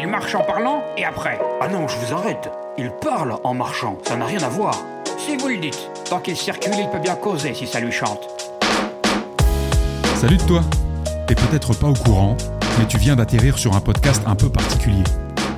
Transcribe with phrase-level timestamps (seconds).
[0.00, 2.48] Il marche en parlant et après Ah non, je vous arrête.
[2.78, 4.78] Il parle en marchant, ça n'a rien à voir.
[5.18, 5.90] Si vous le dites.
[6.08, 8.20] Tant qu'il circule, il peut bien causer si ça lui chante.
[10.14, 10.62] Salut de toi
[11.26, 12.36] T'es peut-être pas au courant,
[12.78, 15.02] mais tu viens d'atterrir sur un podcast un peu particulier.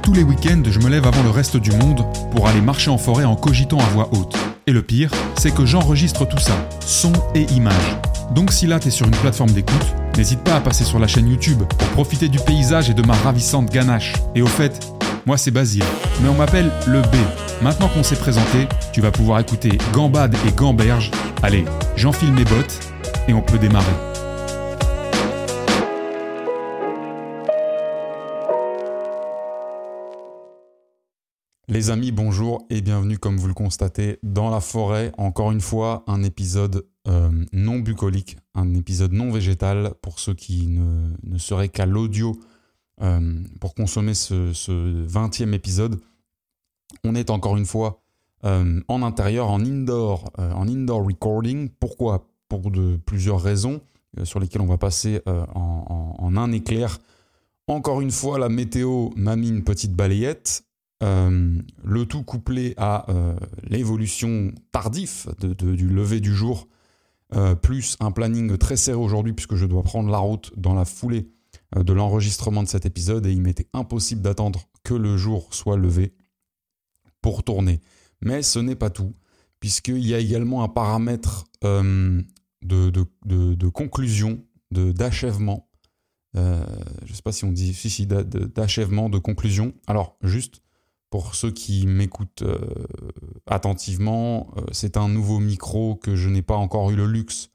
[0.03, 2.97] Tous les week-ends, je me lève avant le reste du monde pour aller marcher en
[2.97, 4.35] forêt en cogitant à voix haute.
[4.67, 7.97] Et le pire, c'est que j'enregistre tout ça, son et image.
[8.35, 11.29] Donc si là t'es sur une plateforme d'écoute, n'hésite pas à passer sur la chaîne
[11.29, 14.15] YouTube pour profiter du paysage et de ma ravissante ganache.
[14.35, 14.81] Et au fait,
[15.27, 15.85] moi c'est Basile,
[16.23, 17.17] mais on m'appelle le B.
[17.63, 21.11] Maintenant qu'on s'est présenté, tu vas pouvoir écouter Gambade et Gamberge.
[21.43, 21.65] Allez,
[21.97, 22.81] j'enfile mes bottes
[23.29, 24.10] et on peut démarrer.
[31.71, 35.13] Les amis, bonjour et bienvenue comme vous le constatez dans la forêt.
[35.19, 40.67] Encore une fois, un épisode euh, non bucolique, un épisode non végétal pour ceux qui
[40.67, 42.37] ne, seraient qu'à l'audio
[43.03, 44.53] euh, pour consommer ce,
[45.07, 46.01] 20e épisode.
[47.05, 48.03] On est encore une fois
[48.45, 51.69] euh, en intérieur, en indoor, en indoor recording.
[51.79, 52.27] Pourquoi?
[52.49, 52.63] Pour
[53.07, 53.81] plusieurs raisons
[54.25, 55.21] sur lesquelles on va passer
[55.55, 56.99] en un éclair.
[57.69, 60.65] Encore une fois, la météo m'a mis une petite balayette.
[61.03, 66.69] Euh, le tout couplé à euh, l'évolution tardive du lever du jour,
[67.35, 70.85] euh, plus un planning très serré aujourd'hui puisque je dois prendre la route dans la
[70.85, 71.31] foulée
[71.75, 76.15] de l'enregistrement de cet épisode et il m'était impossible d'attendre que le jour soit levé
[77.23, 77.81] pour tourner.
[78.21, 79.15] Mais ce n'est pas tout,
[79.61, 82.25] puisqu'il y a également un paramètre de,
[82.63, 85.69] de, conclusion, d'achèvement.
[86.35, 89.73] je ne sais pas si on dit si, si, d'achèvement, de conclusion.
[89.87, 90.63] Alors, juste,
[91.11, 92.57] pour ceux qui m'écoutent euh,
[93.47, 97.51] attentivement, euh, c'est un nouveau micro que je n'ai pas encore eu le luxe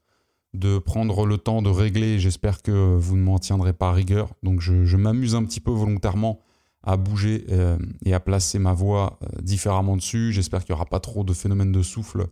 [0.52, 2.18] de prendre le temps de régler.
[2.18, 4.28] J'espère que vous ne m'en tiendrez pas rigueur.
[4.42, 6.40] Donc je, m'amuse un petit peu volontairement
[6.82, 10.32] à bouger euh, et à placer ma voix différemment dessus.
[10.32, 12.26] J'espère qu'il n'y aura pas trop de phénomènes de souffle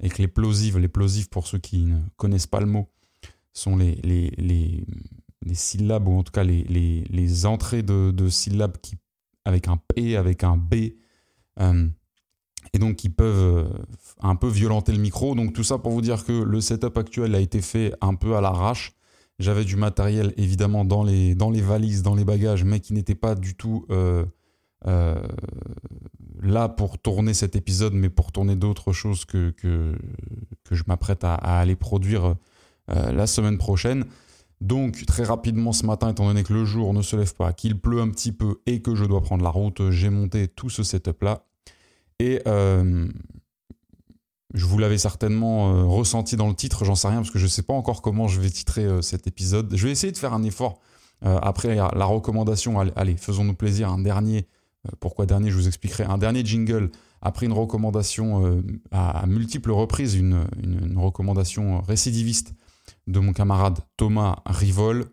[0.00, 2.88] et que les plosives, les plosives pour ceux qui ne connaissent pas le mot,
[3.52, 4.84] sont les, les,
[5.54, 8.96] syllabes ou en tout cas les, entrées de, de syllabes qui
[9.46, 10.74] avec un P, avec un B,
[11.60, 11.88] euh,
[12.74, 13.84] et donc qui peuvent euh,
[14.20, 15.36] un peu violenter le micro.
[15.36, 18.36] Donc tout ça pour vous dire que le setup actuel a été fait un peu
[18.36, 18.92] à l'arrache.
[19.38, 23.14] J'avais du matériel évidemment dans les, dans les valises, dans les bagages, mais qui n'était
[23.14, 24.24] pas du tout euh,
[26.42, 29.94] là pour tourner cet épisode, mais pour tourner d'autres choses que, que,
[30.70, 32.34] je m'apprête à, aller produire
[32.88, 34.04] la semaine prochaine.
[34.60, 37.78] Donc très rapidement ce matin, étant donné que le jour ne se lève pas, qu'il
[37.78, 40.82] pleut un petit peu et que je dois prendre la route, j'ai monté tout ce
[40.82, 41.44] setup-là.
[42.18, 43.06] Et euh,
[44.54, 47.44] je vous l'avais certainement euh, ressenti dans le titre, j'en sais rien parce que je
[47.44, 49.74] ne sais pas encore comment je vais titrer euh, cet épisode.
[49.76, 50.80] Je vais essayer de faire un effort
[51.22, 52.78] après la recommandation.
[52.78, 54.46] Allez, faisons-nous plaisir, un dernier.
[55.00, 56.04] pourquoi dernier Je vous expliquerai.
[56.04, 56.90] Un dernier jingle
[57.22, 58.62] après une recommandation
[58.92, 60.44] à, multiples reprises, une
[60.94, 62.52] recommandation récidiviste
[63.06, 65.06] de mon camarade Thomas Rivol.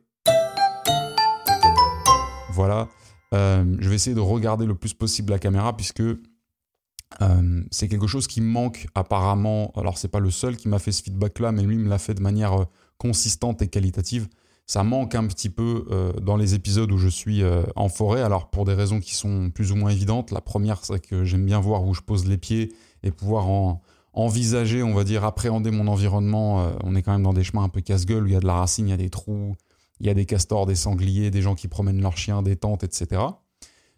[2.51, 2.87] Voilà.
[3.33, 8.07] Euh, je vais essayer de regarder le plus possible la caméra puisque euh, c'est quelque
[8.07, 9.71] chose qui manque apparemment.
[9.75, 11.97] Alors c'est pas le seul qui m'a fait ce feedback là, mais lui me l'a
[11.97, 12.65] fait de manière euh,
[12.97, 14.27] consistante et qualitative.
[14.65, 15.85] Ça manque un petit peu
[16.21, 17.43] dans les épisodes où je suis
[17.75, 18.21] en forêt.
[18.21, 20.31] Alors pour des raisons qui sont plus ou moins évidentes.
[20.31, 22.73] La première c'est que j'aime bien voir où je pose les pieds
[23.03, 23.81] et pouvoir en,
[24.13, 26.61] envisager, on va dire, appréhender mon environnement.
[26.61, 28.39] Euh, on est quand même dans des chemins un peu casse-gueule où il y a
[28.39, 29.55] de la racine, il y a des trous,
[29.99, 32.83] il y a des castors, des sangliers, des gens qui promènent leurs chiens, des tentes,
[32.83, 33.21] etc.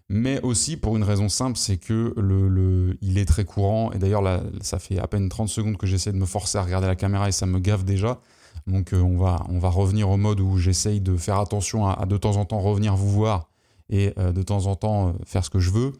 [0.08, 3.92] Mais aussi pour une raison simple, c'est que le, il est très courant.
[3.92, 4.24] Et d'ailleurs,
[4.62, 7.28] ça fait à peine 30 secondes que j'essaie de me forcer à regarder la caméra
[7.28, 8.20] et ça me gave déjà.
[8.68, 12.06] Donc euh, on, va, on va revenir au mode où j'essaye de faire attention à,
[12.06, 13.50] de temps en temps revenir vous voir
[13.90, 15.94] et euh, de temps en temps faire ce que je veux.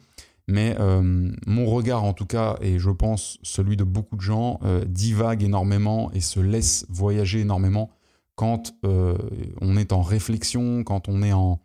[0.48, 4.60] Mais euh, mon regard, en tout cas, et je pense celui de beaucoup de gens,
[4.64, 7.90] euh, divague énormément et se laisse voyager énormément
[8.36, 9.18] quand euh,
[9.62, 11.62] on est en réflexion, quand on est en,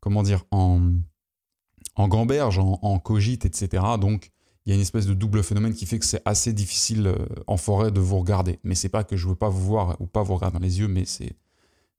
[0.00, 0.80] comment dire, en,
[1.98, 3.82] gamberge, en, cogite, etc.
[4.00, 4.30] Donc,
[4.64, 7.14] il y a une espèce de double phénomène qui fait que c'est assez difficile
[7.46, 8.58] en forêt de vous regarder.
[8.64, 10.78] Mais c'est pas que je veux pas vous voir ou pas vous regarder dans les
[10.78, 11.36] yeux, mais c'est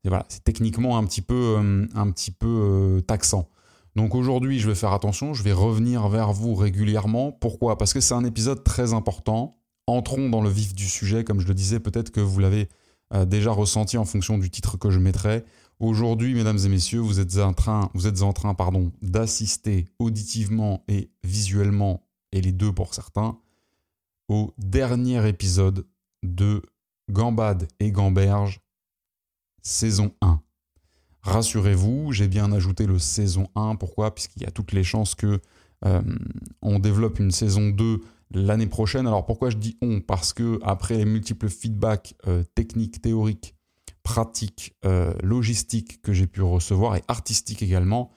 [0.04, 1.21] voilà, techniquement un petit
[2.31, 3.50] peu taxant.
[3.95, 7.31] Donc aujourd'hui, je vais faire attention, je vais revenir vers vous régulièrement.
[7.31, 7.77] Pourquoi?
[7.77, 9.57] Parce que c'est un épisode très important.
[9.88, 12.68] Entrons dans le vif du sujet, comme je le disais, peut-être que vous l'avez
[13.13, 15.45] euh, déjà ressenti en fonction du titre que je mettrai.
[15.80, 20.83] Aujourd'hui, mesdames et messieurs, vous êtes en train, vous êtes en train pardon, d'assister auditivement
[20.88, 23.38] et visuellement, et les deux pour certains,
[24.27, 25.86] au dernier épisode
[26.24, 26.62] de
[27.12, 28.62] Gambade et Gamberge,
[29.62, 30.42] saison 1.
[31.25, 33.75] Rassurez-vous, j'ai bien ajouté le saison 1.
[33.75, 34.13] Pourquoi?
[34.16, 35.39] Puisqu'il y a toutes les chances que
[36.63, 38.01] on développe une saison 2
[38.31, 39.06] l'année prochaine.
[39.06, 40.01] Alors pourquoi je dis on?
[40.01, 42.16] Parce que après les multiples feedbacks
[42.56, 43.54] techniques, théoriques,
[44.01, 44.74] pratiques,
[45.22, 48.10] logistiques que j'ai pu recevoir et artistiques également,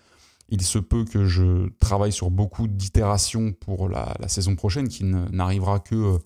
[0.48, 5.78] il se peut que je travaille sur beaucoup d'itérations pour la, saison prochaine qui n'arrivera
[5.78, 6.18] que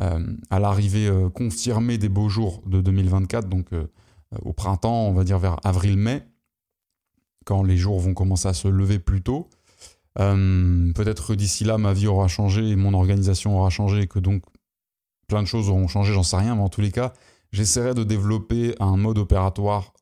[0.00, 3.86] euh, à l'arrivée euh, confirmée des beaux jours de 2024, donc euh,
[4.42, 6.26] au printemps, on va dire vers avril-mai,
[7.44, 9.48] quand les jours vont commencer à se lever plus tôt.
[10.16, 14.42] Peut-être que d'ici là, ma vie aura changé mon organisation aura changé et que donc
[15.28, 17.12] plein de choses auront changé, j'en sais rien, mais en tous les cas,
[17.52, 19.92] j'essaierai de développer un mode opératoire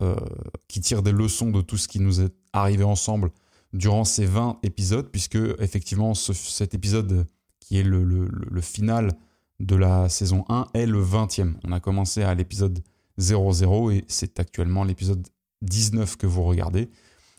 [0.68, 3.30] qui tire des leçons de tout ce qui nous est arrivé ensemble
[3.74, 7.26] durant ces 20 épisodes, puisque effectivement cet épisode
[7.60, 9.12] qui est le, le, final
[9.58, 11.54] de la saison 1 est le 20e.
[11.64, 12.80] On a commencé à l'épisode
[13.18, 15.26] 00 et c'est actuellement l'épisode
[15.62, 16.90] 19 que vous regardez.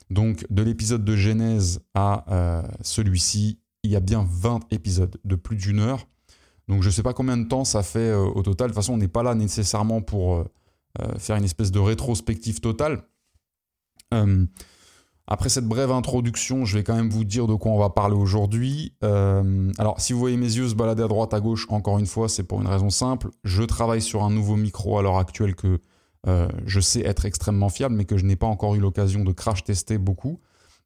[0.10, 5.36] Donc de l'épisode de Genèse à euh, celui-ci, il y a bien 20 épisodes de
[5.36, 6.08] plus d'une heure.
[6.68, 8.68] Donc je ne sais pas combien de temps ça fait euh, au total.
[8.68, 10.46] De toute façon, on n'est pas là nécessairement pour euh,
[11.18, 13.04] faire une espèce de rétrospective totale.
[15.28, 18.16] Après cette brève introduction, je vais quand même vous dire de quoi on va parler
[18.16, 18.94] aujourd'hui.
[19.04, 22.06] Euh, alors, si vous voyez mes yeux se balader à droite, à gauche, encore une
[22.06, 23.30] fois, c'est pour une raison simple.
[23.44, 25.80] Je travaille sur un nouveau micro à l'heure actuelle que
[26.28, 29.32] euh, je sais être extrêmement fiable, mais que je n'ai pas encore eu l'occasion de
[29.32, 30.40] crash tester beaucoup.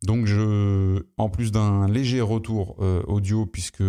[0.04, 3.84] Donc, je, en plus d'un léger retour euh, audio, puisque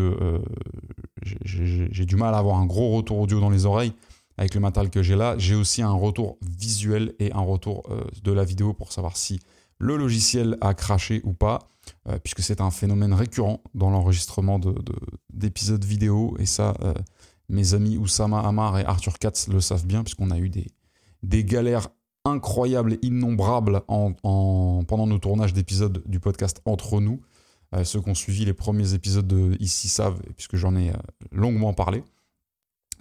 [1.44, 3.92] j'ai du mal à avoir un gros retour audio dans les oreilles
[4.36, 7.88] avec le matériel que j'ai là, j'ai aussi un retour visuel et un retour
[8.24, 9.38] de la vidéo pour savoir si
[9.80, 11.58] le logiciel a craché ou pas,
[12.08, 14.60] euh, puisque c'est un phénomène récurrent dans l'enregistrement
[15.32, 16.36] d'épisodes vidéo.
[16.38, 16.92] Et ça, euh,
[17.48, 21.88] mes amis Oussama Amar et Arthur Katz le savent bien, puisqu'on a eu des, galères
[22.26, 24.12] incroyables et innombrables en,
[24.86, 27.22] pendant nos tournages d'épisodes du podcast Entre nous.
[27.74, 30.92] Euh, ceux qui ont suivi les premiers épisodes de Ici savent, puisque j'en ai
[31.32, 32.04] longuement parlé.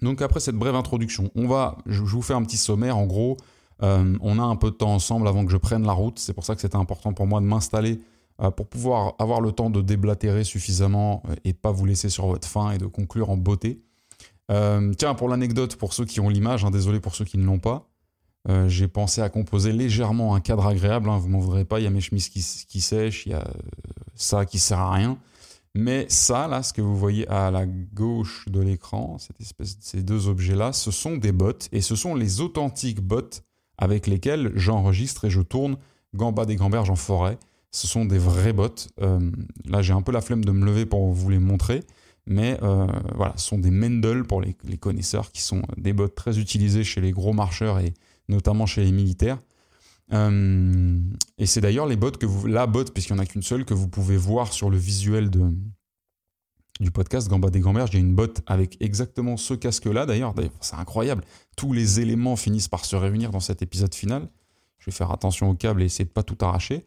[0.01, 2.97] Donc après cette brève introduction, on va, je vous fais un petit sommaire.
[2.97, 3.35] En gros,
[3.81, 6.19] euh, on a un peu de temps ensemble avant que je prenne la route.
[6.19, 7.99] C'est pour ça que c'était important pour moi de m'installer
[8.41, 12.27] euh, pour pouvoir avoir le temps de déblatérer suffisamment euh, et pas vous laisser sur
[12.27, 13.81] votre faim et de conclure en beauté.
[14.49, 17.59] tiens, pour l'anecdote, pour ceux qui ont l'image, hein, désolé pour ceux qui ne l'ont
[17.59, 17.85] pas,
[18.65, 21.07] j'ai pensé à composer légèrement un cadre agréable.
[21.07, 23.47] Hein, vous m'en voudrez pas, il y a mes chemises qui, sèchent, il y a
[24.15, 25.19] ça qui sert à rien.
[25.75, 30.01] Mais ça, là, ce que vous voyez à la gauche de l'écran, cette espèce, ces
[30.01, 33.29] deux objets-là, ce sont des bots et ce sont les authentiques bots
[33.79, 35.77] avec lesquels j'enregistre et je tourne
[36.13, 37.39] Gamba des Gamberges en forêt.
[37.71, 38.67] Ce sont des vrais bots.
[39.01, 39.31] Euh,
[39.65, 41.83] là, j'ai un peu la flemme de me lever pour vous les montrer.
[42.27, 42.85] Mais euh,
[43.15, 47.01] voilà, ce sont des Mendel pour les, connaisseurs, qui sont des bots très utilisés chez
[47.01, 47.93] les gros marcheurs et
[48.27, 49.39] notamment chez les militaires.
[50.11, 50.99] Euh,
[51.37, 53.73] et c'est d'ailleurs les bots que la bot, puisqu'il n'y en a qu'une seule, que
[53.73, 55.51] vous pouvez voir sur le visuel de,
[56.79, 57.91] du podcast Gamba des Gamberges.
[57.91, 60.33] J'ai une botte avec exactement ce casque-là d'ailleurs.
[60.61, 61.23] C'est incroyable.
[61.57, 64.29] Tous les éléments finissent par se réunir dans cet épisode final.
[64.79, 66.85] Je vais faire attention au câble et essayer de pas tout arracher.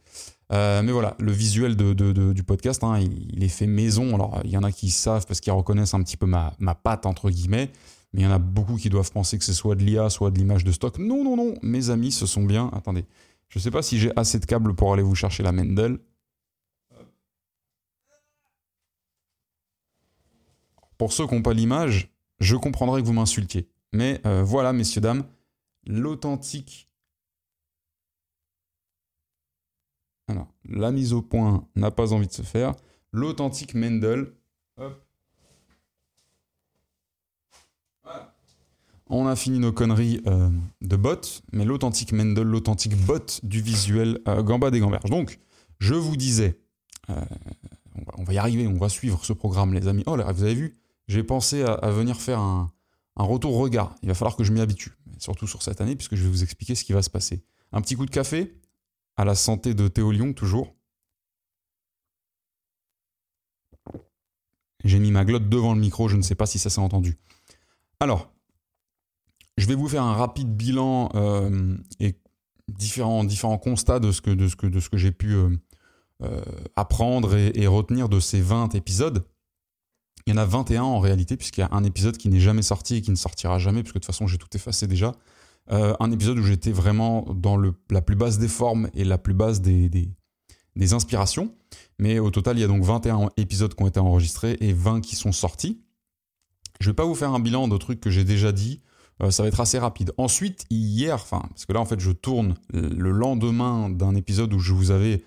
[0.52, 4.14] Euh, mais voilà, le visuel du podcast, hein, il, est fait maison.
[4.14, 6.74] Alors, il y en a qui savent parce qu'ils reconnaissent un petit peu ma, ma
[6.74, 7.70] patte, entre guillemets.
[8.12, 10.30] Mais il y en a beaucoup qui doivent penser que c'est soit de l'IA, soit
[10.30, 10.98] de l'image de stock.
[10.98, 12.70] Non, non, non, mes amis, ce sont bien.
[12.74, 13.04] Attendez,
[13.48, 15.98] je ne sais pas si j'ai assez de câbles pour aller vous chercher la Mendel.
[21.02, 23.68] Pour ceux qui n'ont pas l'image, je comprendrais que vous m'insultiez.
[23.92, 25.24] Mais euh, voilà, messieurs, dames,
[25.84, 26.88] l'authentique.
[30.28, 32.76] Alors, la mise au point n'a pas envie de se faire.
[33.10, 34.32] L'authentique Mendel.
[39.08, 40.50] On a fini nos conneries euh,
[40.82, 45.10] de bot, mais l'authentique Mendel, l'authentique bot du visuel euh, Gamba des Gamberges.
[45.10, 45.40] Donc,
[45.80, 46.60] je vous disais,
[47.08, 50.04] on va, y arriver, on va suivre ce programme, les amis.
[50.06, 50.78] Oh là, vous avez vu?
[51.08, 52.72] J'ai pensé à, venir faire un,
[53.16, 53.94] retour regard.
[54.02, 56.42] Il va falloir que je m'y habitue, surtout sur cette année, puisque je vais vous
[56.42, 57.44] expliquer ce qui va se passer.
[57.72, 58.60] Un petit coup de café,
[59.16, 60.74] à la santé de Théo Lyon, toujours.
[64.84, 67.18] J'ai mis ma glotte devant le micro, je ne sais pas si ça s'est entendu.
[68.00, 68.32] Alors,
[69.56, 72.16] je vais vous faire un rapide bilan euh, et
[72.68, 75.50] différents, différents constats de ce que, que, que j'ai pu euh,
[76.22, 76.42] euh,
[76.76, 79.24] apprendre et, et, retenir de ces 20 épisodes.
[80.26, 82.62] Il y en a 21 en réalité, puisqu'il y a un épisode qui n'est jamais
[82.62, 85.12] sorti et qui ne sortira jamais, puisque de toute façon j'ai tout effacé déjà.
[85.70, 89.34] Euh, un épisode où j'étais vraiment dans la plus basse des formes et la plus
[89.34, 90.08] basse des,
[90.92, 91.54] inspirations.
[91.98, 95.00] Mais au total, il y a donc 21 épisodes qui ont été enregistrés et 20
[95.00, 95.80] qui sont sortis.
[96.80, 98.80] Je ne vais pas vous faire un bilan de trucs que j'ai déjà dit.
[99.30, 100.12] ça va être assez rapide.
[100.16, 104.58] Ensuite, hier, enfin, parce que là, en fait, je tourne le lendemain d'un épisode où
[104.58, 105.22] je vous avais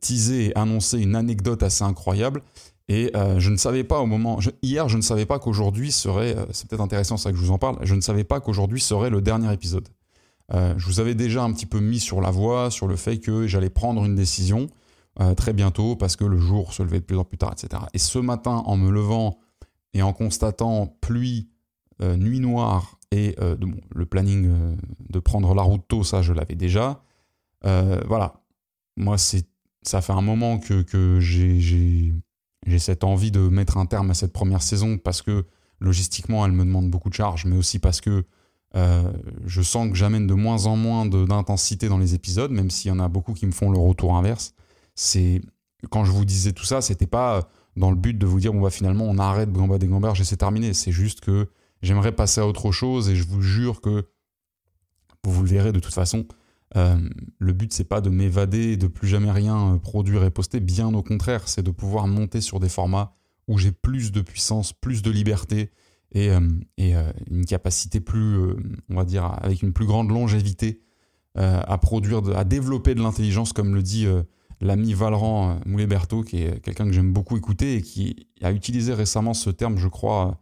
[0.00, 2.42] teasé et annoncé une anecdote assez incroyable.
[2.90, 4.38] Et je ne savais pas au moment.
[4.62, 6.34] hier, je ne savais pas qu'aujourd'hui serait.
[6.52, 7.76] c'est peut-être intéressant ça que je vous en parle.
[7.82, 9.86] Je ne savais pas qu'aujourd'hui serait le dernier épisode.
[10.50, 13.46] je vous avais déjà un petit peu mis sur la voie, sur le fait que
[13.46, 14.68] j'allais prendre une décision
[15.36, 17.82] très bientôt parce que le jour se levait de plus en plus tard, etc.
[17.92, 19.38] Et ce matin, en me levant
[19.92, 21.48] et en constatant pluie,
[22.00, 23.56] euh, nuit noire et euh,
[23.92, 24.76] le planning euh,
[25.08, 27.02] de prendre la route tôt, ça je l'avais déjà.
[27.62, 28.40] voilà,
[28.96, 29.48] moi c'est
[29.82, 32.12] ça fait un moment que, que j'ai
[32.76, 35.46] cette envie de mettre un terme à cette première saison parce que
[35.80, 38.24] logistiquement elle me demande beaucoup de charges, mais aussi parce que
[38.74, 42.92] je sens que j'amène de moins en moins d'intensité dans les épisodes, même s'il y
[42.92, 44.54] en a beaucoup qui me font le retour inverse.
[44.94, 45.40] C'est
[45.90, 48.60] quand je vous disais tout ça, c'était pas dans le but de vous dire bon
[48.60, 50.74] bah finalement on arrête Gamba des Gamberges et c'est terminé.
[50.74, 51.48] C'est juste que
[51.80, 54.06] j'aimerais passer à autre chose et je vous jure que
[55.24, 56.26] vous le verrez de toute façon.
[56.76, 56.98] Euh,
[57.38, 60.60] le but c'est pas de m'évader et de plus jamais rien euh, produire et poster,
[60.60, 63.14] bien au contraire, c'est de pouvoir monter sur des formats
[63.46, 65.70] où j'ai plus de puissance, plus de liberté
[66.12, 66.40] et, euh,
[67.30, 68.38] une capacité plus,
[68.90, 70.80] on va dire, avec une plus grande longévité
[71.34, 74.06] à produire, à développer de l'intelligence, comme le dit
[74.60, 79.34] l'ami Valran Moulet-Berthaud, qui est quelqu'un que j'aime beaucoup écouter et qui a utilisé récemment
[79.34, 80.40] ce terme, je crois,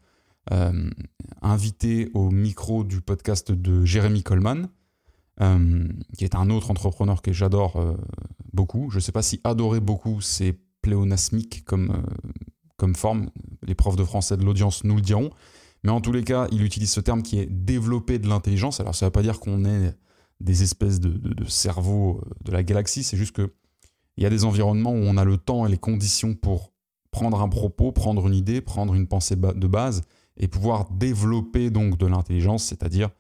[1.43, 4.69] invité au micro du podcast de Jérémy Coleman,
[5.41, 7.97] euh, qui est un autre entrepreneur que j'adore
[8.53, 8.91] beaucoup.
[8.91, 12.03] Je ne sais pas si adorer beaucoup, c'est pléonasmique comme,
[12.77, 13.31] comme forme.
[13.63, 15.31] Les profs de français de l'audience nous le diront.
[15.85, 18.81] Mais en tous les cas, il utilise ce terme qui est développer de l'intelligence.
[18.81, 19.95] Alors ça ne veut pas dire qu'on est
[20.41, 23.53] des espèces de, de, cerveaux de la galaxie, c'est juste que
[24.17, 26.73] il y a des environnements où on a le temps et les conditions pour
[27.11, 30.03] prendre un propos, prendre une idée, prendre une pensée de base
[30.39, 33.11] et pouvoir développer donc de l'intelligence, c'est-à-dire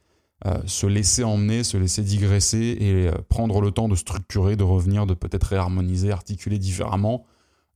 [0.44, 4.64] euh, se laisser emmener, se laisser digresser et euh, prendre le temps de structurer, de
[4.64, 7.24] revenir, de peut-être réharmoniser, articuler différemment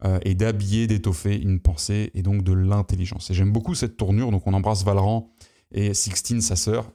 [0.05, 3.31] euh, et d'habiller, d'étoffer une pensée et donc de l'intelligence.
[3.31, 5.33] Et j'aime beaucoup cette tournure, donc on embrasse Valran
[5.73, 6.93] et Sixtine, sa sœur,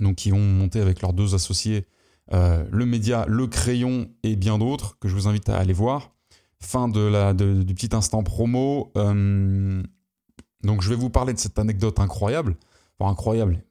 [0.00, 1.86] donc qui ont monté avec leurs deux associés
[2.30, 6.12] le média, le crayon et bien d'autres que je vous invite à aller voir.
[6.60, 8.92] Fin de la, du petit instant promo.
[8.94, 12.54] Donc je vais vous parler de cette anecdote incroyable.
[12.98, 13.64] Enfin incroyable.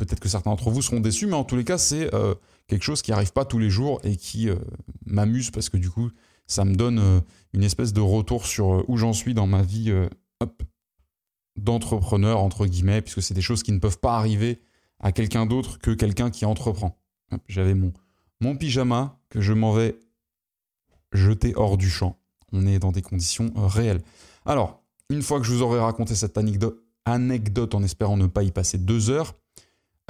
[0.00, 2.10] Euh, peut-être que certains d'entre vous seront déçus, mais en tous les cas c'est
[2.66, 4.48] quelque chose qui n'arrive pas tous les jours et qui
[5.06, 6.10] m'amuse parce que du coup
[6.46, 9.92] ça me donne une espèce de retour sur où j'en suis dans ma vie
[11.56, 14.60] d'entrepreneur entre guillemets, puisque c'est des choses qui ne peuvent pas arriver
[14.98, 16.98] à quelqu'un d'autre que quelqu'un qui entreprend.
[17.48, 17.92] J'avais mon,
[18.40, 19.98] mon pyjama que je m'en vais
[21.12, 22.18] jeter hors du champ.
[22.52, 24.02] On est dans des conditions euh, réelles.
[24.44, 28.42] Alors, une fois que je vous aurai raconté cette anecdote, anecdote en espérant ne pas
[28.42, 29.34] y passer deux heures,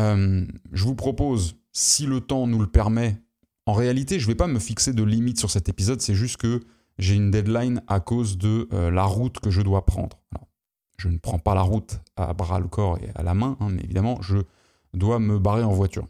[0.00, 3.20] euh, je vous propose, si le temps nous le permet,
[3.66, 6.38] en réalité, je ne vais pas me fixer de limite sur cet épisode, c'est juste
[6.38, 6.60] que
[6.98, 10.18] j'ai une deadline à cause de euh, la route que je dois prendre.
[10.96, 13.68] je ne prends pas la route à bras le corps et à la main, hein,
[13.70, 14.38] mais évidemment, je
[14.94, 16.08] dois me barrer en voiture.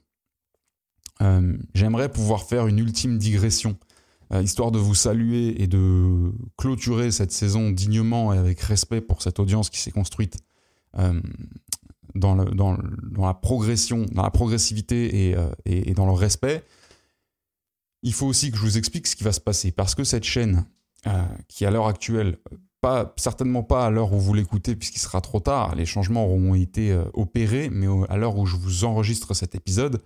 [1.23, 3.76] Euh, j'aimerais pouvoir faire une ultime digression,
[4.42, 9.40] histoire de vous saluer et de clôturer cette saison dignement et avec respect pour cette
[9.40, 10.38] audience qui s'est construite
[12.14, 15.37] dans, la progression, dans la progressivité et,
[15.67, 16.64] et, dans le respect.
[18.02, 20.25] Il faut aussi que je vous explique ce qui va se passer, parce que cette
[20.25, 20.64] chaîne,
[21.49, 22.38] qui à l'heure actuelle,
[22.81, 26.55] pas, certainement pas à l'heure où vous l'écoutez, puisqu'il sera trop tard, les changements auront
[26.55, 30.00] été opérés, mais à l'heure où je vous enregistre cet épisode,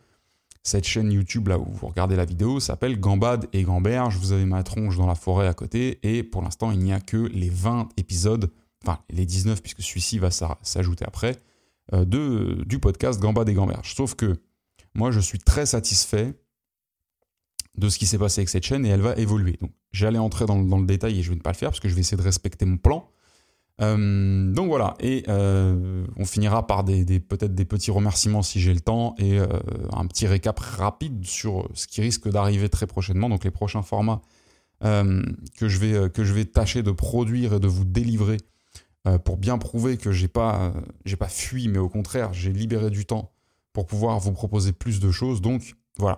[0.67, 4.17] cette chaîne YouTube là où vous regardez la vidéo s'appelle Gambade et Gamberge.
[4.17, 7.01] Vous avez ma tronche dans la forêt à côté et pour l'instant il n'y a
[7.01, 8.51] que les 20 épisodes,
[8.83, 11.54] enfin les 19 puisque celui-ci va s'ajouter après, euh,
[11.93, 13.95] de, du podcast Gambade et Gamberge.
[13.95, 14.37] Sauf que
[14.95, 16.35] moi je suis très satisfait
[17.77, 19.59] de ce qui s'est passé avec cette chaîne et elle va évoluer.
[19.61, 21.89] Donc j'allais entrer dans, le détail et je vais ne pas le faire parce que
[21.89, 23.09] je vais essayer de respecter mon plan.
[23.81, 28.73] Euh, donc voilà, et euh, on finira par des, peut-être des petits remerciements si j'ai
[28.73, 29.49] le temps et euh,
[29.93, 34.23] un petit récap rapide sur ce qui risque d'arriver très prochainement, donc les prochains formats
[34.81, 38.37] que, je vais, que je vais tâcher de produire et de vous délivrer
[39.25, 40.73] pour bien prouver que j'ai pas,
[41.05, 43.33] j'ai pas fui, mais au contraire, j'ai libéré du temps
[43.73, 45.43] pour pouvoir vous proposer plus de choses.
[45.43, 46.17] Donc voilà.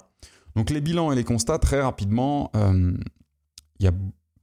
[0.54, 3.92] Donc les bilans et les constats, très rapidement, il y a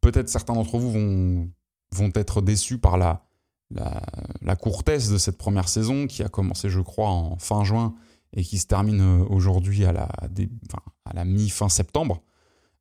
[0.01, 1.49] peut-être certains d'entre vous vont
[1.93, 3.23] vont être déçus par la,
[4.41, 7.93] la, courtesse de cette première saison qui a commencé, je crois, en fin juin
[8.33, 10.09] et qui se termine euh, aujourd'hui à la,
[11.05, 12.21] à la mi-fin septembre.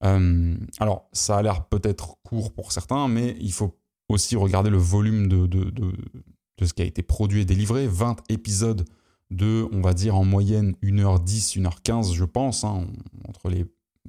[0.04, 3.78] Euh, alors, ça a l'air peut-être court pour certains, mais il faut
[4.08, 5.92] aussi regarder le volume de, de, de,
[6.64, 7.86] ce qui a été produit et délivré.
[7.86, 8.84] 20 épisodes
[9.30, 12.64] de, on va dire en moyenne 1h10, 1h15, je pense.
[12.64, 12.86] Hein.
[13.50, 13.66] Il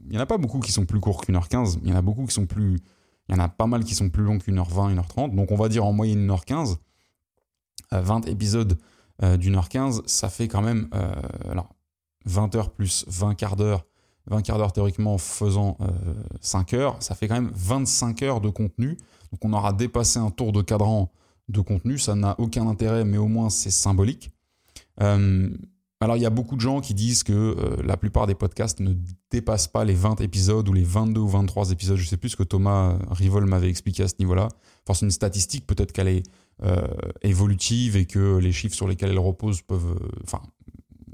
[0.10, 1.96] n'y en a pas beaucoup qui sont plus courts qu'une heure 15, il y en
[1.96, 2.80] a beaucoup qui sont plus.
[3.30, 5.34] Il y en a pas mal qui sont plus longs qu'une heure 20, 1h30.
[5.34, 6.78] Donc on va dire en moyenne 1h15.
[7.92, 8.78] 20 épisodes
[9.38, 10.90] d'une heure 15, ça fait quand même.
[11.50, 11.70] alors,
[12.26, 13.86] 20 heures plus 20 quarts d'heure,
[14.28, 15.78] 20 quarts d'heure théoriquement faisant
[16.42, 18.98] 5 heures, ça fait quand même 25 heures de contenu.
[19.34, 21.12] Donc on aura dépassé un tour de cadran
[21.50, 24.30] de contenu, ça n'a aucun intérêt, mais au moins c'est symbolique.
[25.02, 25.50] Euh,
[26.00, 28.80] alors il y a beaucoup de gens qui disent que euh, la plupart des podcasts
[28.80, 28.94] ne
[29.32, 31.98] dépassent pas les 20 épisodes ou les 22 ou 23 épisodes.
[31.98, 34.50] Je sais plus ce que Thomas Rivol m'avait expliqué à ce niveau-là.
[34.88, 36.24] C'est une statistique, peut-être qu'elle est
[36.62, 36.86] euh,
[37.24, 40.42] évolutive et que les chiffres sur lesquels elle repose peuvent, enfin,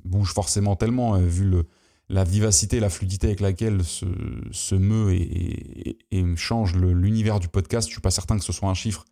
[0.03, 1.65] bougent forcément tellement vu le,
[2.09, 5.97] la vivacité, la fluidité avec laquelle se, meut et,
[6.35, 7.87] change l'univers du podcast.
[7.87, 9.05] Je suis pas certain que ce soit un chiffre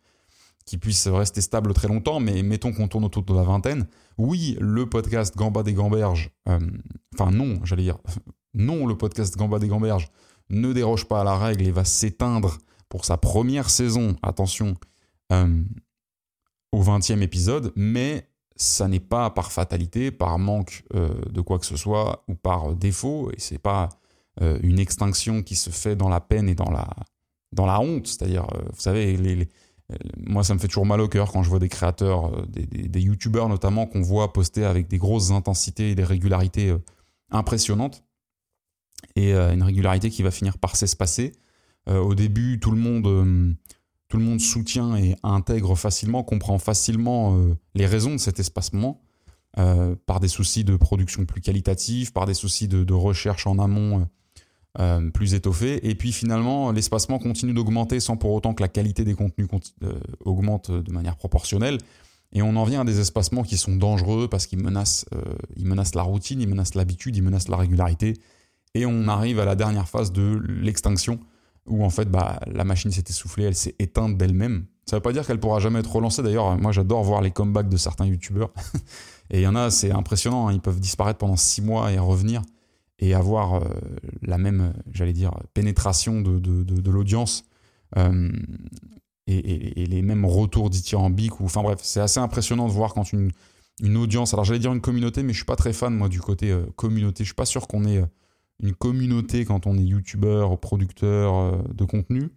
[0.64, 3.86] qui puisse rester stable très longtemps, mais mettons qu'on tourne autour de la vingtaine.
[4.18, 6.58] Oui, le podcast Gamba des Gamberges, euh,
[7.14, 7.98] enfin non, j'allais dire,
[8.54, 10.10] non, le podcast Gamba des Gamberges
[10.50, 14.74] ne déroge pas à la règle et va s'éteindre pour sa première saison, attention,
[15.32, 15.62] euh,
[16.72, 18.28] au 20e épisode, mais
[18.58, 22.74] ça n'est pas par fatalité, par manque euh, de quoi que ce soit ou par
[22.74, 23.88] défaut, et c'est pas
[24.62, 26.88] une extinction qui se fait dans la peine et dans la,
[27.50, 28.06] dans la honte.
[28.06, 29.16] C'est-à-dire, vous savez,
[29.92, 32.46] euh, moi, ça me fait toujours mal au cœur quand je vois des créateurs, euh,
[32.46, 36.78] des, youtubeurs notamment, qu'on voit poster avec des grosses intensités et des régularités euh,
[37.30, 38.04] impressionnantes.
[39.14, 41.32] Et une régularité qui va finir par s'espacer.
[41.86, 43.54] au début, tout le monde
[44.08, 47.38] tout le monde soutient et intègre facilement, comprend facilement
[47.74, 49.02] les raisons de cet espacement,
[49.54, 54.06] par des soucis de production plus qualitative, par des soucis de recherche en amont
[54.80, 55.88] euh, plus étoffé.
[55.88, 59.48] Et puis finalement, l'espacement continue d'augmenter sans pour autant que la qualité des contenus
[59.82, 61.78] euh, augmente de manière proportionnelle.
[62.32, 65.96] Et on en vient à des espacements qui sont dangereux parce qu'ils menacent, euh, menacent
[65.96, 68.14] la routine, ils menacent l'habitude, ils menacent la régularité.
[68.74, 71.18] Et on arrive à la dernière phase de l'extinction
[71.68, 74.66] où en fait bah, la machine s'est essoufflée, elle s'est éteinte d'elle-même.
[74.86, 76.22] Ça ne veut pas dire qu'elle pourra jamais être relancée.
[76.22, 78.50] D'ailleurs, moi j'adore voir les comebacks de certains youtubeurs.
[79.30, 80.52] et il y en a, c'est impressionnant, hein.
[80.52, 82.42] ils peuvent disparaître pendant six mois et revenir
[82.98, 83.60] et avoir euh,
[84.22, 87.44] la même, j'allais dire, pénétration de, de, de, l'audience
[87.96, 88.30] euh,
[89.26, 91.38] et, les mêmes retours dithyrambiques.
[91.40, 93.30] Ou, enfin bref, c'est assez impressionnant de voir quand une,
[93.82, 96.20] une audience, alors j'allais dire une communauté, mais je suis pas très fan moi du
[96.20, 97.22] côté euh, communauté.
[97.22, 98.02] Je suis pas sûr qu'on ait
[98.60, 102.30] une communauté quand on est youtubeur, producteur de contenu.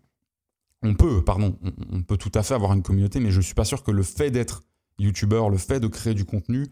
[0.84, 1.58] On peut, pardon,
[1.92, 4.04] on, peut tout à fait avoir une communauté, mais je suis pas sûr que le
[4.04, 4.64] fait d'être
[5.00, 6.68] youtubeur, le fait de créer du contenu,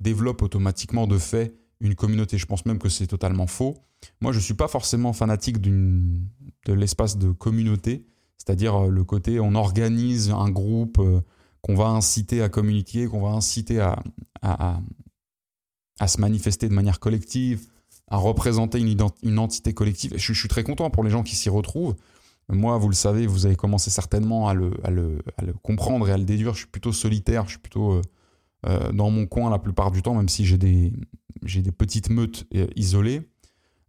[0.00, 2.38] développe automatiquement de fait une communauté.
[2.38, 3.76] Je pense même que c'est totalement faux.
[4.20, 8.06] Moi, je ne suis pas forcément fanatique de l'espace de communauté,
[8.38, 11.20] c'est-à-dire euh, le côté on organise un groupe euh,
[11.62, 14.02] qu'on va inciter à communiquer, qu'on va inciter à,
[14.42, 14.78] à,
[16.06, 17.66] se manifester de manière collective,
[18.08, 20.12] à représenter une, une entité collective.
[20.16, 21.96] je, suis très content pour les gens qui s'y retrouvent.
[22.48, 24.70] Moi, vous le savez, vous avez commencé certainement à le,
[25.62, 26.54] comprendre et à le déduire.
[26.54, 28.02] Je suis plutôt solitaire, je suis plutôt euh,
[28.66, 30.92] euh, dans mon coin la plupart du temps, même si j'ai des,
[31.76, 33.28] petites meutes euh, isolées.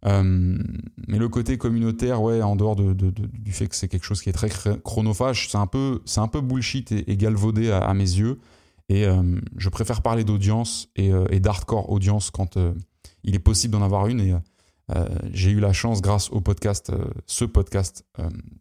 [0.04, 4.28] Mais le côté communautaire, ouais, en dehors de, du fait que c'est quelque chose qui
[4.28, 4.50] est très
[4.82, 8.40] chronophage, c'est un peu, bullshit et, galvaudé à, mes yeux.
[8.88, 9.06] Et
[9.56, 12.56] je préfère parler d'audience et d'hardcore audience quand
[13.28, 14.20] il est possible d'en avoir une.
[14.20, 14.34] Et
[15.32, 16.90] j'ai eu la chance, grâce au podcast,
[17.26, 18.04] ce podcast,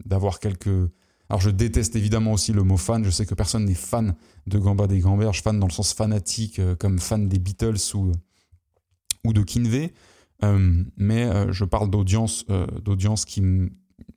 [0.06, 0.89] d'avoir quelques
[1.30, 4.15] alors je déteste évidemment aussi le mot fan, je sais que personne n'est fan
[4.47, 8.12] de Gamba des Gamberges, fan dans le sens fanatique, euh, comme fan des Beatles ou,
[9.25, 9.93] ou de Kinvey,
[10.43, 12.45] euh, mais euh, je parle d'audience,
[12.84, 13.43] d'audience qui,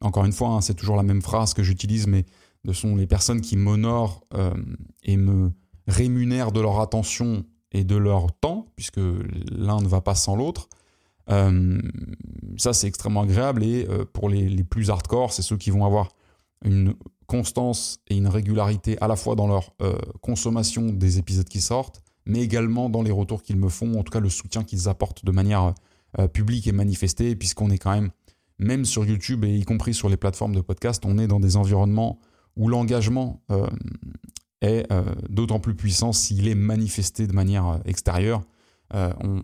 [0.01, 2.27] encore une fois, hein, c'est toujours la même phrase que j'utilise, mais
[2.65, 4.23] ce sont les personnes qui m'honorent
[5.03, 5.51] et me
[5.87, 9.01] rémunèrent de leur attention et de leur temps, puisque
[9.51, 10.69] l'un ne va pas sans l'autre.
[11.29, 13.63] ça, c'est extrêmement agréable.
[13.63, 16.09] Et pour les, plus hardcore, c'est ceux qui vont avoir
[16.65, 16.95] une
[17.31, 22.03] constance et une régularité à la fois dans leur euh, consommation des épisodes qui sortent,
[22.27, 25.25] mais également dans les retours qu'ils me font, en tout cas le soutien qu'ils apportent
[25.25, 25.73] de manière
[26.19, 28.11] euh, publique et manifestée, puisqu'on est quand même,
[28.59, 31.57] même sur YouTube et y compris sur les plateformes de podcast, on est dans des
[31.57, 32.19] environnements
[32.57, 33.69] où l'engagement euh,
[34.61, 34.87] est
[35.29, 38.43] d'autant plus puissant s'il est manifesté de manière extérieure.
[38.93, 39.43] On,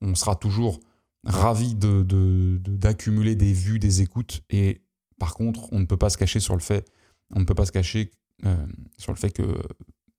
[0.00, 0.80] on, sera toujours
[1.24, 4.80] ravi d'accumuler de, des vues, des écoutes, et
[5.18, 6.88] par contre, on ne peut pas se cacher sur le fait,
[7.34, 8.10] on ne peut pas se cacher
[8.44, 8.54] euh,
[8.98, 9.42] sur le fait que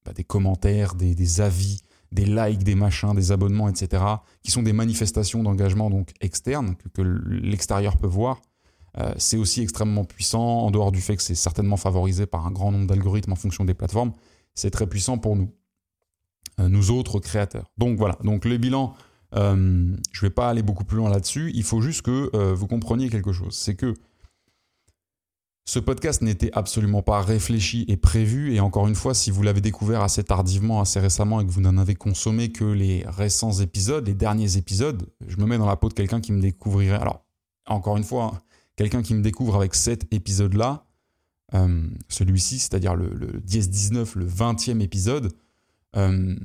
[0.06, 4.04] bah, des commentaires, des, avis, des likes, des machins, des abonnements, etc.,
[4.42, 8.42] qui sont des manifestations d'engagement donc externes que, l'extérieur peut voir,
[9.00, 10.60] euh, c'est aussi extrêmement puissant.
[10.62, 13.66] En dehors du fait que c'est certainement favorisé par un grand nombre d'algorithmes en fonction
[13.66, 14.14] des plateformes,
[14.56, 15.52] c'est très puissant pour nous.
[16.60, 17.72] nous autres créateurs.
[17.78, 18.96] Donc voilà, donc les bilans,
[19.34, 23.10] je ne vais pas aller beaucoup plus loin là-dessus, il faut juste que vous compreniez
[23.10, 23.94] quelque chose, c'est que
[25.68, 29.60] ce podcast n'était absolument pas réfléchi et prévu, et encore une fois, si vous l'avez
[29.60, 34.08] découvert assez tardivement, assez récemment, et que vous n'en avez consommé que les récents épisodes,
[34.08, 36.96] les derniers épisodes, je me mets dans la peau de quelqu'un qui me découvrirait.
[36.96, 37.26] Alors,
[37.66, 38.42] encore une fois, hein,
[38.78, 40.86] quelqu'un qui me découvre avec cet épisode-là,
[41.54, 43.10] euh, celui-ci, c'est-à-dire le,
[43.42, 45.34] 10-19, le 20e épisode,
[45.98, 46.36] euh,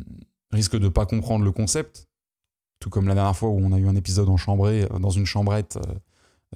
[0.51, 2.09] risque de ne pas comprendre le concept,
[2.81, 5.27] tout comme la dernière fois où on a eu un épisode en chambrée, dans une
[5.27, 5.79] chambrette.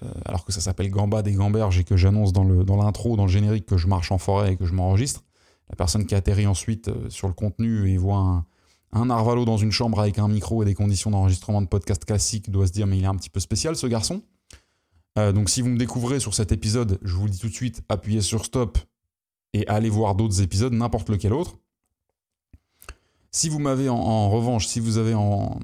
[0.02, 3.30] Euh, alors que ça s'appelle Gamba des Gamberges et que j'annonce dans l'intro, dans, le
[3.30, 5.24] générique, que je marche en forêt et que je m'enregistre.
[5.70, 8.44] La personne qui atterrit ensuite euh, sur le contenu et voit un,
[8.92, 12.50] un Arvalo dans une chambre avec un micro et des conditions d'enregistrement de podcast classique
[12.50, 14.22] doit se dire mais il est un petit peu spécial ce garçon.
[15.18, 17.83] Euh, donc si vous me découvrez sur cet épisode, je vous dis tout de suite,
[17.88, 18.79] appuyez sur stop
[19.52, 21.57] et allez voir d'autres épisodes, n'importe lequel autre.
[23.31, 25.59] Si vous m'avez en, revanche, si vous avez en,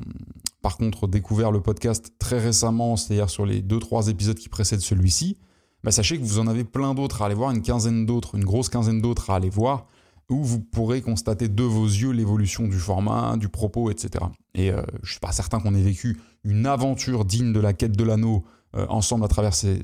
[0.60, 5.38] par contre découvert le podcast très récemment, c'est-à-dire sur les 2-3 épisodes qui précèdent celui-ci,
[5.82, 8.44] bah sachez que vous en avez plein d'autres à aller voir, une quinzaine d'autres, une
[8.44, 9.86] grosse quinzaine d'autres à aller voir,
[10.30, 14.24] où vous pourrez constater de vos yeux l'évolution du format, du propos, etc.
[14.54, 17.96] Et euh, je suis pas certain qu'on ait vécu une aventure digne de la quête
[17.96, 19.82] de l'anneau ensemble à travers ce,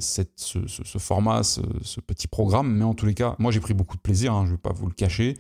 [0.99, 4.33] format, ce, petit programme, mais en tous les cas, moi j'ai pris beaucoup de plaisir,
[4.33, 5.37] hein, je ne vais pas vous le cacher.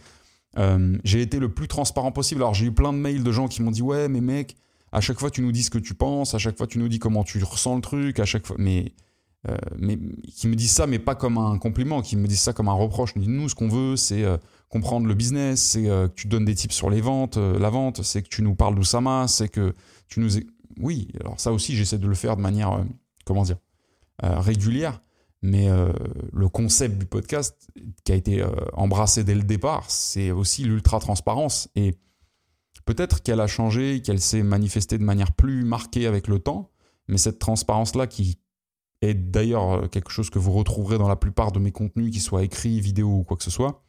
[0.57, 2.43] Euh, j'ai été le plus transparent possible.
[2.43, 4.57] Alors j'ai eu plein de mails de gens qui m'ont dit ouais mais mec,
[4.93, 6.89] à chaque fois tu nous dis ce que tu penses, à chaque fois tu nous
[6.89, 8.93] dis comment tu ressens le truc, à chaque fois, mais,
[9.49, 9.99] euh, mais
[10.35, 12.75] qui me disent ça, mais pas comme un compliment, qui me disent ça comme un
[12.75, 13.15] reproche.
[13.17, 14.37] Nous, ce qu'on veut, c'est euh,
[14.69, 18.03] comprendre le business, c'est euh, que tu donnes des tips sur les ventes, la vente,
[18.03, 19.75] c'est que tu nous parles d'Oussama, c'est que
[20.09, 20.31] tu nous...
[20.81, 22.85] Oui, alors ça aussi, j'essaie de le faire de manière,
[23.29, 23.59] comment dire,
[24.21, 25.01] régulière,
[25.43, 25.69] mais
[26.33, 27.69] le concept du podcast
[28.03, 31.69] qui a été embrassé dès le départ, c'est aussi l'ultra-transparence.
[31.77, 31.95] Et
[32.89, 36.71] Peut-être qu'elle a changé, qu'elle s'est manifestée de manière plus marquée avec le temps,
[37.07, 38.39] mais cette transparence-là, qui
[39.03, 42.23] est d'ailleurs euh, quelque chose que vous retrouverez dans la plupart de mes contenus, qu'ils
[42.23, 43.85] soient écrits, vidéo ou quoi que ce soit,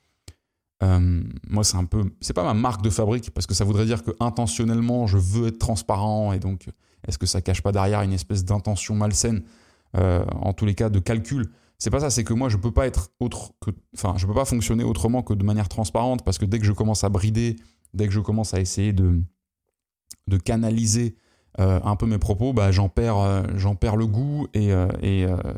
[0.83, 3.85] euh, moi c'est un peu, c'est pas ma marque de fabrique parce que ça voudrait
[3.85, 6.67] dire que intentionnellement je veux être transparent et donc
[7.07, 9.43] est-ce que ça cache pas derrière une espèce d'intention malsaine,
[9.97, 11.49] euh, en tous les cas de calcul?
[11.77, 14.33] C'est pas ça, c'est que moi je peux pas être autre que, enfin je peux
[14.33, 17.55] pas fonctionner autrement que de manière transparente parce que dès que je commence à brider
[17.93, 19.23] dès que je commence à essayer de,
[20.43, 21.15] canaliser
[21.59, 24.71] euh, un peu mes propos, bah, j'en perds, euh, perds le goût et,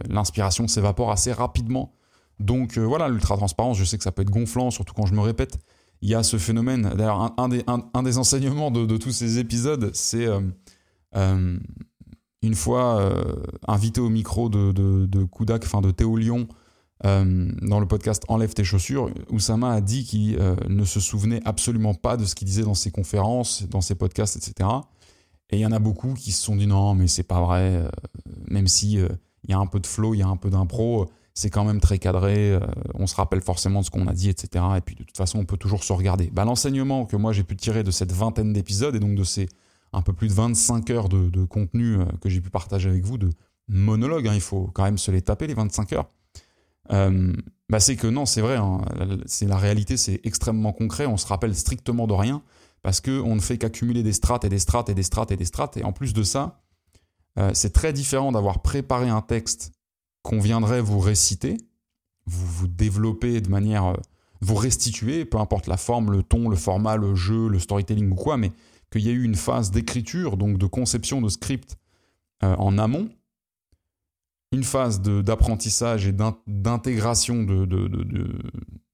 [0.07, 1.91] l'inspiration s'évapore assez rapidement.
[2.39, 5.59] Donc voilà, l'ultra-transparence, je sais que ça peut être gonflant, surtout quand je me répète.
[6.01, 9.91] Il y a ce phénomène, d'ailleurs, un, des, un, des, enseignements de, tous ces épisodes,
[9.93, 10.25] c'est
[11.13, 13.13] une fois
[13.67, 16.47] invité au micro de, Koudak, enfin de Théo Lyon,
[17.05, 21.41] euh, dans le podcast Enlève tes chaussures, Oussama a dit qu'il euh, ne se souvenait
[21.45, 24.69] absolument pas de ce qu'il disait dans ses conférences, dans ses podcasts, etc.
[25.49, 27.75] Et il y en a beaucoup qui se sont dit non, mais c'est pas vrai,
[27.75, 27.89] euh,
[28.49, 31.07] même si il y a un peu de flow, il y a un peu d'impro,
[31.33, 32.57] c'est quand même très cadré,
[32.93, 34.63] on se rappelle forcément de ce qu'on a dit, etc.
[34.77, 36.29] Et puis de toute façon, on peut toujours se regarder.
[36.31, 39.49] Bah, L'enseignement que moi j'ai pu tirer de cette vingtaine d'épisodes, et donc de ces
[39.93, 43.29] un peu plus de 25 heures de, contenu que j'ai pu partager avec vous, de
[43.67, 46.09] monologue, hein, il faut quand même se les taper les 25 heures.
[46.91, 47.33] Euh,
[47.69, 48.81] bah c'est que non, c'est vrai, hein,
[49.25, 52.41] c'est la réalité, c'est extrêmement concret, on se rappelle strictement de rien,
[52.81, 55.45] parce qu'on ne fait qu'accumuler des strates et des strates et des strates et des
[55.45, 56.61] strates, et en plus de ça,
[57.39, 59.71] euh, c'est très différent d'avoir préparé un texte
[60.21, 61.57] qu'on viendrait vous réciter,
[62.25, 63.97] vous vous développer de manière, euh,
[64.41, 68.15] vous restituer, peu importe la forme, le ton, le format, le jeu, le storytelling ou
[68.15, 68.51] quoi, mais
[68.91, 71.77] qu'il y a eu une phase d'écriture, donc de conception de script
[72.41, 73.09] en amont,
[74.51, 76.13] une phase d'apprentissage et
[76.47, 77.43] d'intégration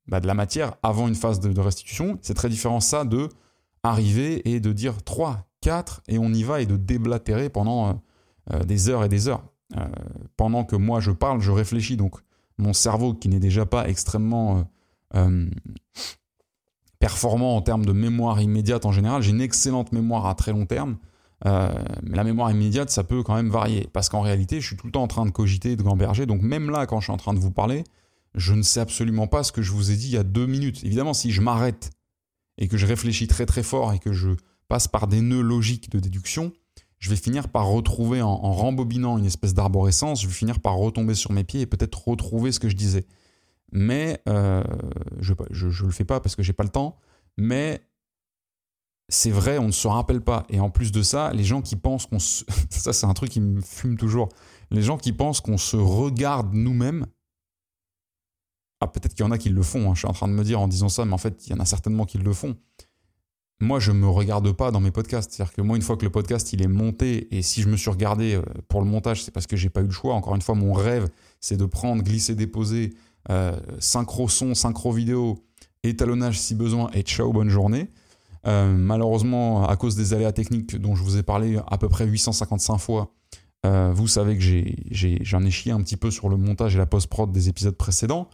[0.08, 2.20] bah, de, la matière avant une phase de, restitution.
[2.22, 3.30] C'est très différent ça de
[3.84, 7.94] arriver et de dire 3, 4 et on y va et de déblatérer pendant euh,
[8.54, 9.44] euh, des heures et des heures.
[9.76, 9.86] Euh,
[10.38, 11.98] pendant que moi je parle, je réfléchis.
[11.98, 12.20] Donc
[12.58, 14.70] mon cerveau qui n'est déjà pas extrêmement
[17.00, 20.66] performant en termes de mémoire immédiate en général, j'ai une excellente mémoire à très long
[20.66, 20.98] terme.
[21.46, 23.88] Euh, mais la mémoire immédiate, ça peut quand même varier.
[23.94, 26.26] Parce qu'en réalité, je suis tout le temps en train de cogiter, de gamberger.
[26.26, 27.84] Donc même là, quand je suis en train de vous parler,
[28.34, 30.46] je ne sais absolument pas ce que je vous ai dit il y a deux
[30.46, 30.84] minutes.
[30.84, 31.92] Évidemment, si je m'arrête
[32.58, 34.30] et que je réfléchis très très fort et que je
[34.68, 36.52] passe par des nœuds logiques de déduction,
[37.00, 41.14] je vais finir par retrouver, en, rembobinant une espèce d'arborescence, je vais finir par retomber
[41.14, 43.06] sur mes pieds et peut-être retrouver ce que je disais.
[43.72, 44.64] Mais euh,
[45.20, 46.98] je ne le fais pas parce que j'ai pas le temps.
[47.38, 47.82] Mais
[49.10, 50.46] c'est vrai, on ne se rappelle pas.
[50.50, 52.44] Et en plus de ça, les gens qui pensent qu'on se...
[52.70, 54.30] Ça, c'est un truc qui me fume toujours.
[54.70, 57.06] Les gens qui pensent qu'on se regarde nous-mêmes.
[58.82, 59.90] Ah, peut-être qu'il y en a qui le font.
[59.90, 59.94] Hein.
[59.96, 61.54] Je suis en train de me dire en disant ça, mais en fait, il y
[61.54, 62.56] en a certainement qui le font.
[63.60, 65.32] moi, je me regarde pas dans mes podcasts.
[65.32, 67.78] C'est-à-dire que moi, une fois que le podcast il est monté, et si je me
[67.78, 70.14] suis regardé euh, pour le montage, c'est parce que j'ai pas eu le choix.
[70.14, 72.94] Encore une fois, mon rêve, c'est de prendre, glisser, déposer,
[73.80, 75.44] synchro son, synchro vidéo,
[75.84, 77.90] étalonnage si besoin, et ciao, bonne journée.
[78.46, 82.06] Euh, malheureusement, à cause des aléas techniques dont je vous ai parlé à peu près
[82.06, 83.14] 855 fois,
[83.64, 84.44] vous savez que
[85.24, 88.30] j'en ai, chié un petit peu sur le montage et la post-prod des épisodes précédents.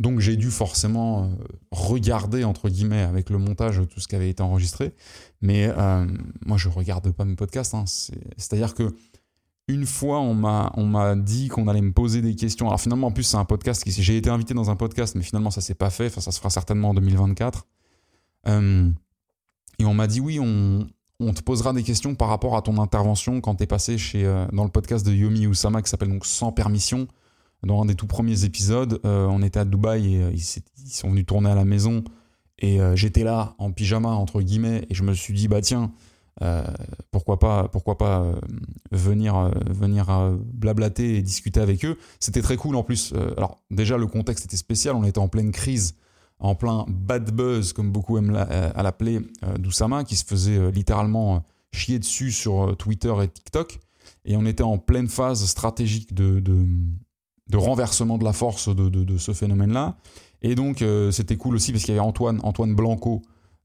[0.00, 1.28] Donc j'ai dû forcément euh,
[1.70, 4.94] regarder, entre guillemets, avec le montage, tout ce qui avait été enregistré.
[5.42, 6.06] Mais euh,
[6.46, 7.74] moi, je ne regarde pas mes podcasts.
[7.74, 7.84] Hein.
[7.86, 8.96] C'est-à-dire que
[9.70, 12.68] une fois, on m'a dit qu'on allait me poser des questions.
[12.68, 13.82] Alors finalement, en plus, c'est un podcast.
[13.86, 16.06] J'ai été invité dans un podcast, mais finalement, ça s'est pas fait.
[16.06, 17.66] Enfin, ça se fera certainement en 2024.
[18.48, 18.90] Euh,
[19.78, 20.86] et on m'a dit, oui, on,
[21.32, 24.64] te posera des questions par rapport à ton intervention quand tu es passé chez, dans
[24.64, 27.08] le podcast de Yomi Usama qui s'appelle donc Sans permission
[27.66, 31.10] dans un des tout premiers épisodes, euh, on était à Dubaï et euh, ils, sont
[31.10, 32.02] venus tourner à la maison.
[32.58, 35.92] Et euh, j'étais là en pyjama, entre guillemets, et je me suis dit, bah tiens,
[37.10, 38.24] pourquoi pas, pourquoi pas
[38.92, 41.98] venir, venir blablater et discuter avec eux.
[42.18, 43.12] C'était très cool en plus.
[43.36, 45.96] alors déjà, le contexte était spécial, on était en pleine crise,
[46.38, 49.20] en plein bad buzz, comme beaucoup aiment à l'appeler,
[49.58, 53.78] d'Oussama, qui se faisait littéralement chier dessus sur Twitter et TikTok.
[54.24, 59.96] Et on était en pleine phase stratégique de renversement de la force de, ce phénomène-là.
[60.42, 63.22] Et donc, euh, c'était cool aussi parce qu'il y avait Antoine, Antoine Blanco,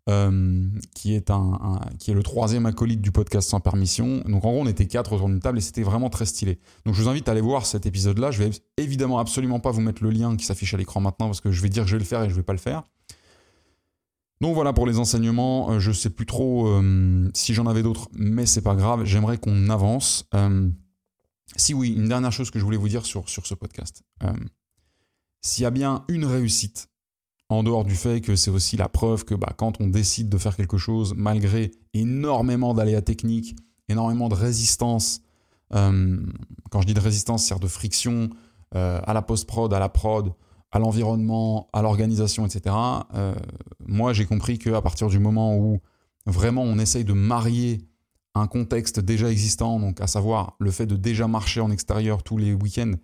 [0.10, 4.22] euh, qui, est un, qui est le troisième acolyte du podcast sans permission.
[4.26, 6.60] Donc, en gros, on était quatre autour d'une table et c'était vraiment très stylé.
[6.86, 8.32] Donc, je vous invite à aller voir cet épisode-là.
[8.32, 11.42] Je vais évidemment absolument pas vous mettre le lien qui s'affiche à l'écran maintenant parce
[11.42, 12.84] que je vais dire que je vais le faire et je vais pas le faire.
[14.42, 15.72] Donc voilà pour les enseignements.
[15.72, 16.82] Euh, je sais plus trop
[17.34, 19.06] si j'en avais d'autres, mais c'est pas grave.
[19.06, 20.28] J'aimerais qu'on avance.
[21.56, 24.04] Si oui, une dernière chose que je voulais vous dire sur, sur ce podcast.
[24.24, 24.34] Euh,
[25.42, 26.90] s'il y a bien une réussite,
[27.50, 30.38] en dehors du fait que c'est aussi la preuve que bah, quand on décide de
[30.38, 33.56] faire quelque chose, malgré énormément d'aléas techniques,
[33.88, 35.22] énormément de résistance,
[35.74, 36.20] euh,
[36.72, 38.30] quand je dis de résistance, c'est-à-dire de friction
[38.76, 40.34] euh, à la post-prod, à la prod,
[40.72, 42.76] à l'environnement, à l'organisation, etc.
[43.88, 45.80] moi, j'ai compris qu'à partir du moment où
[46.26, 47.88] vraiment on essaye de marier
[48.34, 52.38] un contexte déjà existant, donc à savoir le fait de déjà marcher en extérieur tous
[52.38, 52.96] les week-ends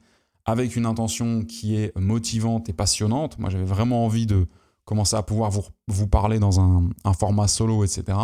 [0.45, 3.37] avec une intention qui est motivante et passionnante.
[3.39, 4.47] Moi, j'avais vraiment envie de
[4.85, 8.17] commencer à pouvoir vous, vous parler dans un, format solo, etc.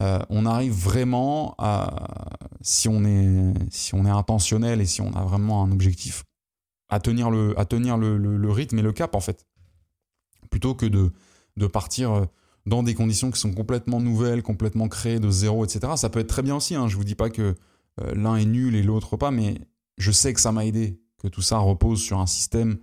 [0.00, 5.12] Euh, on arrive vraiment à, si on, est, si on est intentionnel et si on
[5.14, 6.24] a vraiment un objectif,
[6.88, 9.46] à tenir le, à tenir le, rythme et le cap, en fait.
[10.50, 11.12] Plutôt que de,
[11.56, 12.24] de partir euh,
[12.66, 15.92] dans des conditions qui sont complètement nouvelles, complètement créées de zéro, etc.
[15.96, 16.74] Ça peut être très bien aussi.
[16.74, 16.88] Hein.
[16.88, 17.54] Je vous dis pas que
[18.00, 19.60] euh, l'un est nul et l'autre pas, mais
[19.96, 22.78] je sais que ça m'a aidé, que tout ça repose sur un système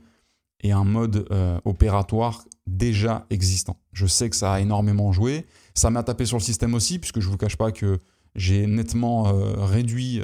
[0.62, 3.78] et un mode euh, opératoire déjà existant.
[3.94, 5.46] Je sais que ça a énormément joué.
[5.74, 8.00] Ça m'a tapé sur le système aussi, puisque je vous cache pas que
[8.36, 10.22] j'ai nettement euh, réduit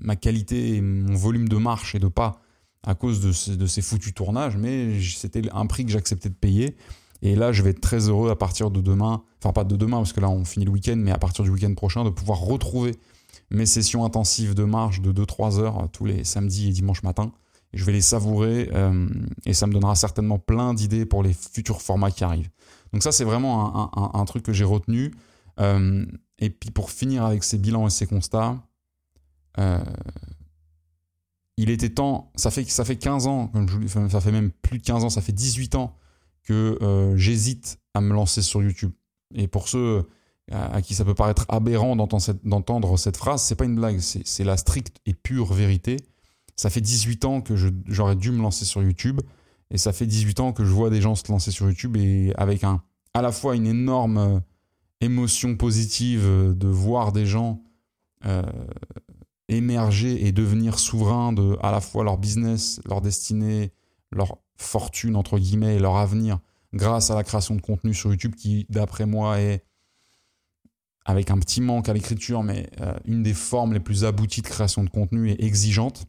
[0.00, 2.40] ma qualité et mon volume de marche et de pas
[2.84, 6.76] à cause de ces foutus tournages, mais c'était un prix que j'acceptais de payer.
[7.22, 9.98] Et là, je vais être très heureux à partir de demain, enfin pas de demain
[9.98, 12.40] parce que là on finit le week-end, mais à partir du week-end prochain, de pouvoir
[12.40, 12.96] retrouver
[13.52, 17.32] mes sessions intensives de marche de 2-3 heures tous les samedis et dimanches matin.
[17.72, 19.08] Je vais les savourer euh,
[19.46, 22.50] et ça me donnera certainement plein d'idées pour les futurs formats qui arrivent.
[22.92, 25.14] Donc ça, c'est vraiment un, truc que j'ai retenu.
[25.60, 26.04] Euh,
[26.38, 28.62] et puis pour finir avec ces bilans et ces constats,
[29.58, 29.82] euh,
[31.56, 33.52] il était temps, ça fait, ça fait 15 ans,
[34.10, 35.96] ça fait même plus de 15 ans, ça fait 18 ans
[36.42, 38.92] que euh, j'hésite à me lancer sur YouTube.
[39.34, 40.06] Et pour ceux
[40.50, 44.56] à, qui ça peut paraître aberrant d'entendre cette, phrase, c'est pas une blague, c'est la
[44.56, 45.96] stricte et pure vérité.
[46.56, 47.54] Ça fait 18 ans que
[47.86, 49.20] j'aurais dû me lancer sur YouTube,
[49.70, 52.32] et ça fait 18 ans que je vois des gens se lancer sur YouTube, et
[52.36, 52.82] avec un,
[53.14, 54.40] à la fois une énorme euh,
[55.00, 57.62] émotion positive de voir des gens
[58.26, 58.42] euh,
[59.48, 63.72] émerger et devenir souverains de à la fois leur business, leur destinée,
[64.10, 66.38] leur fortune, entre guillemets, et leur avenir
[66.72, 69.64] grâce à la création de contenu sur YouTube qui, d'après moi, est,
[71.04, 74.46] avec un petit manque à l'écriture, mais euh, une des formes les plus abouties de
[74.46, 76.06] création de contenu et exigeante.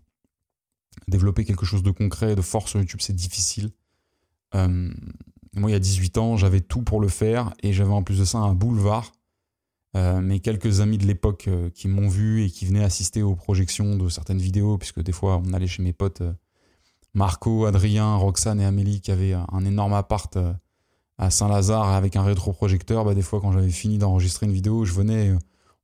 [1.08, 3.72] Développer quelque chose de concret, de fort sur YouTube, c'est difficile.
[4.56, 4.92] Euh,
[5.56, 8.20] moi, il y a 18 ans, j'avais tout pour le faire et j'avais en plus
[8.20, 9.12] de ça un boulevard.
[9.96, 13.96] Euh, mes quelques amis de l'époque qui m'ont vu et qui venaient assister aux projections
[13.96, 16.24] de certaines vidéos, puisque des fois on allait chez mes potes
[17.14, 20.36] Marco, Adrien, Roxane et Amélie qui avaient un énorme appart
[21.18, 24.94] à Saint-Lazare avec un rétroprojecteur, bah, des fois quand j'avais fini d'enregistrer une vidéo, je
[24.94, 25.38] venais, euh,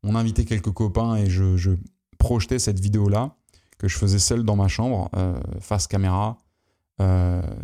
[0.04, 1.76] on invitait quelques copains et je,
[2.18, 3.36] projetais cette vidéo-là,
[3.78, 6.38] que je faisais seul dans ma chambre, euh, face caméra.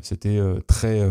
[0.01, 1.01] C'était très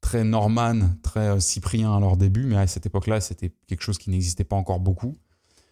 [0.00, 4.10] très Norman, très Cyprien à leur début, mais à cette époque-là, c'était quelque chose qui
[4.10, 5.14] n'existait pas encore beaucoup.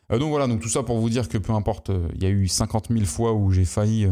[0.09, 2.47] donc voilà, donc tout ça pour vous dire que peu importe, il y a eu
[2.47, 4.07] 50 000 fois où j'ai failli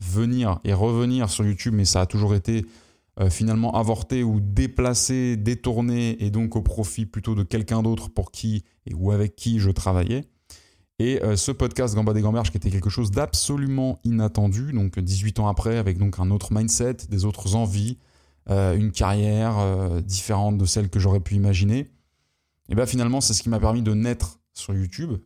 [0.00, 2.66] venir et revenir sur YouTube, mais ça a toujours été
[3.30, 8.64] finalement avorté ou déplacé, détourné, et donc au profit plutôt de quelqu'un d'autre pour qui
[8.86, 10.28] et ou avec qui je travaillais.
[10.98, 15.40] Et euh, ce podcast Gamba des Gamberges qui était quelque chose d'absolument inattendu, donc 18
[15.40, 17.98] ans après, avec donc un autre mindset, des autres envies,
[18.48, 21.90] euh, une carrière euh, différente de celle que j'aurais pu imaginer,
[22.70, 25.18] et bien finalement c'est ce qui m'a permis de naître sur YouTube.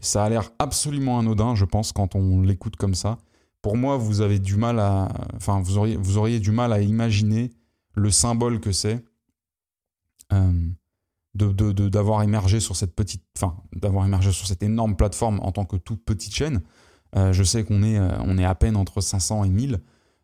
[0.00, 3.18] ça a l'air absolument anodin, je pense, quand on l'écoute comme ça.
[3.62, 6.80] Pour moi, vous avez du mal à, enfin, vous auriez, vous auriez du mal à
[6.80, 7.50] imaginer
[7.94, 9.04] le symbole que c'est
[11.34, 15.76] d'avoir émergé sur cette petite, enfin, d'avoir émergé sur cette énorme plateforme en tant que
[15.76, 16.62] toute petite chaîne.
[17.16, 19.80] Euh, je sais qu'on est, euh, on est à peine entre 500 et 1000,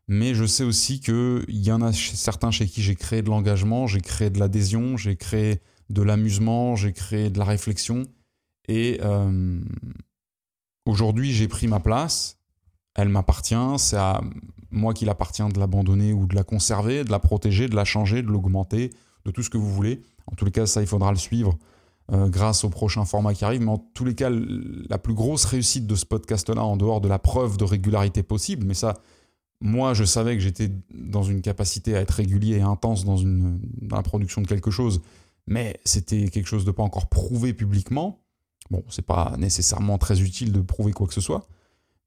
[0.09, 3.87] mais je sais aussi qu'il y en a certains chez qui j'ai créé de l'engagement,
[3.87, 8.05] j'ai créé de l'adhésion, j'ai créé de l'amusement, j'ai créé de la réflexion.
[8.69, 9.61] Et euh,
[10.87, 12.36] aujourd'hui, j'ai pris ma place.
[12.97, 13.55] Elle m'appartient.
[13.79, 14.21] C'est à
[14.71, 18.23] moi qu'il appartient de l'abandonner ou de la conserver, de la protéger, de la changer,
[18.23, 18.91] de l'augmenter,
[19.25, 20.03] de tout ce que vous voulez.
[20.27, 21.57] En tous les cas, ça, il faudra le suivre
[22.13, 23.61] euh, grâce au prochain format qui arrive.
[23.61, 27.09] Mais en tous les cas, la plus grosse réussite de ce podcast-là, en dehors de
[27.09, 28.95] la preuve de régularité possible, mais ça,
[29.61, 33.97] moi, je savais que j'étais dans une capacité à être régulier et intense dans, dans
[33.97, 35.01] la production de quelque chose,
[35.47, 38.21] mais c'était quelque chose de pas encore prouvé publiquement.
[38.71, 41.47] Bon, c'est pas nécessairement très utile de prouver quoi que ce soit,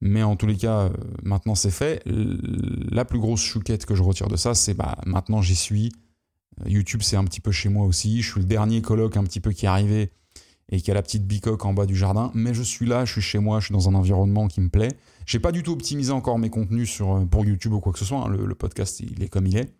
[0.01, 0.89] mais en tous les cas, euh,
[1.23, 2.01] maintenant c'est fait.
[2.05, 5.91] La plus grosse chouquette que je retire de ça, c'est bah maintenant j'y suis,
[6.65, 8.21] YouTube, c'est un petit peu chez moi aussi.
[8.21, 10.11] Je suis le dernier coloc un petit peu qui est arrivé
[10.71, 12.31] et qui a la petite bicoque en bas du jardin.
[12.33, 14.69] Mais je suis là, je suis chez moi, je suis dans un environnement qui me
[14.69, 14.91] plaît.
[15.25, 17.99] J'ai pas du tout optimisé encore mes contenus sur, euh, pour YouTube ou quoi que
[17.99, 18.19] ce soit.
[18.19, 18.29] Hein.
[18.29, 19.73] Le, podcast, il est comme il est.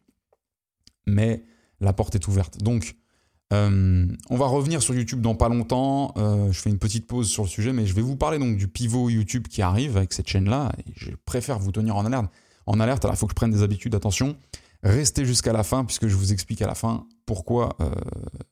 [1.06, 1.44] Mais
[1.80, 2.62] la porte est ouverte.
[2.62, 2.96] Donc,
[3.52, 6.14] euh, on va revenir sur YouTube dans pas longtemps.
[6.18, 8.58] Euh, je fais une petite pause sur le sujet, mais je vais vous parler donc
[8.58, 10.72] du pivot YouTube qui arrive avec cette chaîne-là.
[10.78, 12.32] Et je préfère vous tenir en alerte.
[12.66, 13.96] En alerte, alors il faut que je prenne des habitudes.
[13.96, 14.36] Attention,
[14.84, 17.92] Restez jusqu'à la fin puisque je vous explique à la fin pourquoi euh,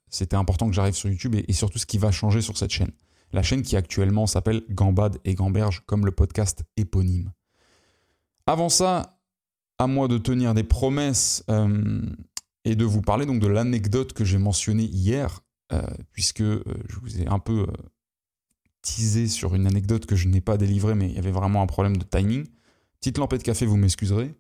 [0.10, 2.92] c'était important que j'arrive sur YouTube et, surtout ce qui va changer sur cette chaîne.
[3.32, 7.32] La chaîne qui actuellement s'appelle Gambade et Gamberge comme le podcast éponyme.
[8.46, 9.20] Avant ça,
[9.80, 11.44] à moi de tenir des promesses
[12.70, 17.22] et de vous parler donc de l'anecdote que j'ai mentionnée hier, euh, puisque je vous
[17.22, 17.68] ai un peu
[18.82, 21.68] teasé sur une anecdote que je n'ai pas délivrée, mais il y avait vraiment un
[21.68, 22.46] problème de timing.
[23.00, 24.36] Petite lampée de café, vous m'excuserez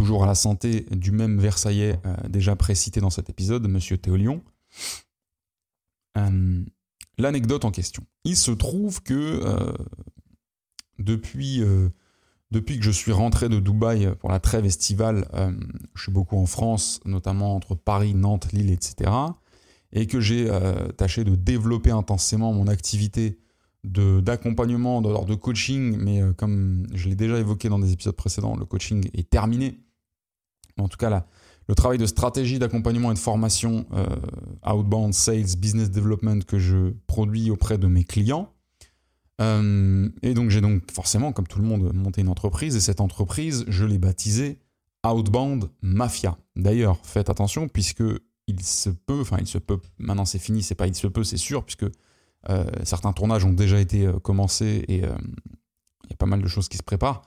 [0.00, 4.42] toujours à la santé du même Versaillais euh, déjà précité dans cet épisode, Monsieur Théolion.
[6.16, 6.64] Euh,
[7.18, 8.06] l'anecdote en question.
[8.24, 9.72] Il se trouve que euh,
[10.98, 11.62] depuis,
[12.50, 15.26] depuis que je suis rentré de Dubaï pour la trêve estivale,
[15.94, 19.10] je suis beaucoup en France, notamment entre Paris, Nantes, Lille, etc.
[19.92, 20.50] Et que j'ai
[20.96, 23.38] tâché de développer intensément mon activité
[23.84, 28.64] d'accompagnement, de, de, coaching, mais comme je l'ai déjà évoqué dans des épisodes précédents, le
[28.64, 29.78] coaching est terminé
[30.80, 31.26] en tout cas
[31.68, 34.06] le travail de stratégie d'accompagnement et de formation euh,
[34.68, 38.52] outbound sales, business development que je produis auprès de mes clients.
[39.40, 43.00] Euh, et donc j'ai donc forcément, comme tout le monde, monté une entreprise et cette
[43.00, 44.58] entreprise, je l'ai baptisée
[45.06, 46.36] Outbound Mafia.
[46.56, 48.04] D'ailleurs, faites attention puisque
[48.46, 51.24] il se peut, enfin il se peut, maintenant c'est fini, c'est pas il se peut,
[51.24, 51.86] c'est sûr, puisque
[52.48, 56.68] euh, certains tournages ont déjà été commencés et il y a pas mal de choses
[56.68, 57.22] qui se préparent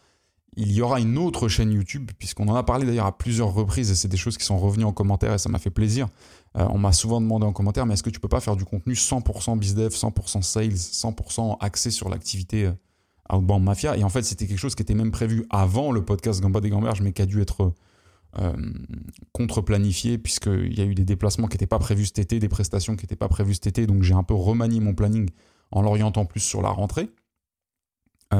[0.55, 3.91] il y aura une autre chaîne YouTube, puisqu'on en a parlé d'ailleurs à plusieurs reprises,
[3.91, 6.07] et c'est des choses qui sont revenues en commentaire, et ça m'a fait plaisir.
[6.57, 8.65] Euh, on m'a souvent demandé en commentaire, mais est-ce que tu peux pas faire du
[8.65, 13.97] contenu 100% bizdev, 100% sales, 100% axé sur l'activité euh, Outbound Mafia?
[13.97, 16.69] Et en fait, c'était quelque chose qui était même prévu avant le podcast Gamba des
[16.69, 17.73] Gamberges, mais qui a dû être
[18.39, 18.53] euh,
[19.31, 22.95] contre-planifié, puisqu'il y a eu des déplacements qui n'étaient pas prévus cet été, des prestations
[22.95, 25.29] qui n'étaient pas prévues cet été, donc j'ai un peu remanié mon planning
[25.71, 27.09] en l'orientant plus sur la rentrée.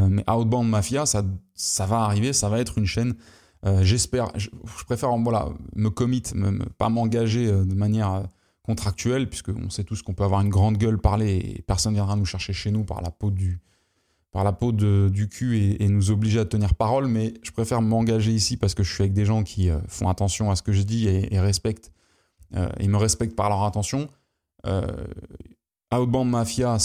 [0.10, 1.24] Mais Outbound Mafia, ça,
[1.54, 3.14] ça va arriver, ça va être une chaîne.
[3.66, 4.50] Euh, j'espère, je,
[4.86, 8.24] préfère voilà, me commit, me, pas m'engager euh, de manière
[8.62, 12.16] contractuelle, puisqu'on sait tous qu'on peut avoir une grande gueule, parler, et personne ne viendra
[12.16, 13.60] nous chercher chez nous par la peau du,
[14.32, 18.32] par la peau du cul et, nous obliger à tenir parole, mais je préfère m'engager
[18.32, 20.82] ici parce que je suis avec des gens qui font attention à ce que je
[20.82, 21.92] dis et, respectent,
[22.80, 24.08] et me respectent par leur intention.
[25.94, 26.78] Outbound Mafia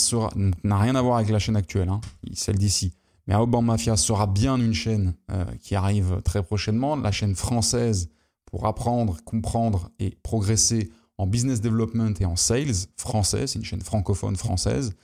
[0.65, 2.01] n'a rien à voir avec la chaîne actuelle, hein,
[2.35, 2.93] celle d'ici.
[3.29, 8.09] Mais Outbound Mafia sera bien une chaîne euh, qui arrive très prochainement, la chaîne française
[8.47, 13.47] pour apprendre, comprendre et progresser en business development et en sales français.
[13.47, 14.95] C'est une chaîne francophone française.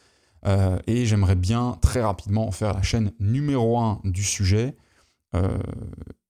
[0.47, 4.75] Euh, et j'aimerais bien très rapidement faire la chaîne numéro un du sujet.
[5.37, 5.59] Euh,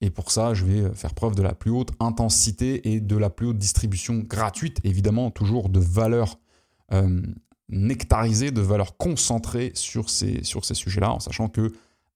[0.00, 3.30] Et pour ça, je vais faire preuve de la plus haute intensité et de la
[3.30, 6.38] plus haute distribution gratuite, évidemment, toujours de valeur
[7.68, 11.72] nectarisée, de valeur concentrée sur ces, sur ces sujets-là, en sachant que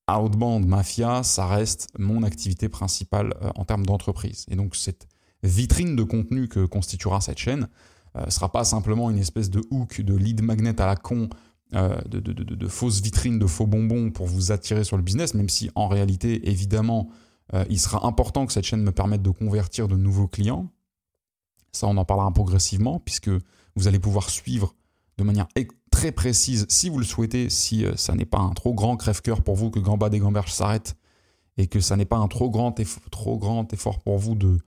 [0.08, 4.46] Outbound Mafia, ça reste mon activité principale euh, en termes d'entreprise.
[4.48, 5.06] Et donc cette
[5.42, 7.68] vitrine de contenu que constituera cette chaîne
[8.14, 11.28] ne euh, sera pas simplement une espèce de hook, de lead magnet à la con,
[11.74, 15.48] euh, de, de, fausses vitrines, de faux bonbons pour vous attirer sur le business, même
[15.48, 17.08] si en réalité, évidemment,
[17.70, 20.70] il sera important que cette chaîne me permette de convertir de nouveaux clients.
[21.72, 23.30] Ça, on en parlera progressivement, puisque
[23.74, 24.74] vous allez pouvoir suivre
[25.16, 25.48] de manière
[25.90, 29.42] très précise, si vous le souhaitez, si euh, ça n'est pas un trop grand crève-cœur
[29.42, 30.96] pour vous que Gamba des Gamberges s'arrête
[31.56, 32.74] et que ça n'est pas un trop grand,
[33.10, 34.58] trop grand effort pour vous de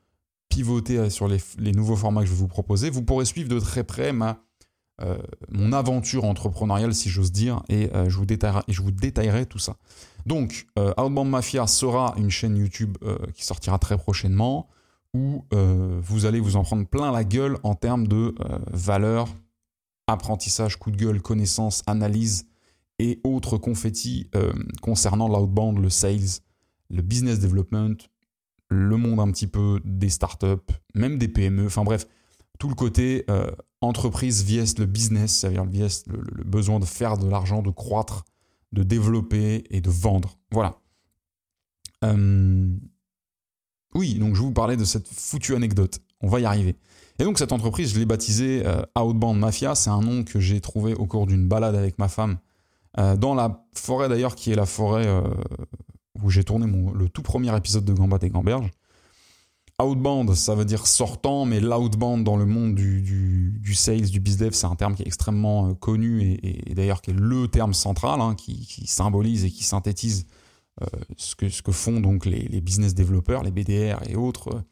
[0.49, 1.39] pivoter euh, sur les,
[1.71, 4.39] nouveaux formats que je vais vous proposer, vous pourrez suivre de très près ma,
[5.01, 5.17] euh,
[5.49, 9.77] mon aventure entrepreneuriale, si j'ose dire, et, je vous détaillerai, je vous détaillerai tout ça.
[10.25, 12.97] Donc, Outbound Mafia sera une chaîne YouTube
[13.33, 14.69] qui sortira très prochainement,
[15.15, 18.35] où vous allez vous en prendre plein la gueule en termes de
[18.71, 19.27] valeur,
[20.11, 22.45] apprentissage, coup de gueule, connaissance, analyse
[22.99, 26.41] et autres confettis euh, concernant l'outbound, le sales,
[26.89, 27.95] le business development,
[28.69, 32.07] le monde un petit peu des startups, même des PME, enfin bref,
[32.59, 33.51] tout le côté euh,
[33.81, 38.23] entreprise vs le business, c'est-à-dire le, le, besoin de faire de l'argent, de croître,
[38.71, 40.37] de développer et de vendre.
[40.51, 40.79] Voilà.
[42.03, 42.69] Euh,
[43.93, 45.99] oui, donc je vous parlais de cette foutue anecdote.
[46.21, 46.75] On va y arriver.
[47.21, 49.75] Et donc cette entreprise, je l'ai baptisée euh, Outbound Mafia.
[49.75, 52.39] C'est un nom que j'ai trouvé au cours d'une balade avec ma femme
[52.97, 55.21] euh, dans la forêt d'ailleurs, qui est la forêt euh,
[56.19, 58.71] où j'ai tourné le tout premier épisode de Gambas et Gamberge.
[59.79, 64.55] Outbound, ça veut dire sortant, mais l'outbound dans le monde du, du, sales, du business,
[64.55, 68.33] c'est un terme qui est extrêmement connu et, d'ailleurs qui est le terme central, hein,
[68.33, 70.25] qui, symbolise et qui synthétise
[71.17, 74.63] ce, que, ce que font donc les, les business développeurs, les BDR et autres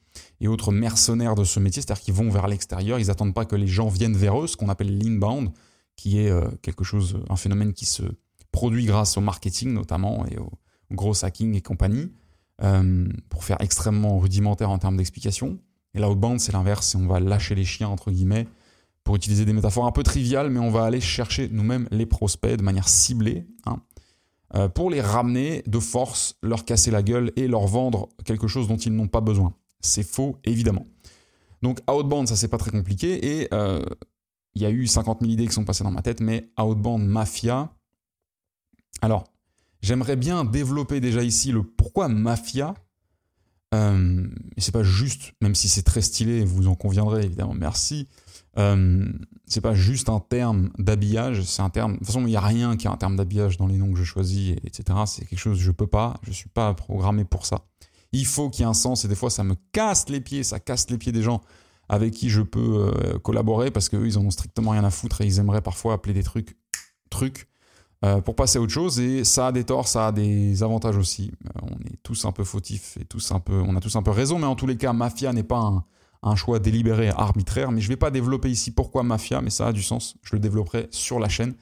[0.41, 3.55] et autres mercenaires de ce métier, c'est-à-dire qu'ils vont vers l'extérieur, ils n'attendent pas que
[3.55, 5.51] les gens viennent vers eux, ce qu'on appelle l'inbound,
[5.95, 8.03] qui est euh, quelque chose, un phénomène qui se
[8.51, 10.51] produit grâce au marketing notamment et au,
[10.91, 12.11] gros hacking et compagnie,
[12.63, 15.59] euh, pour faire extrêmement rudimentaire en termes d'explication.
[15.93, 18.47] Et l'outbound, c'est l'inverse, on va lâcher les chiens, entre guillemets,
[19.03, 22.55] pour utiliser des métaphores un peu triviales, mais on va aller chercher nous-mêmes les prospects
[22.55, 23.77] de manière ciblée, hein,
[24.55, 28.67] euh, pour les ramener de force, leur casser la gueule et leur vendre quelque chose
[28.67, 29.53] dont ils n'ont pas besoin.
[29.82, 30.88] C'est faux, évidemment.
[31.61, 33.41] Donc Outbound, ça c'est pas très compliqué.
[33.41, 33.84] Et euh,
[34.55, 37.05] il y a eu 50 000 idées qui sont passées dans ma tête, mais Outbound
[37.05, 37.71] Mafia.
[39.01, 39.25] Alors,
[39.82, 42.73] j'aimerais bien développer déjà ici le pourquoi Mafia.
[43.75, 44.27] Euh,
[44.57, 48.07] c'est pas juste, même si c'est très stylé, vous en conviendrez évidemment, merci.
[48.57, 49.07] Euh,
[49.45, 51.93] c'est pas juste un terme d'habillage, c'est un terme.
[51.93, 53.91] De toute façon, il n'y a rien qui est un terme d'habillage dans les noms
[53.91, 54.84] que je choisis, etc.
[55.05, 57.68] C'est quelque chose que je peux pas, je suis pas programmé pour ça.
[58.12, 60.43] Il faut qu'il y ait un sens et des fois ça me casse les pieds,
[60.43, 61.41] ça casse les pieds des gens
[61.88, 65.22] avec qui je peux euh, collaborer parce qu'eux ils en ont strictement rien à foutre
[65.22, 66.57] et ils aimeraient parfois appeler des trucs
[67.10, 67.49] trucs
[68.05, 70.95] euh, pour passer à autre chose et ça a des torts, ça a des avantages
[70.95, 71.32] aussi.
[71.45, 74.03] Euh, on est tous un peu fautifs et tous un peu, on a tous un
[74.03, 75.84] peu raison, mais en tous les cas, mafia n'est pas
[76.24, 77.74] un, choix délibéré, arbitraire.
[77.74, 80.16] Mais je ne vais pas développer ici pourquoi mafia, mais ça a du sens.
[80.24, 81.55] Je le développerai sur la chaîne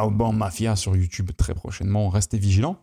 [0.00, 2.08] Outbound Mafia sur YouTube très prochainement.
[2.10, 2.78] Restez vigilants.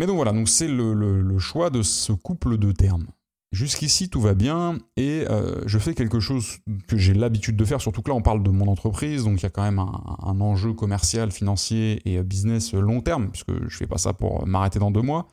[0.00, 3.06] Mais donc voilà, donc c'est le, choix de ce couple de termes.
[3.52, 6.56] Jusqu'ici, tout va bien et euh, je fais quelque chose
[6.88, 9.42] que j'ai l'habitude de faire, surtout que là, on parle de mon entreprise, donc il
[9.42, 13.68] y a quand même un, enjeu commercial, financier et business long terme, puisque je ne
[13.68, 15.28] fais pas ça pour m'arrêter dans deux mois.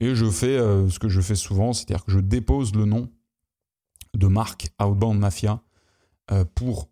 [0.00, 3.08] Et je fais euh, ce que je fais souvent, c'est-à-dire que je dépose le nom
[4.12, 5.62] de marque Outbound Mafia
[6.32, 6.90] euh, pour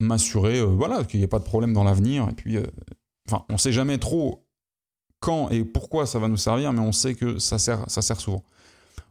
[0.00, 2.26] m'assurer voilà, qu'il n'y ait pas de problème dans l'avenir.
[2.28, 2.58] Et puis,
[3.28, 4.44] enfin, on ne sait jamais trop
[5.20, 8.20] quand et pourquoi ça va nous servir, mais on sait que ça sert, ça sert
[8.20, 8.42] souvent.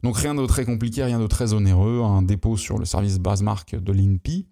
[0.04, 3.42] Donc rien de très compliqué, rien de très onéreux, un dépôt sur le service base
[3.42, 4.48] marque de l'INPI.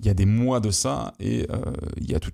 [0.00, 2.32] Il y a des mois de ça et euh, il y a tout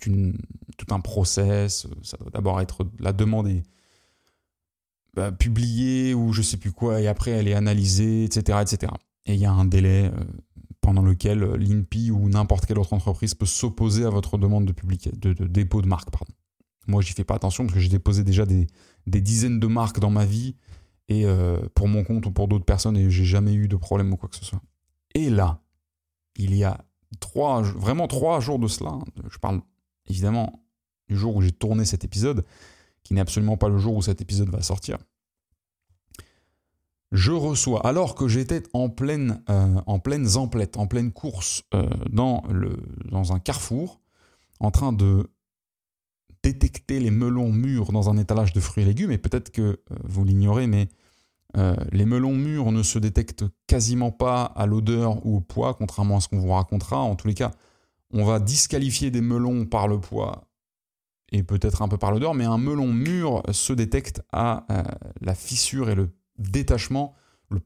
[0.91, 1.87] un process.
[2.03, 3.63] Ça doit d'abord être la demande est
[5.15, 8.93] bah, publiée ou je sais plus quoi et après elle est analysée, etc., etc.
[9.27, 10.25] Et il y a un délai euh,
[10.81, 14.75] pendant lequel l'INPI ou n'importe quelle autre entreprise peut s'opposer à votre demande de,
[15.17, 16.11] de, de dépôt de marque.
[16.11, 16.33] Pardon.
[16.87, 18.67] Moi, j'y fais pas attention parce que j'ai déposé déjà des,
[19.07, 20.57] dizaines de marques dans ma vie
[21.09, 24.13] et euh, pour mon compte ou pour d'autres personnes et j'ai jamais eu de problème
[24.13, 24.63] ou quoi que ce soit.
[25.15, 25.61] Et là,
[26.37, 26.85] il y a
[27.21, 28.99] trois, vraiment trois jours de cela,
[29.31, 29.61] je parle
[30.09, 30.65] évidemment
[31.09, 32.45] du jour où j'ai tourné cet épisode,
[33.03, 34.99] qui n'est absolument pas le jour où cet épisode va sortir.
[37.13, 41.89] Je reçois, alors que j'étais en pleine, euh, en pleine zemplette, en pleine course euh,
[42.11, 44.01] dans, le, dans un carrefour,
[44.59, 45.31] en train de
[46.53, 49.77] détecter les melons mûrs dans un étalage de fruits et légumes, et peut-être que euh,
[50.05, 50.89] vous l'ignorez, mais
[51.93, 56.21] les melons mûrs ne se détectent quasiment pas à l'odeur ou au poids, contrairement à
[56.21, 56.99] ce qu'on vous racontera.
[56.99, 57.53] En tous les cas,
[58.13, 60.49] on va disqualifier des melons par le poids
[61.31, 64.67] et peut-être un peu par l'odeur, mais un melon mûr se détecte à
[65.21, 67.15] la fissure et le détachement,
[67.51, 67.61] le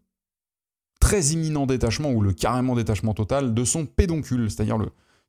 [1.01, 4.79] très imminent détachement ou le carrément détachement total de son pédoncule, c'est-à-dire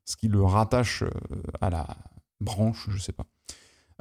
[0.04, 1.10] ce qui le rattache euh,
[1.60, 1.86] à la
[2.40, 3.26] branche, je sais pas.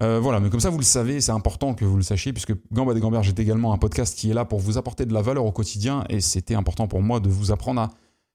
[0.02, 2.54] Euh, voilà, mais comme ça vous le savez, c'est important que vous le sachiez, puisque
[2.72, 5.22] Gambad et Gamberge est également un podcast qui est là pour vous apporter de la
[5.22, 7.90] valeur au quotidien, et c'était important pour moi de vous apprendre à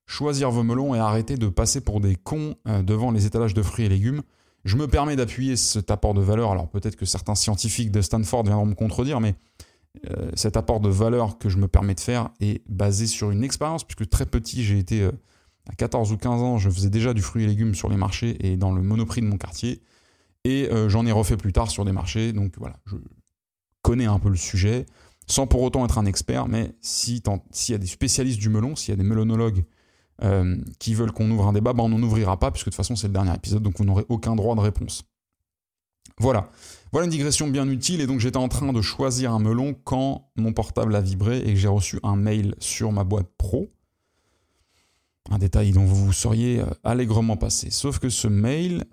[0.06, 3.62] choisir vos melons et arrêter de passer pour des cons euh, devant les étalages de
[3.62, 4.22] fruits et légumes.
[4.64, 8.44] Je me permets d'appuyer cet apport de valeur, alors peut-être que certains scientifiques de Stanford
[8.44, 9.34] viendront me contredire, mais
[10.34, 13.84] cet apport de valeur que je me permets de faire est basé sur une expérience,
[13.84, 15.08] puisque très petit j'ai été
[15.70, 18.36] à 14 ou 15 ans, je faisais déjà du fruit et légumes sur les marchés
[18.44, 19.80] et dans le monoprix de mon quartier.
[20.44, 22.32] Et euh, j'en ai refait plus tard sur des marchés.
[22.32, 22.96] Donc voilà, je
[23.82, 24.86] connais un peu le sujet,
[25.26, 26.48] sans pour autant être un expert.
[26.48, 27.22] Mais s'il
[27.68, 29.64] y a des spécialistes du melon, s'il y a des mélonologues
[30.22, 32.76] euh, qui veulent qu'on ouvre un débat, ben on n'en ouvrira pas, puisque de toute
[32.76, 35.04] façon c'est le dernier épisode, donc vous n'aurez aucun droit de réponse.
[36.18, 36.50] Voilà.
[36.92, 38.00] Voilà une digression bien utile.
[38.00, 41.54] Et donc j'étais en train de choisir un melon quand mon portable a vibré et
[41.54, 43.74] que j'ai reçu un mail sur ma boîte pro
[45.30, 47.70] un détail dont vous seriez euh, allègrement passé.
[47.70, 48.84] Sauf que ce mail,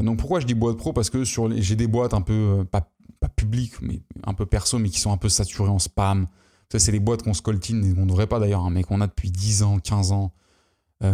[0.00, 0.92] donc pourquoi je dis boîte pro?
[0.92, 2.88] Parce que j'ai des boîtes un peu, euh, pas,
[3.36, 6.26] publiques, mais un peu perso, mais qui sont un peu saturées en spam.
[6.70, 9.00] Ça, c'est les boîtes qu'on scoltine, et qu'on ne devrait pas d'ailleurs, hein, mais qu'on
[9.00, 10.32] a depuis 10 ans, 15 ans,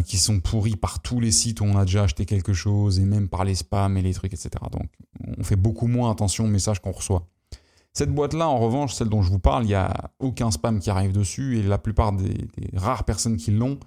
[0.05, 3.07] qui sont pourries par tous les sites où on a déjà acheté quelque chose, et
[3.07, 4.51] même par les spams et les trucs, etc.
[4.70, 4.87] Donc
[5.39, 7.26] on fait beaucoup moins attention aux messages qu'on reçoit.
[7.95, 10.91] Cette boîte-là, en revanche, celle dont je vous parle, il n'y a aucun spam qui
[10.91, 13.79] arrive dessus, et la plupart des rares personnes qui l'ont,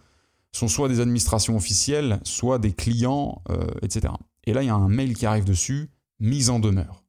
[0.52, 4.14] sont soit des administrations officielles, soit des clients, euh, etc.
[4.46, 5.90] Et là, il y a un mail qui arrive dessus,
[6.20, 7.04] mise en demeure.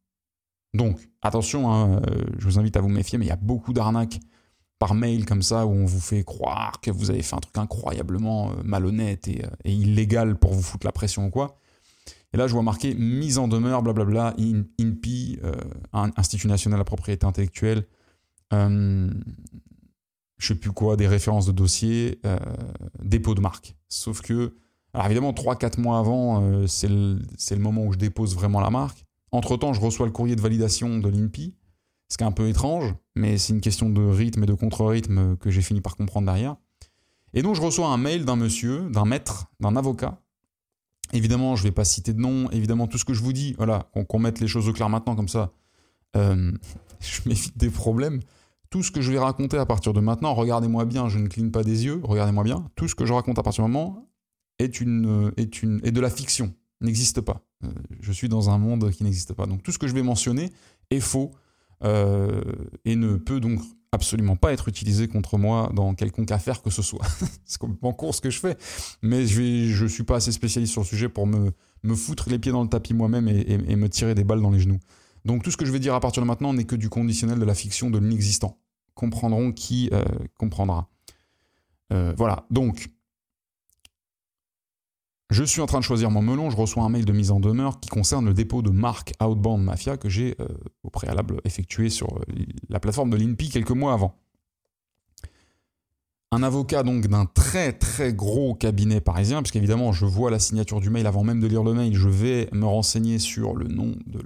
[0.75, 3.73] Donc, attention, hein, euh, je vous invite à vous méfier, mais il y a beaucoup
[3.73, 4.21] d'arnaques
[4.79, 7.57] par mail comme ça où on vous fait croire que vous avez fait un truc
[7.57, 11.59] incroyablement euh, malhonnête et, illégal pour vous foutre la pression ou quoi.
[12.33, 15.39] Et là, je vois marqué mise en demeure, blablabla, INPI,
[15.93, 17.87] Institut national de la propriété intellectuelle,
[20.43, 22.37] je sais plus quoi, des références de dossier, euh,
[23.01, 23.77] dépôt de marque.
[23.89, 24.57] Sauf que,
[24.95, 27.19] alors évidemment, 3-4 mois avant, euh, c'est le,
[27.59, 29.07] moment où je dépose vraiment la marque.
[29.31, 31.55] Entre-temps, je reçois le courrier de validation de l'INPI,
[32.09, 35.37] ce qui est un peu étrange, mais c'est une question de rythme et de contre-rythme
[35.37, 36.57] que j'ai fini par comprendre derrière.
[37.33, 40.21] Et donc, je reçois un mail d'un monsieur, d'un maître, d'un avocat.
[41.15, 42.51] Évidemment, je ne vais pas citer de nom.
[42.51, 45.17] Évidemment, tout ce que je vous dis, voilà, qu'on mette les choses au clair maintenant,
[45.17, 45.53] comme ça,
[46.17, 46.53] euh,
[47.01, 48.21] je m'évite des problèmes
[48.69, 51.51] tout ce que je vais raconter à partir de maintenant, regardez-moi bien, je ne cligne
[51.51, 54.09] pas des yeux, regardez-moi bien, tout ce que je raconte à partir du moment
[54.63, 57.45] est, une, est, une, est de la fiction, n'existe pas.
[57.65, 57.69] Euh,
[58.01, 59.47] je suis dans un monde qui n'existe pas.
[59.47, 60.51] Donc tout ce que je vais mentionner
[60.91, 61.33] est faux
[61.85, 62.43] euh,
[62.85, 63.61] et ne peut donc
[63.93, 67.05] absolument pas être utilisé contre moi dans quelconque affaire que ce soit.
[67.45, 68.57] c'est complètement court ce que je fais,
[69.03, 71.53] mais je ne je suis pas assez spécialiste sur le sujet pour me,
[71.83, 74.61] me foutre les pieds dans le tapis moi-même et, me tirer des balles dans les
[74.61, 74.81] genoux.
[75.25, 77.39] Donc tout ce que je vais dire à partir de maintenant n'est que du conditionnel
[77.39, 78.59] de la fiction, de l'inexistant
[78.95, 80.05] comprendront qui euh,
[80.39, 80.89] comprendra.
[81.93, 82.89] Euh, voilà, donc,
[85.33, 87.41] je suis en train de choisir mon melon, je reçois un mail de mise en
[87.41, 90.47] demeure qui concerne le dépôt de marque Outbound Mafia que j'ai euh,
[90.83, 92.21] au préalable effectué sur
[92.69, 94.15] la plateforme de l'INPI quelques mois avant.
[96.35, 100.81] Un avocat donc d'un très très gros cabinet parisien, parce qu'évidemment je vois la signature
[100.81, 103.95] du mail avant même de lire le mail, je vais me renseigner sur le nom
[104.07, 104.19] du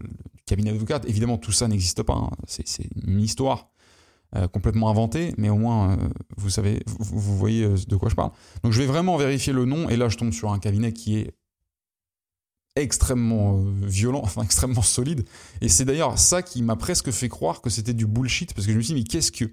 [0.46, 1.00] cabinet d'avocat.
[1.06, 2.30] Évidemment tout ça n'existe pas, hein.
[2.46, 2.64] c'est
[3.06, 3.70] une histoire
[4.36, 5.96] euh, complètement inventé, mais au moins euh,
[6.36, 8.32] vous savez, vous, voyez euh, de quoi je parle.
[8.62, 11.16] Donc je vais vraiment vérifier le nom, et là je tombe sur un cabinet qui
[11.16, 11.34] est
[12.74, 15.24] extrêmement violent, enfin extrêmement solide.
[15.62, 18.72] Et c'est d'ailleurs ça qui m'a presque fait croire que c'était du bullshit, parce que
[18.72, 19.46] je me suis dit, mais qu'est-ce que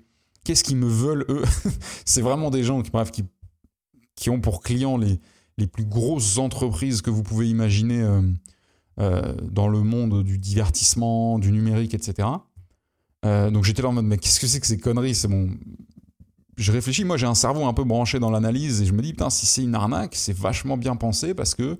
[0.43, 1.43] qu'est-ce qu'ils me veulent eux
[2.05, 3.11] C'est vraiment des gens qui, bref,
[4.15, 5.21] qui, ont pour clients les,
[5.57, 8.05] les plus grosses entreprises que vous pouvez imaginer
[8.97, 12.27] dans le monde du divertissement, du numérique, etc.
[13.26, 15.15] Euh, donc j'étais là en mode, mais qu'est-ce que c'est que ces conneries?
[15.15, 15.49] C'est bon.
[16.57, 19.11] Je réfléchis, moi j'ai un cerveau un peu branché dans l'analyse et je me dis,
[19.11, 21.78] putain, si c'est une arnaque, c'est vachement bien pensé parce que.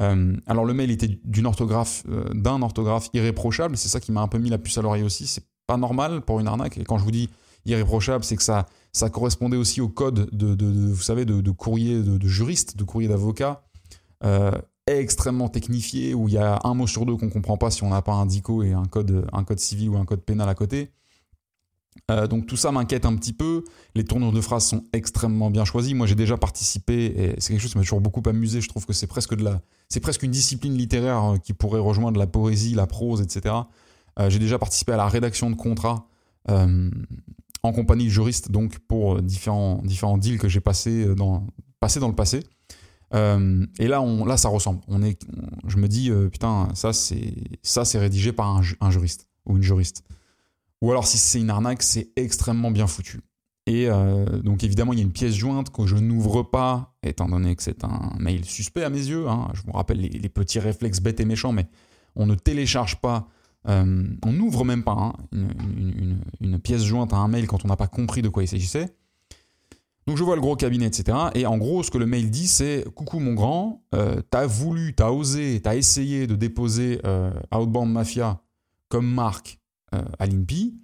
[0.00, 4.22] Euh, alors le mail était d'une orthographe, euh, d'un orthographe irréprochable, c'est ça qui m'a
[4.22, 5.28] un peu mis la puce à l'oreille aussi.
[5.28, 6.78] C'est pas normal pour une arnaque.
[6.78, 7.30] Et quand je vous dis
[7.64, 11.50] irréprochable, c'est que ça, ça correspondait aussi au code de, de, vous savez, de, de
[11.52, 13.62] courrier de, juriste, de courrier d'avocat
[14.86, 17.90] extrêmement technifié où il y a un mot sur deux qu'on comprend pas si on
[17.90, 20.54] n'a pas un DICO et un code, un code civil ou un code pénal à
[20.54, 20.90] côté.
[22.10, 23.64] Euh, donc tout ça m'inquiète un petit peu.
[23.94, 25.94] Les tournures de phrases sont extrêmement bien choisies.
[25.94, 28.60] Moi j'ai déjà participé et c'est quelque chose qui m'a toujours beaucoup amusé.
[28.60, 31.80] Je trouve que c'est presque de la, c'est presque une discipline littéraire euh, qui pourrait
[31.80, 33.54] rejoindre la poésie, la prose, etc.
[34.18, 36.06] Euh, j'ai déjà participé à la rédaction de contrats
[36.46, 41.46] en compagnie de juristes, donc pour différents, différents deals que j'ai passés dans,
[41.80, 42.40] dans le passé.
[43.14, 44.80] Et là, là, ça ressemble.
[44.88, 45.20] On est,
[45.66, 48.48] je me dis, putain, ça c'est, ça c'est rédigé par
[48.80, 50.02] un, juriste ou une juriste.
[50.82, 53.20] Ou alors, si c'est une arnaque, c'est extrêmement bien foutu.
[53.66, 53.88] Et
[54.42, 57.62] donc, évidemment, il y a une pièce jointe que je n'ouvre pas, étant donné que
[57.62, 59.28] c'est un mail suspect à mes yeux.
[59.28, 59.48] Hein.
[59.54, 61.66] Je vous rappelle les, petits réflexes bêtes et méchants, mais
[62.16, 63.28] on ne télécharge pas
[63.68, 65.12] euh, on n'ouvre même pas hein,
[66.40, 68.94] une, pièce jointe à un mail quand on n'a pas compris de quoi il s'agissait.
[70.06, 71.16] Donc je vois le gros cabinet, etc.
[71.34, 74.94] Et en gros, ce que le mail dit, c'est Coucou mon grand, euh, t'as voulu,
[74.94, 78.40] t'as osé, t'as essayé de déposer euh, Outbound Mafia
[78.88, 79.58] comme marque
[80.18, 80.74] à l'INPI.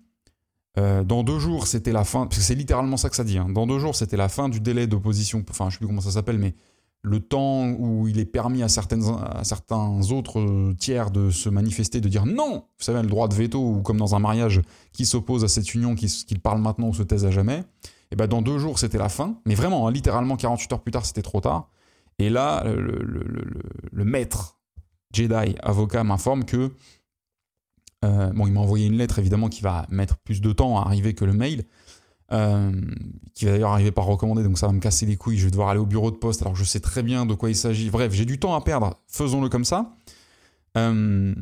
[0.76, 3.38] dans deux jours, c'était la fin, parce que c'est littéralement ça que ça dit.
[3.38, 3.48] Hein.
[3.48, 5.44] dans deux jours, c'était la fin du délai d'opposition.
[5.50, 6.54] Enfin, je sais plus comment ça s'appelle, mais
[7.02, 12.00] le temps où il est permis à, certaines, à certains autres tiers de se manifester,
[12.00, 14.60] de dire non, vous savez, le droit de veto, ou comme dans un mariage,
[14.92, 17.64] qui s'oppose à cette union, qu'il parle maintenant ou se taise à jamais,
[18.10, 19.36] et ben dans deux jours, c'était la fin.
[19.46, 21.70] Mais vraiment, hein, littéralement, 48 heures plus tard, c'était trop tard.
[22.18, 24.58] Et là, le, maître
[25.12, 26.72] Jedi, avocat, m'informe que.
[28.04, 30.82] Euh, bon, il m'a envoyé une lettre, évidemment, qui va mettre plus de temps à
[30.82, 31.64] arriver que le mail.
[32.32, 32.70] Euh,
[33.34, 35.50] qui va d'ailleurs arriver par recommandé, donc ça va me casser les couilles, je vais
[35.50, 37.90] devoir aller au bureau de poste, alors je sais très bien de quoi il s'agit.
[37.90, 39.96] Bref, j'ai du temps à perdre, faisons-le comme ça.
[40.76, 41.34] Euh,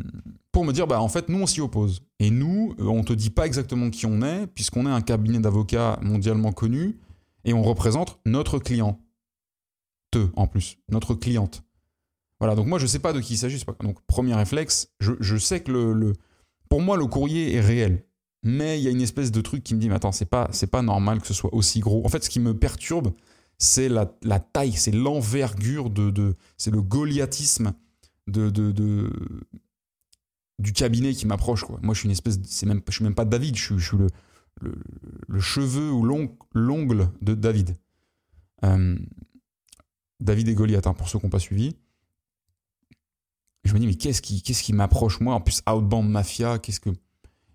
[0.53, 2.03] pour me dire, bah en fait, nous on s'y oppose.
[2.19, 5.39] Et nous, euh, on te dit pas exactement qui on est, puisqu'on est un cabinet
[5.39, 6.99] d'avocats mondialement connu,
[7.45, 9.01] et on représente notre client.
[10.11, 11.63] Te, en plus, notre cliente.
[12.41, 13.63] Voilà, donc moi je sais pas de qui il s'agit.
[13.81, 16.13] Donc premier réflexe, je, je sais que le, le,
[16.69, 18.05] pour moi le courrier est réel.
[18.45, 20.49] Mais il y a une espèce de truc qui me dit, mais attends, c'est pas,
[20.71, 22.07] pas normal que ce soit aussi gros.
[22.07, 23.13] En fait, ce qui me perturbe,
[23.59, 27.75] c'est la, la taille, c'est l'envergure de, de c'est le goliathisme
[28.29, 29.11] de, de, de,
[30.59, 31.65] du cabinet qui m'approche.
[31.65, 31.79] Quoi.
[31.83, 33.97] Moi, je suis une espèce, c'est même, je suis même pas David, je suis,
[34.61, 36.05] le, cheveu ou
[36.55, 37.77] l'ongle de David.
[38.65, 38.97] Euh,
[40.21, 41.77] David et Goliath, hein, pour ceux qui n'ont pas suivi.
[43.65, 45.35] Je me dis, mais qu'est-ce qui, qu'est-ce qui m'approche moi?
[45.35, 46.91] En plus, Outbound Mafia, qu'est-ce que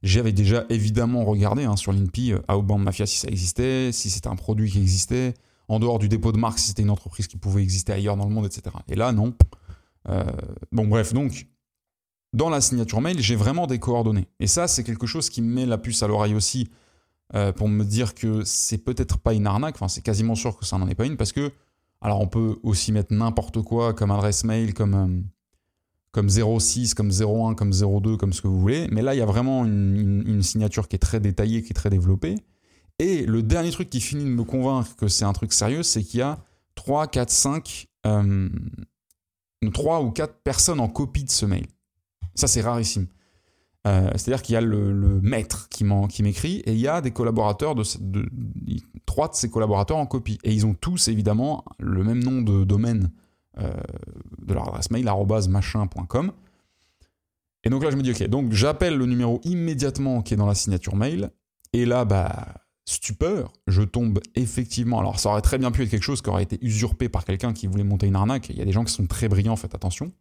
[0.01, 4.27] j'avais déjà évidemment regardé hein, sur l'INPI euh, Outbound Mafia si ça existait, si c'était
[4.27, 5.33] un produit qui existait,
[5.67, 8.27] en dehors du dépôt de marque, si c'était une entreprise qui pouvait exister ailleurs dans
[8.27, 8.75] le monde, etc.
[8.89, 9.33] Et là, non.
[10.09, 10.23] Euh,
[10.71, 11.47] bon, bref, donc,
[12.33, 14.27] dans la signature mail, j'ai vraiment des coordonnées.
[14.39, 16.69] Et ça, c'est quelque chose qui me met la puce à l'oreille aussi
[17.35, 20.65] euh, pour me dire que c'est peut-être pas une arnaque, enfin, c'est quasiment sûr que
[20.65, 21.51] ça n'en est pas une, parce que,
[22.01, 25.23] alors, on peut aussi mettre n'importe quoi comme adresse mail, comme
[26.13, 28.87] comme 06, comme 01, comme 02, comme ce que vous voulez.
[28.91, 31.89] Mais là, il y a vraiment une, signature qui est très détaillée, qui est très
[31.89, 32.35] développée.
[32.99, 36.03] Et le dernier truc qui finit de me convaincre que c'est un truc sérieux, c'est
[36.03, 36.37] qu'il y a
[36.75, 37.87] 3, 4, 5,
[39.71, 41.65] 3 ou 4 personnes en copie de ce mail.
[42.35, 43.07] Ça, c'est rarissime.
[43.85, 47.75] Euh, c'est-à-dire qu'il y a le, maître qui m'écrit et il y a des collaborateurs,
[47.75, 47.83] de,
[49.05, 50.39] trois de ces collaborateurs en copie.
[50.43, 53.11] Et ils ont tous évidemment le même nom de domaine
[53.59, 53.71] euh,
[54.41, 55.09] de leur adresse mail,
[55.49, 56.31] machin.com.
[57.65, 60.47] Et donc là, je me dis, ok, donc j'appelle le numéro immédiatement qui est dans
[60.47, 61.31] la signature mail.
[61.71, 64.99] Et là, bah, stupeur, je tombe effectivement.
[64.99, 67.53] Alors, ça aurait très bien pu être quelque chose qui aurait été usurpé par quelqu'un
[67.53, 68.49] qui voulait monter une arnaque.
[68.49, 70.11] Il y a des gens qui sont très brillants, faites attention.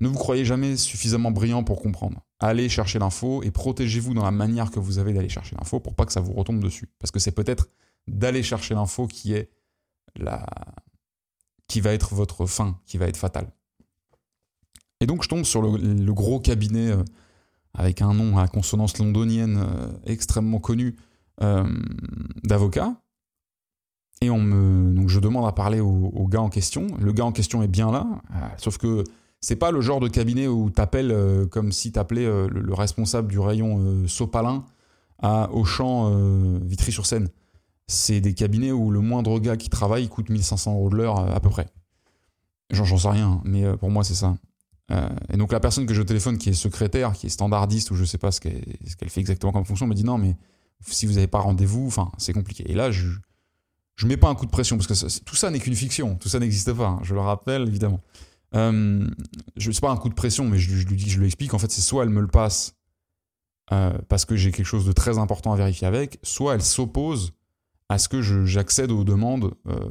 [0.00, 2.26] Ne vous croyez jamais suffisamment brillant pour comprendre.
[2.40, 5.94] Allez chercher l'info et protégez-vous dans la manière que vous avez d'aller chercher l'info pour
[5.94, 6.88] pas que ça vous retombe dessus.
[6.98, 7.68] Parce que c'est peut-être
[8.08, 9.50] d'aller chercher l'info qui est
[10.16, 10.44] la,
[11.68, 13.52] qui va être votre fin, qui va être fatale.
[15.00, 17.04] Et donc je tombe sur le, gros cabinet euh,
[17.74, 20.96] avec un nom à consonance londonienne euh, extrêmement connu
[22.44, 22.94] d'avocat.
[24.20, 26.86] Et on me, donc je demande à parler au, gars en question.
[27.00, 28.06] Le gars en question est bien là,
[28.56, 29.02] sauf que
[29.40, 33.40] c'est pas le genre de cabinet où t'appelles comme si t'appelais le, le, responsable du
[33.40, 34.64] rayon sopalin
[35.20, 36.10] à Auchan
[36.60, 37.28] Vitry-sur-Seine
[37.92, 41.34] c'est des cabinets où le moindre gars qui travaille coûte 1500 euros de l'heure euh,
[41.34, 41.68] à peu près.
[42.70, 44.36] J'en sais rien, mais euh, pour moi c'est ça.
[44.90, 47.94] Euh, et donc la personne que je téléphone qui est secrétaire, qui est standardiste ou
[47.94, 50.36] je sais pas ce qu'elle fait exactement comme fonction, me dit non mais
[50.86, 52.70] si vous n'avez pas rendez-vous, enfin c'est compliqué.
[52.70, 53.08] Et là je
[53.96, 56.28] je mets pas un coup de pression parce que tout ça n'est qu'une fiction, tout
[56.28, 56.86] ça n'existe pas.
[56.86, 58.00] Hein, je le rappelle évidemment.
[58.54, 59.06] Euh,
[59.56, 61.54] je sais pas un coup de pression, mais je, lui dis, je lui explique.
[61.54, 62.74] En fait, c'est soit elle me le passe
[64.08, 67.32] parce que j'ai quelque chose de très important à vérifier avec, soit elle s'oppose
[67.88, 69.90] à ce que j'accède aux demandes euh,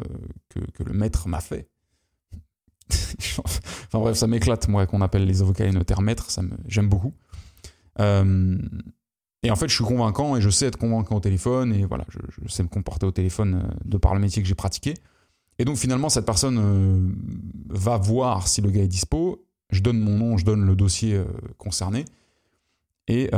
[0.49, 1.69] que, le maître m'a fait.
[3.39, 6.27] enfin bref, ça m'éclate, moi, qu'on appelle les avocats et notaires maîtres,
[6.67, 7.13] j'aime beaucoup.
[9.43, 11.85] Euh, et en fait, je suis convaincant et je sais être convaincant au téléphone, et
[11.85, 14.93] voilà, je, sais me comporter au téléphone euh, de par le métier que j'ai pratiqué.
[15.59, 17.15] Et donc finalement, cette personne
[17.69, 21.21] va voir si le gars est dispo, je donne mon nom, je donne le dossier
[21.57, 22.05] concerné,
[23.07, 23.29] et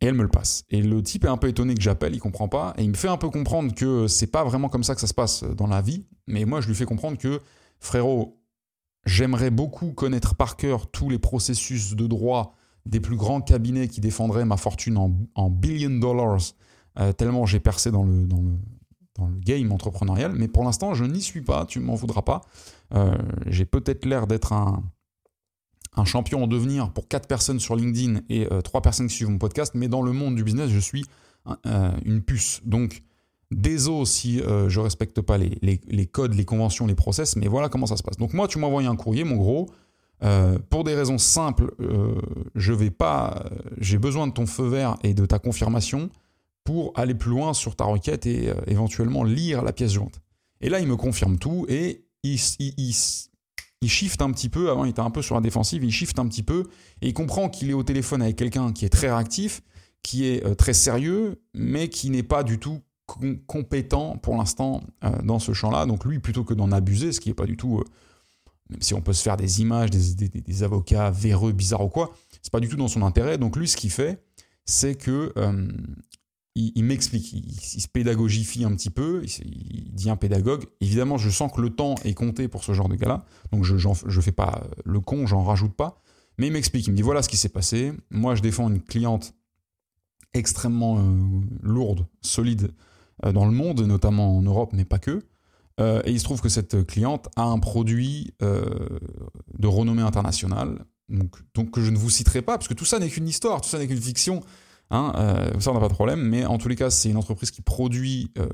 [0.00, 0.64] Et elle me le passe.
[0.70, 2.74] Et le type est un peu étonné que j'appelle, il comprend pas.
[2.78, 5.08] Et il me fait un peu comprendre que c'est pas vraiment comme ça que ça
[5.08, 6.06] se passe dans la vie.
[6.28, 7.40] Mais moi, je lui fais comprendre que,
[7.80, 8.40] frérot,
[9.06, 12.54] j'aimerais beaucoup connaître par cœur tous les processus de droit
[12.86, 16.38] des plus grands cabinets qui défendraient ma fortune en, en billion dollars,
[16.98, 18.56] euh, tellement j'ai percé dans le, dans, le,
[19.44, 20.32] game entrepreneurial.
[20.34, 22.40] Mais pour l'instant, je n'y suis pas, tu m'en voudras pas.
[22.94, 23.14] Euh,
[23.46, 24.82] j'ai peut-être l'air d'être un,
[25.96, 29.30] un champion en devenir pour 4 personnes sur LinkedIn et 3 euh, personnes qui suivent
[29.30, 31.04] mon podcast, mais dans le monde du business, je suis
[31.66, 32.60] euh, une puce.
[32.64, 33.02] Donc,
[33.50, 37.68] désolé si euh, je respecte pas les, les, codes, les conventions, les process, mais voilà
[37.68, 38.16] comment ça se passe.
[38.16, 39.68] Donc moi, tu envoyé un courrier, mon gros.
[40.68, 41.74] Pour des raisons simples,
[42.54, 43.44] je vais pas.
[43.78, 46.10] J'ai besoin de ton feu vert et de ta confirmation
[46.64, 50.20] pour aller plus loin sur ta requête et éventuellement lire la pièce jointe.
[50.60, 52.94] Et là, il me confirme tout et il, il,
[53.82, 56.18] il shift un petit peu, avant il était un peu sur la défensive, il shift
[56.18, 56.64] un petit peu,
[57.00, 59.62] et il comprend qu'il est au téléphone avec quelqu'un qui est très réactif,
[60.02, 62.80] qui est euh, très sérieux, mais qui n'est pas du tout
[63.46, 65.86] compétent pour l'instant euh, dans ce champ-là.
[65.86, 67.84] Donc lui, plutôt que d'en abuser, ce qui n'est pas du tout, euh,
[68.70, 72.52] même si on peut se faire des images, des, avocats véreux, bizarres ou quoi, c'est
[72.52, 73.38] pas du tout dans son intérêt.
[73.38, 74.22] Donc lui, ce qu'il fait,
[74.64, 75.32] c'est que
[76.54, 80.64] il, m'explique, il, se pédagogifie un petit peu, il, dit un pédagogue.
[80.80, 83.74] Évidemment, je sens que le temps est compté pour ce genre de gars-là, donc je
[83.74, 86.02] ne fais pas le con, j'en rajoute pas.
[86.38, 87.92] Mais il m'explique, il me dit voilà ce qui s'est passé.
[88.10, 89.34] Moi, je défends une cliente
[90.32, 91.02] extrêmement euh,
[91.62, 92.72] lourde, solide
[93.24, 95.22] euh, dans le monde, notamment en Europe, mais pas que.
[95.80, 100.84] Euh, et il se trouve que cette cliente a un produit de renommée internationale,
[101.54, 103.68] donc, que je ne vous citerai pas, parce que tout ça n'est qu'une histoire, tout
[103.68, 104.40] ça n'est qu'une fiction.
[104.90, 107.16] Hein, euh, ça, on n'a pas de problème, mais en tous les cas, c'est une
[107.16, 108.48] entreprise qui produit, euh,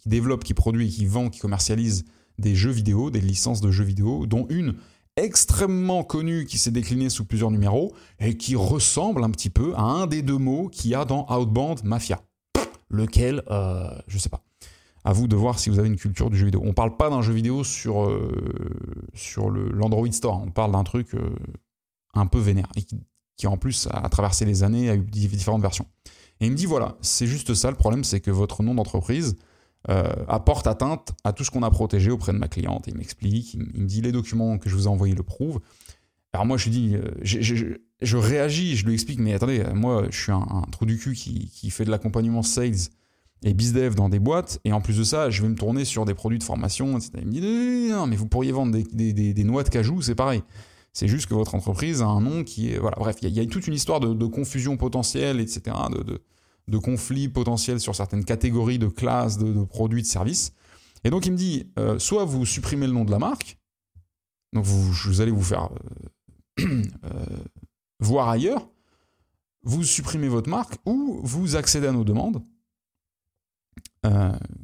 [0.00, 2.04] qui développe, qui produit, qui vend, qui commercialise
[2.38, 4.74] des jeux vidéo, des licences de jeux vidéo, dont une
[5.16, 9.82] extrêmement connue qui s'est déclinée sous plusieurs numéros et qui ressemble un petit peu à
[9.82, 12.22] un des deux mots qu'il y a dans Outbound Mafia.
[12.88, 14.42] Lequel, euh, je sais pas.
[15.04, 16.62] À vous de voir si vous avez une culture du jeu vidéo.
[16.64, 18.30] On parle pas d'un jeu vidéo sur, euh,
[19.14, 21.16] sur l'Android Store, on parle d'un truc
[22.14, 23.00] un peu vénère et qui
[23.36, 25.86] qui en plus a traversé les années, a eu différentes versions.
[26.40, 29.36] Et il me dit voilà, c'est juste ça le problème, c'est que votre nom d'entreprise
[29.88, 32.84] euh, apporte atteinte à tout ce qu'on a protégé auprès de ma cliente.
[32.86, 35.60] il m'explique, il, me dit les documents que je vous ai envoyés le prouvent.
[36.32, 40.22] Alors moi je lui dis, euh, je, réagis, je lui explique, mais attendez, moi je
[40.22, 42.90] suis un, trou du cul qui, fait de l'accompagnement sales
[43.44, 46.04] et bizdev dans des boîtes, et en plus de ça, je vais me tourner sur
[46.04, 47.12] des produits de formation, etc.
[47.18, 50.42] Il me dit non, mais vous pourriez vendre des, noix de cajou, c'est pareil.
[50.92, 52.78] C'est juste que votre entreprise a un nom qui est.
[52.78, 55.76] Voilà, bref, il y, a toute une histoire de, confusion potentielle, etc.,
[56.68, 60.52] de, conflits potentiels sur certaines catégories de classes de, produits, de services.
[61.04, 63.58] Et donc, il me dit euh, soit vous supprimez le nom de la marque,
[64.52, 65.70] donc vous, allez vous faire
[66.60, 67.24] euh, euh,
[67.98, 68.68] voir ailleurs,
[69.64, 72.42] vous supprimez votre marque, ou vous accédez à nos demandes.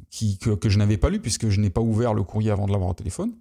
[0.09, 2.71] Qui, que, je n'avais pas lu puisque je n'ai pas ouvert le courrier avant de
[2.71, 3.33] l'avoir au téléphone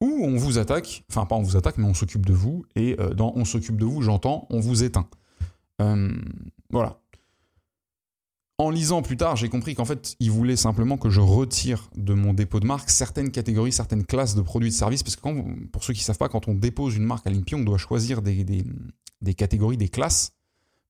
[0.00, 2.96] ou on vous attaque, enfin pas on vous attaque, mais on s'occupe de vous, et
[3.00, 5.08] euh, dans on s'occupe de vous, j'entends, on vous éteint.
[5.80, 6.12] Euh,
[6.70, 7.00] voilà.
[8.58, 12.14] En lisant plus tard, j'ai compris qu'en fait, il voulait simplement que je retire de
[12.14, 15.66] mon dépôt de marque certaines catégories, certaines classes de produits et de services, parce que
[15.66, 17.78] pour ceux qui ne savent pas, quand on dépose une marque à l'INPI, on doit
[17.78, 18.64] choisir des,
[19.36, 20.32] catégories, des classes,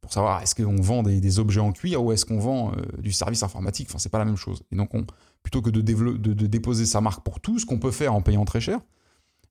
[0.04, 3.10] pour savoir est-ce qu'on vend des, objets en cuir ou est-ce qu'on vend euh, du
[3.10, 4.62] service informatique, enfin c'est pas la même chose.
[4.70, 5.06] Et donc on,
[5.42, 5.80] plutôt que de,
[6.46, 8.80] déposer sa marque pour tout, ce qu'on peut faire en payant très cher,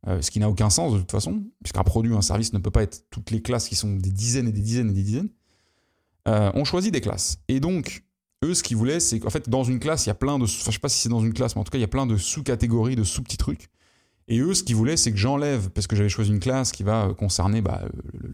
[0.08, 2.70] euh, ce qui n'a aucun sens de toute façon, puisqu'un produit un service ne peut
[2.70, 5.30] pas être toutes les classes qui sont des dizaines et des dizaines et des dizaines.
[6.28, 7.40] Euh, on choisit des classes.
[7.48, 8.04] Et donc,
[8.44, 10.46] eux, ce qu'ils voulaient, c'est qu'en fait, dans une classe, il y a plein de.
[10.46, 11.90] Je sais pas si c'est dans une classe, mais en tout cas, il y a
[11.90, 13.70] plein de sous-catégories, de sous-petits trucs.
[14.30, 16.84] Et eux, ce qu'ils voulaient, c'est que j'enlève, parce que j'avais choisi une classe qui
[16.84, 17.82] va concerner bah,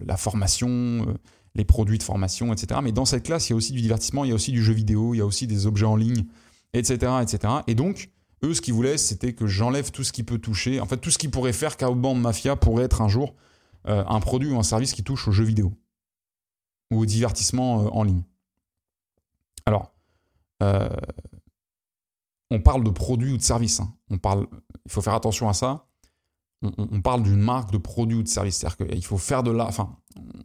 [0.06, 1.16] la formation,
[1.56, 2.80] les produits de formation, etc.
[2.84, 4.64] Mais dans cette classe, il y a aussi du divertissement, il y a aussi du
[4.64, 6.26] jeu vidéo, il y a aussi des objets en ligne,
[6.74, 7.14] etc.
[7.22, 7.54] etc.
[7.68, 8.10] Et donc,
[8.44, 11.12] eux, ce qu'ils voulaient, c'était que j'enlève tout ce qui peut toucher, en fait, tout
[11.12, 13.36] ce qui pourrait faire qu'Outbound Mafia pourrait être un jour
[13.88, 15.74] euh, un produit ou un service qui touche aux jeux vidéo
[16.92, 18.24] ou au divertissement euh, en ligne.
[19.66, 19.94] Alors,
[20.62, 20.90] euh,
[22.52, 23.80] on parle de produits ou de services.
[23.80, 23.94] Hein.
[24.10, 24.48] On parle,
[24.86, 25.86] il faut faire attention à ça.
[26.62, 28.58] On, parle d'une marque de produit ou de service.
[28.58, 29.66] C'est-à-dire qu'il faut faire de la.
[29.66, 29.96] Enfin,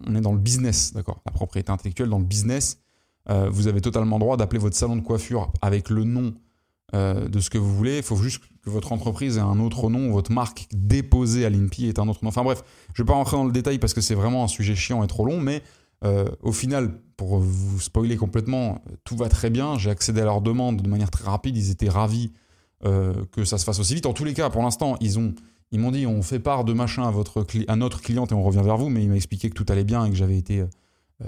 [0.06, 2.78] on est dans le business, d'accord La propriété intellectuelle, dans le business,
[3.26, 6.34] vous avez totalement droit d'appeler votre salon de coiffure avec le nom
[6.94, 7.96] euh, de ce que vous voulez.
[7.96, 11.88] Il faut juste que votre entreprise ait un autre nom, votre marque déposée à l'INPI
[11.88, 12.28] est un autre nom.
[12.28, 12.62] Enfin bref,
[12.92, 15.02] je ne vais pas rentrer dans le détail parce que c'est vraiment un sujet chiant
[15.02, 15.62] et trop long, mais
[16.04, 19.76] euh, au final, pour vous spoiler complètement, tout va très bien.
[19.76, 21.56] J'ai accédé à leur demande de manière très rapide.
[21.56, 22.32] Ils étaient ravis
[22.84, 24.06] euh, que ça se fasse aussi vite.
[24.06, 25.34] En tous les cas, pour l'instant, ils ont
[25.74, 28.44] ils m'ont dit on fait part de machin à, votre à notre cliente et on
[28.44, 30.64] revient vers vous, mais il m'a expliqué que tout allait bien et que j'avais été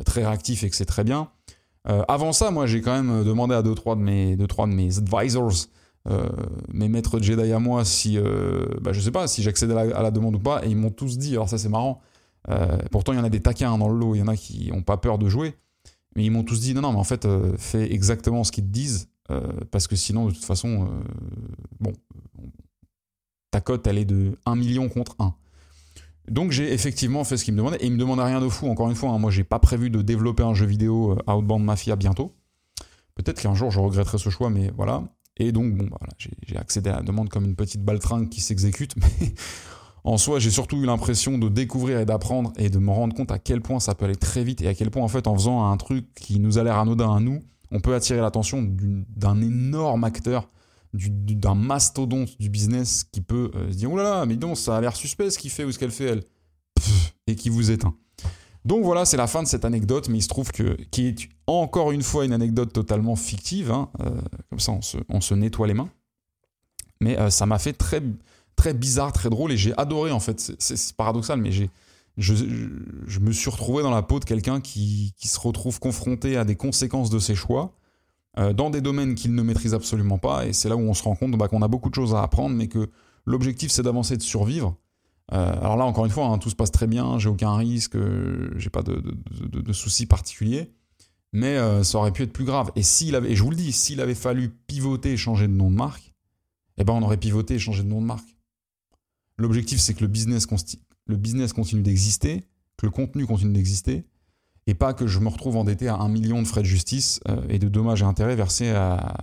[0.05, 1.31] très réactif et que c'est très bien.
[1.85, 4.73] avant ça, moi, j'ai quand même demandé à deux trois de mes, deux, trois de
[4.73, 5.67] mes advisors,
[6.73, 8.19] mes maîtres Jedi à moi, si,
[8.81, 11.19] bah, je sais pas, si j'accédais à, la demande ou pas, et ils m'ont tous
[11.19, 12.01] dit, alors ça c'est marrant,
[12.93, 14.71] pourtant il y en a des taquins dans le lot, il y en a qui
[14.71, 15.57] n'ont pas peur de jouer,
[16.15, 17.27] mais ils m'ont tous dit, non, non, mais en fait,
[17.59, 19.09] fais exactement ce qu'ils te disent,
[19.73, 20.89] parce que sinon, de toute façon,
[21.81, 21.93] bon,
[23.57, 25.33] ta cote, elle est de 1 million contre 1.
[26.29, 28.69] Donc j'ai effectivement fait ce qu'il me demandait, et il me demandait rien de fou,
[28.69, 29.19] encore une fois, hein.
[29.19, 32.35] moi j'ai pas prévu de développer un jeu vidéo euh, Outbound Mafia bientôt.
[33.15, 35.05] Peut-être qu'un jour je regretterai ce choix, mais voilà.
[35.39, 38.43] Et donc bon, bah, voilà, j'ai accédé à la demande comme une petite baltringue qui
[38.43, 39.33] s'exécute, mais
[40.05, 43.33] en soi j'ai surtout eu l'impression de découvrir et d'apprendre et de me rendre compte
[43.33, 45.35] à quel point ça peut aller très vite et à quel point en fait en
[45.35, 47.41] faisant un truc qui nous a l'air anodin à nous,
[47.71, 48.63] on peut attirer l'attention
[49.17, 50.51] d'un énorme acteur
[50.97, 54.77] d'un mastodonte du business qui peut euh, se dire oh là là, mais donc ça
[54.77, 56.25] a l'air suspect ce qu'il fait ou ce qu'elle fait elle,
[57.27, 57.95] et qui vous éteint.
[58.65, 61.29] Donc voilà, c'est la fin de cette anecdote, mais il se trouve que, qui est
[61.47, 64.11] encore une fois une anecdote totalement fictive, hein, euh,
[64.51, 64.73] comme ça
[65.09, 65.89] on se, nettoie les mains.
[67.01, 68.03] Mais euh, ça m'a fait très,
[68.57, 71.71] très bizarre, très drôle, et j'ai adoré en fait, c'est paradoxal, mais j'ai,
[72.17, 72.35] je,
[73.07, 76.45] je, me suis retrouvé dans la peau de quelqu'un qui, qui se retrouve confronté à
[76.45, 77.73] des conséquences de ses choix,
[78.37, 80.47] dans des domaines qu'il ne maîtrise absolument pas.
[80.47, 82.23] Et c'est là où on se rend compte bah, qu'on a beaucoup de choses à
[82.23, 82.91] apprendre, mais que
[83.25, 84.77] l'objectif c'est d'avancer, de survivre.
[85.33, 87.97] Euh, alors là, encore une fois, hein, tout se passe très bien, j'ai aucun risque,
[87.97, 90.73] euh, j'ai pas de, soucis particuliers,
[91.33, 92.71] mais ça aurait pu être plus grave.
[92.77, 92.83] Et
[93.15, 96.15] avait, je vous le dis, s'il avait fallu pivoter et changer de nom de marque,
[96.79, 98.37] eh ben on aurait pivoté et changé de nom de marque.
[99.39, 100.47] L'objectif, c'est que le business,
[101.07, 102.45] le business continue d'exister,
[102.77, 104.05] que le contenu continue d'exister,
[104.67, 107.47] et pas que je me retrouve endetté à un million de frais de justice euh,
[107.49, 109.15] et de dommages et intérêts versés à,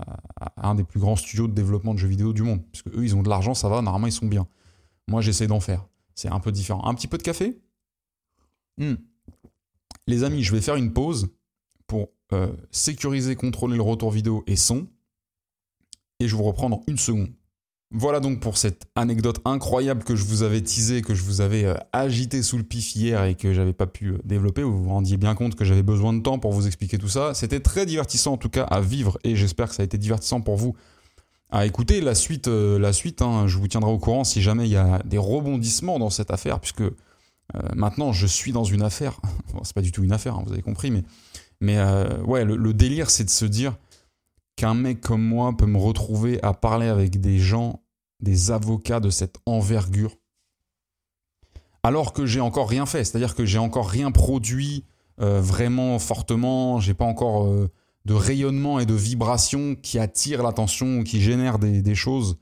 [0.58, 2.62] un des plus grands studios de développement de jeux vidéo du monde.
[2.72, 4.48] Puisque eux, ils ont de l'argent, ça va, normalement, ils sont bien.
[5.08, 5.86] Moi, j'essaie d'en faire.
[6.16, 6.86] C'est un peu différent.
[6.86, 7.62] Un petit peu de café?
[8.78, 8.96] Hmm.
[10.08, 11.30] Les amis, je vais faire une pause
[11.88, 14.88] pour euh, sécuriser, contrôler le retour vidéo et son.
[16.20, 17.30] Et je vous reprends dans une seconde.
[17.96, 21.64] Voilà donc pour cette anecdote incroyable que je vous avais teasé, que je vous avais
[21.66, 24.64] euh, agité sous le pif hier et que j'avais pas pu euh, développer.
[24.64, 27.36] Vous vous rendiez bien compte que j'avais besoin de temps pour vous expliquer tout ça.
[27.36, 30.42] C'était très divertissant en tout cas à vivre et j'espère que ça a été divertissant
[30.42, 30.76] pour vous
[31.52, 32.02] à écouter.
[32.02, 34.78] La suite, euh, la suite hein, je vous tiendrai au courant si jamais il y
[34.78, 36.84] a des rebondissements dans cette affaire, puisque
[37.76, 39.20] maintenant je suis dans une affaire.
[39.64, 41.04] c'est pas du tout une affaire, hein, vous avez compris, mais,
[41.62, 41.78] mais
[42.26, 43.76] ouais, le délire c'est de se dire
[44.56, 47.83] qu'un mec comme moi peut me retrouver à parler avec des gens
[48.24, 50.18] des avocats de cette envergure
[51.84, 54.86] alors que j'ai encore rien fait, c'est-à-dire que j'ai encore rien produit
[55.22, 57.70] euh, vraiment fortement, j'ai pas encore euh,
[58.06, 62.38] de rayonnement et de vibration qui attire l'attention, qui génère des, choses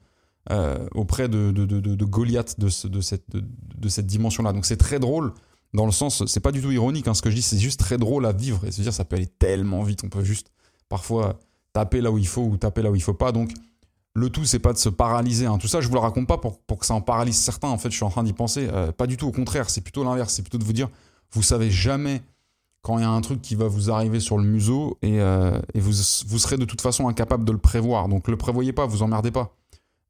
[0.52, 4.54] euh, auprès de, Goliath de, cette, de, cette dimension-là.
[4.54, 5.34] Donc c'est très drôle,
[5.74, 7.80] dans le sens, c'est pas du tout ironique, hein, ce que je dis, c'est juste
[7.80, 10.52] très drôle à vivre, et se dire ça peut aller tellement vite, on peut juste
[10.88, 11.40] parfois
[11.74, 13.52] taper là où il faut ou taper là où il faut pas, donc
[14.14, 15.46] le tout, c'est pas de se paralyser.
[15.46, 15.58] Hein.
[15.58, 17.70] Tout ça, je vous le raconte pas pour, que ça en paralyse certains.
[17.70, 18.68] En fait, je suis en train d'y penser.
[18.72, 20.34] Euh, pas du tout, au contraire, c'est plutôt l'inverse.
[20.34, 20.90] C'est plutôt de vous dire,
[21.32, 22.22] vous savez jamais
[22.82, 25.60] quand il y a un truc qui va vous arriver sur le museau et, euh,
[25.76, 28.10] vous, vous, serez de toute façon incapable de le prévoir.
[28.10, 29.56] Donc le prévoyez pas, vous emmerdez pas.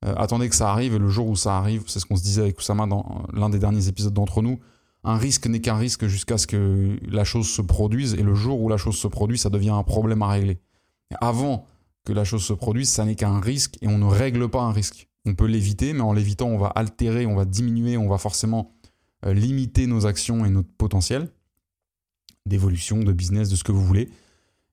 [0.06, 2.24] Euh, attendez que ça arrive et le jour où ça arrive, c'est ce qu'on se
[2.24, 4.60] disait avec Oussama dans l'un des derniers épisodes d'entre nous.
[5.04, 8.62] Un risque n'est qu'un risque jusqu'à ce que la chose se produise et le jour
[8.62, 10.60] où la chose se produit, ça devient un problème à régler.
[11.20, 11.66] avant
[12.06, 14.72] que la chose se produise, ça n'est qu'un risque et on ne règle pas un
[14.72, 15.10] risque.
[15.26, 18.74] On peut l'éviter, mais en l'évitant, on va altérer, on va diminuer, on va forcément
[19.26, 21.30] euh, limiter nos actions et notre potentiel
[22.47, 24.10] d'évolution, de business, de ce que vous voulez.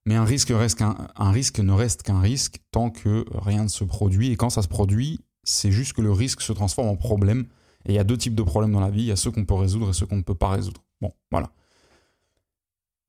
[0.06, 3.84] Mais un risque, reste un risque ne reste qu'un risque tant que rien ne se
[3.84, 4.30] produit.
[4.32, 7.46] Et quand ça se produit, c'est juste que le risque se transforme en problème.
[7.84, 9.02] Et il y a deux types de problèmes dans la vie.
[9.02, 10.82] Il y a ceux qu'on peut résoudre et ceux qu'on ne peut pas résoudre.
[11.02, 11.50] Bon, voilà.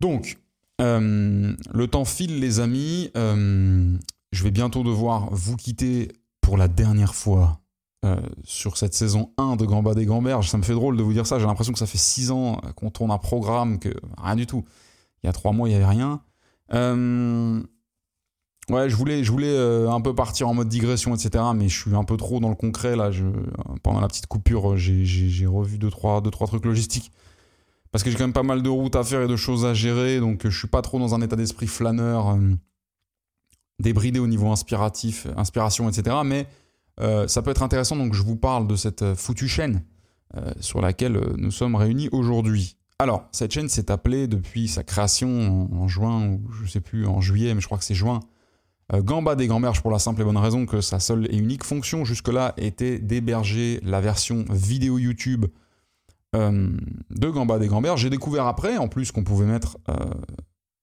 [0.02, 0.38] Donc,
[0.80, 3.12] euh, le temps file, les amis.
[3.18, 3.98] Euh,
[4.32, 6.10] je vais bientôt devoir vous quitter
[6.42, 7.60] pour la dernière fois
[8.06, 10.50] euh, sur cette saison 1 de Gamba des Gamberges.
[10.50, 11.40] Ça me fait drôle de vous dire ça.
[11.40, 14.64] J'ai l'impression que ça fait 6 ans qu'on tourne un programme, que rien du tout.
[15.24, 16.22] Il y a 3 mois, il n'y avait rien.
[18.70, 21.44] ouais, je voulais, je voulais un peu partir en mode digression, etc.
[21.56, 23.12] Mais je suis un peu trop dans le concret là.
[23.84, 27.12] Pendant la petite coupure, j'ai revu 2-3 deux, trois, deux, trois trucs logistiques
[27.92, 29.74] parce que j'ai quand même pas mal de routes à faire et de choses à
[29.74, 32.54] gérer, donc je suis pas trop dans un état d'esprit flâneur, euh,
[33.80, 36.18] débridé au niveau inspiratif, inspiration, etc.
[36.24, 36.48] Mais
[37.00, 39.84] euh, ça peut être intéressant, donc je vous parle de cette euh, foutue chaîne
[40.60, 42.78] sur laquelle nous sommes réunis aujourd'hui.
[43.00, 47.20] Alors, cette chaîne s'est appelée depuis sa création en, juin, ou je sais plus, en
[47.20, 48.20] juillet, mais je crois que c'est juin,
[48.94, 52.06] Gamba des Gamberges pour la simple et bonne raison que sa seule et unique fonction
[52.06, 55.48] jusque-là était d'héberger la version vidéo YouTube
[56.36, 56.70] euh,
[57.10, 58.02] de Gamba des Gamberges.
[58.02, 59.96] J'ai découvert après, en plus, qu'on pouvait mettre euh,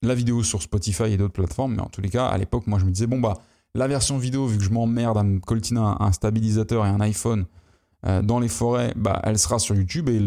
[0.03, 2.79] la vidéo sur Spotify et d'autres plateformes, mais en tous les cas, à l'époque, moi
[2.79, 3.35] je me disais, bon bah,
[3.75, 7.47] la version vidéo, vu que je m'emmerde à me coltiner un, stabilisateur et un iPhone
[8.07, 10.21] euh, dans les forêts, bah, elle sera sur YouTube et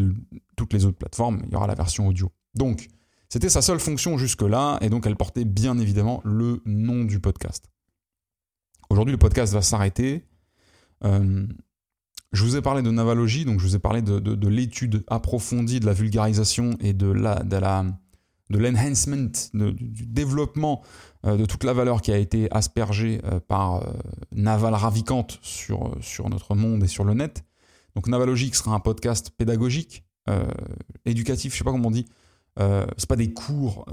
[0.56, 2.32] toutes les autres plateformes, il y aura la version audio.
[2.56, 2.88] Donc,
[3.28, 7.66] c'était sa seule fonction jusque-là, et donc elle portait bien évidemment le nom du podcast.
[8.90, 10.26] Aujourd'hui, le podcast va s'arrêter.
[12.32, 15.86] Je vous ai parlé de navalogie, donc je vous ai parlé de, l'étude approfondie de
[15.86, 20.84] la vulgarisation et de la, de l'enhancement, du développement
[21.26, 23.84] euh, de toute la valeur qui a été aspergée euh, par
[24.32, 27.44] Naval Ravikant sur, sur notre monde et sur le net.
[27.96, 30.04] Donc Navalogique sera un podcast pédagogique,
[31.06, 32.06] éducatif, je sais pas comment on dit.
[32.98, 33.88] c'est pas des cours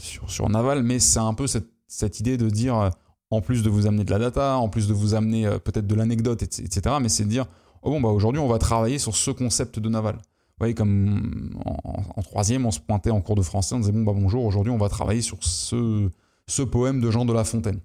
[0.00, 2.90] sur, sur Naval, mais c'est un peu cette, cette, idée de dire,
[3.28, 5.94] en plus de vous amener de la data, en plus de vous amener peut-être de
[5.94, 7.46] l'anecdote, etc., mais c'est de dire,
[7.84, 10.16] oh bon, bah aujourd'hui, on va travailler sur ce concept de naval.
[10.16, 14.02] Vous voyez, comme en, troisième, on se pointait en cours de français, on disait, bon,
[14.02, 16.08] bah bonjour, aujourd'hui, on va travailler sur ce,
[16.46, 17.80] ce poème de Jean de La Fontaine.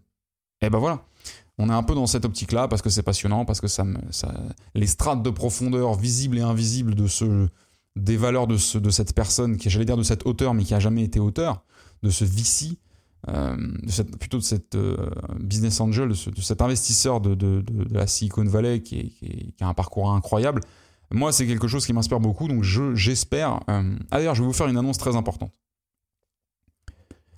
[0.61, 1.03] Et ben voilà,
[1.57, 4.33] on est un peu dans cette optique-là parce que c'est passionnant, parce que ça, ça,
[4.75, 7.47] les strates de profondeur visibles et invisibles de ce,
[7.95, 10.73] des valeurs de, ce, de cette personne, qui j'allais dire de cet auteur, mais qui
[10.73, 11.63] a jamais été auteur,
[12.03, 12.77] de ce vici,
[13.28, 13.57] euh,
[14.20, 15.09] plutôt de cette euh,
[15.39, 20.61] business angel, de, cet investisseur de, la Silicon Valley qui, a un parcours incroyable.
[21.11, 23.59] Moi, c'est quelque chose qui m'inspire beaucoup, donc j'espère.
[23.70, 25.51] Euh, ah, d'ailleurs, je vais vous faire une annonce très importante.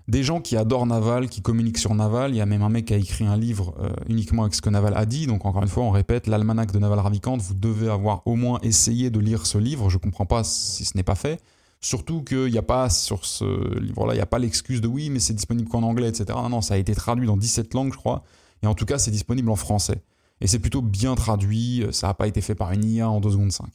[0.08, 2.86] Des gens qui adorent Naval, qui communiquent sur Naval, il y a même un mec
[2.86, 3.74] qui a écrit un livre
[4.10, 6.80] uniquement avec ce que Naval a dit, donc encore une fois, on répète, l'almanach de
[6.80, 10.26] Naval Ravikant, vous devez avoir au moins essayé de lire ce livre, je ne comprends
[10.26, 11.40] pas si ce n'est pas fait.
[11.82, 15.10] Surtout qu'il n'y a pas sur ce livre-là, il n'y a pas l'excuse de oui,
[15.10, 16.26] mais c'est disponible qu'en anglais, etc.
[16.30, 18.24] Non, non, ça a été traduit dans 17 langues, je crois.
[18.62, 20.04] Et en tout cas, c'est disponible en français.
[20.42, 23.32] Et c'est plutôt bien traduit, ça n'a pas été fait par une IA en 2
[23.32, 23.68] secondes 5.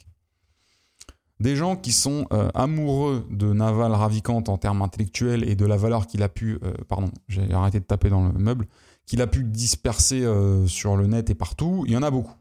[1.39, 5.77] Des gens qui sont euh, amoureux de Naval Ravikant en termes intellectuels et de la
[5.77, 8.67] valeur qu'il a pu, euh, pardon, j'ai arrêté de taper dans le meuble,
[9.05, 12.35] qu'il a pu disperser euh, sur le net et partout, il y en a beaucoup.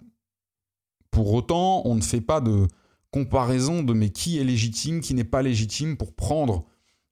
[1.12, 2.68] Pour autant, on ne fait pas de,
[3.16, 6.66] comparaison de mais qui est légitime, qui n'est pas légitime pour prendre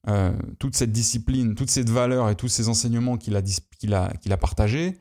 [0.10, 4.12] euh, toute cette discipline, toute cette valeur et tous ces enseignements qu'il a, qu'il a,
[4.22, 4.99] qu'il a partagés,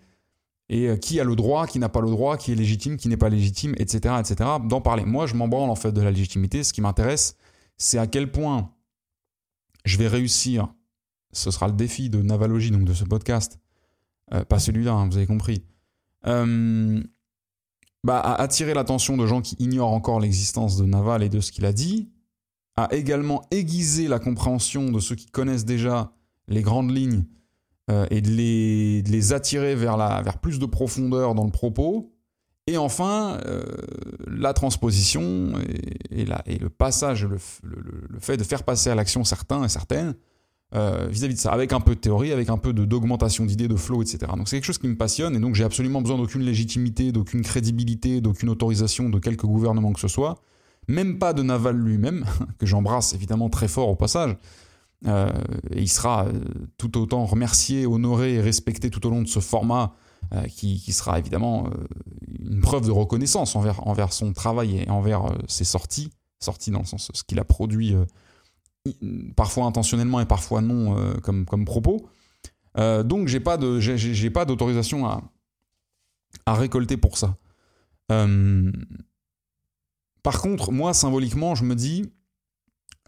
[0.69, 3.09] et euh, qui a le droit, qui n'a pas le droit, qui est légitime, qui
[3.09, 5.05] n'est pas légitime, etc., etc., d'en parler.
[5.05, 6.63] Moi, je m'en branle en fait de la légitimité.
[6.63, 7.37] Ce qui m'intéresse,
[7.79, 8.71] c'est à quel point
[9.85, 10.73] je vais réussir,
[11.33, 13.59] ce sera le défi de Navalogie, donc de ce podcast,
[14.33, 15.65] euh, pas celui-là, hein, vous avez compris,
[18.05, 21.53] bah, à attirer l'attention de gens qui ignorent encore l'existence de Naval et de ce
[21.53, 22.11] qu'il a dit,
[22.77, 26.13] à également aiguiser la compréhension de ceux qui connaissent déjà
[26.49, 27.25] les grandes lignes
[27.91, 32.13] euh, et de les, attirer vers, la, vers plus de profondeur dans le propos.
[32.67, 33.63] Et enfin, euh,
[34.27, 35.53] la transposition
[36.11, 36.25] et,
[36.59, 40.15] le passage, le, le, fait de faire passer à l'action certains et certaines
[40.75, 43.77] euh, vis-à-vis de ça, avec un peu de théorie, avec un peu d'augmentation d'idées, de
[43.77, 44.21] flow, etc.
[44.37, 47.43] Donc c'est quelque chose qui me passionne et donc j'ai absolument besoin d'aucune légitimité, d'aucune
[47.43, 50.41] crédibilité, d'aucune autorisation de quelque gouvernement que ce soit,
[50.89, 52.25] même pas de Naval lui-même,
[52.59, 54.35] que j'embrasse évidemment très fort au passage.
[55.07, 55.31] Euh,
[55.73, 56.33] et il sera euh,
[56.79, 59.93] tout autant remercié, honoré et respecté tout au long de ce format
[60.49, 61.69] qui, sera évidemment
[62.39, 66.87] une preuve de reconnaissance envers, envers son travail et envers ses sorties, sorties dans le
[66.87, 67.95] sens ce qu'il a produit
[69.37, 72.09] parfois intentionnellement et parfois non euh, comme, comme propos.
[72.79, 75.23] Euh, donc j'ai pas de j'ai pas d'autorisation à,
[76.47, 77.37] à récolter pour ça.
[78.11, 78.73] Euh,
[80.23, 82.11] par contre, moi symboliquement, je me dis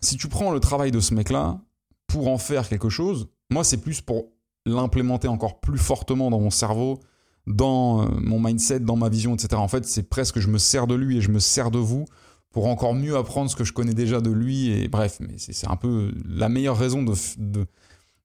[0.01, 1.61] si tu prends le travail de ce mec-là
[2.07, 4.33] pour en faire quelque chose, moi c'est plus pour
[4.67, 7.01] l'implémenter encore plus fortement dans mon cerveau,
[7.47, 9.57] dans mon mindset, dans ma vision, etc.
[9.57, 12.07] En fait, c'est presque je me sers de lui et je me sers de vous
[12.55, 14.71] pour encore mieux apprendre ce que je connais déjà de lui.
[14.71, 17.15] Et bref, mais c'est un peu la meilleure raison de,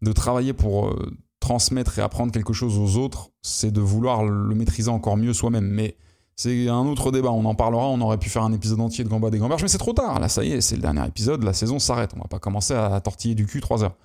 [0.02, 4.54] de, travailler pour euh, transmettre et apprendre quelque chose aux autres, c'est de vouloir le
[4.54, 5.66] maîtriser encore mieux soi-même.
[5.66, 5.98] Mais
[6.36, 9.10] c'est un autre débat, on en parlera, on aurait pu faire un épisode entier de
[9.10, 11.44] Gamba des Gamberges, mais c'est trop tard, là ça y est, c'est le dernier épisode,
[11.44, 13.96] la saison s'arrête, on va pas commencer à tortiller du cul 3 heures.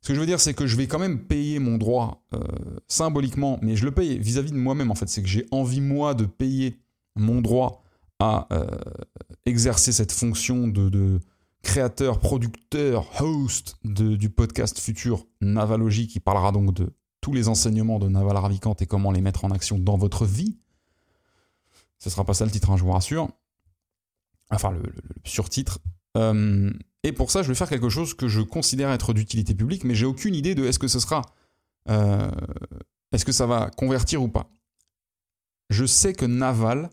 [0.00, 2.38] Ce que je veux dire, c'est que je vais quand même payer mon droit euh,
[2.86, 5.80] symboliquement, mais je le paye vis-à-vis -vis de moi-même en fait, c'est que j'ai envie
[5.80, 6.78] moi de payer
[7.16, 7.82] mon droit
[8.20, 8.66] à euh,
[9.46, 11.20] exercer cette fonction de,
[11.62, 18.08] créateur, producteur, host du podcast futur Navalogie qui parlera donc de tous les enseignements de
[18.08, 20.58] Naval Ravikant et comment les mettre en action dans votre vie.
[21.98, 23.28] Ce sera pas ça le titre, hein, je vous rassure.
[24.50, 24.82] Enfin, le,
[25.24, 25.80] surtitre.
[26.16, 29.84] Euh, et pour ça, je vais faire quelque chose que je considère être d'utilité publique,
[29.84, 31.22] mais j'ai aucune idée de est-ce que ce sera.
[31.88, 32.30] Euh,
[33.12, 34.50] est-ce que ça va convertir ou pas
[35.70, 36.88] Je sais que Naval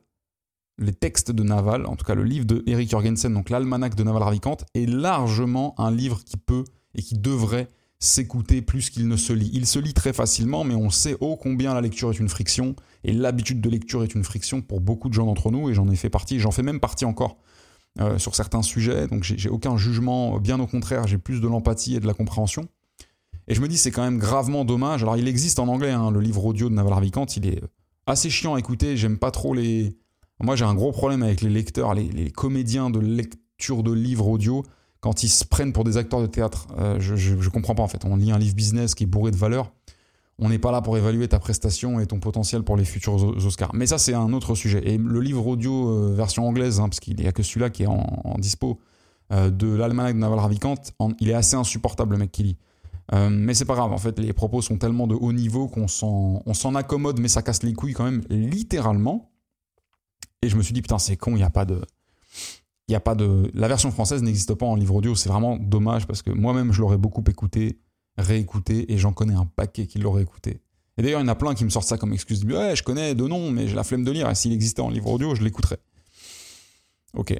[0.78, 4.04] les textes de Naval, en tout cas le livre de Eric Jorgensen, donc l'almanach de
[4.04, 6.66] Naval Ravikant, est largement un livre qui peut
[6.96, 7.70] et qui devrait
[8.00, 9.50] s'écouter plus qu'il ne se lit.
[9.54, 12.76] Il se lit très facilement, mais on sait ô combien la lecture est une friction,
[13.04, 15.90] et l'habitude de lecture est une friction pour beaucoup de gens d'entre nous, et j'en
[15.90, 17.38] ai fait partie, j'en fais même partie encore
[18.02, 21.96] euh, sur certains sujets, donc j'ai aucun jugement, bien au contraire, j'ai plus de l'empathie
[21.96, 22.68] et de la compréhension.
[23.48, 25.04] Et je me dis, c'est quand même gravement dommage.
[25.04, 27.62] Alors, il existe en anglais, hein, le livre audio de Naval Ravikant, il est
[28.08, 29.96] assez chiant à écouter, j'aime pas trop les...
[30.42, 34.64] Moi, j'ai un gros problème avec les lecteurs, les, comédiens de lecture de livres audio
[35.00, 36.68] quand ils se prennent pour des acteurs de théâtre.
[36.78, 38.04] Euh, je, je, comprends pas en fait.
[38.06, 39.72] On lit un livre business qui est bourré de valeurs.
[40.38, 43.74] On n'est pas là pour évaluer ta prestation et ton potentiel pour les futurs Oscars.
[43.74, 44.82] Mais ça, c'est un autre sujet.
[44.86, 47.84] Et le livre audio euh, version anglaise, hein, parce qu'il n'y a que celui-là qui
[47.84, 48.80] est en, dispo,
[49.32, 50.76] euh, de l'almanach de Naval Ravikant,
[51.22, 52.58] il est assez insupportable, le mec qui lit.
[53.14, 56.76] mais c'est pas grave, en fait, les propos sont tellement de haut niveau qu'on s'en
[56.76, 59.32] accommode, mais ça casse les couilles quand même, littéralement.
[60.46, 61.82] Et je me suis dit, putain, c'est con, il n'y a pas de
[62.88, 65.16] il y a pas de la version française n'existe pas en livre audio.
[65.16, 67.80] C'est vraiment dommage parce que moi-même je l'aurais beaucoup écouté
[68.18, 70.62] réécouté et j'en connais un paquet qui l'auraient écouté.
[70.98, 72.84] Et d'ailleurs il y en a plein qui me sortent ça comme excuse ouais je
[72.84, 74.30] connais de nom mais j'ai la flemme de lire.
[74.30, 75.80] Et s'il existait en livre audio je l'écouterais.
[77.16, 77.36] Ok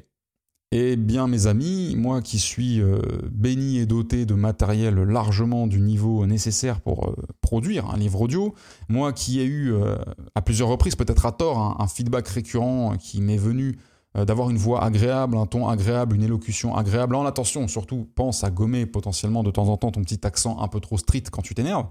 [0.72, 2.98] et bien mes amis moi qui suis euh,
[3.30, 8.54] béni et doté de matériel largement du niveau nécessaire pour euh, produire un livre audio
[8.88, 9.96] moi qui ai eu euh,
[10.34, 13.78] à plusieurs reprises peut-être à tort un feedback récurrent qui m'est venu
[14.24, 17.14] d'avoir une voix agréable, un ton agréable, une élocution agréable.
[17.16, 20.68] En attention, surtout, pense à gommer potentiellement de temps en temps ton petit accent un
[20.68, 21.88] peu trop strict quand tu t'énerves.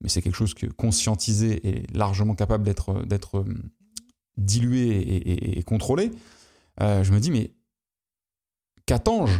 [0.00, 3.44] Mais c'est quelque chose que conscientisé est largement capable d'être, euh,
[4.36, 6.10] dilué et, contrôlé.
[6.80, 7.52] Je me dis, mais
[8.90, 9.38] qu'attends-je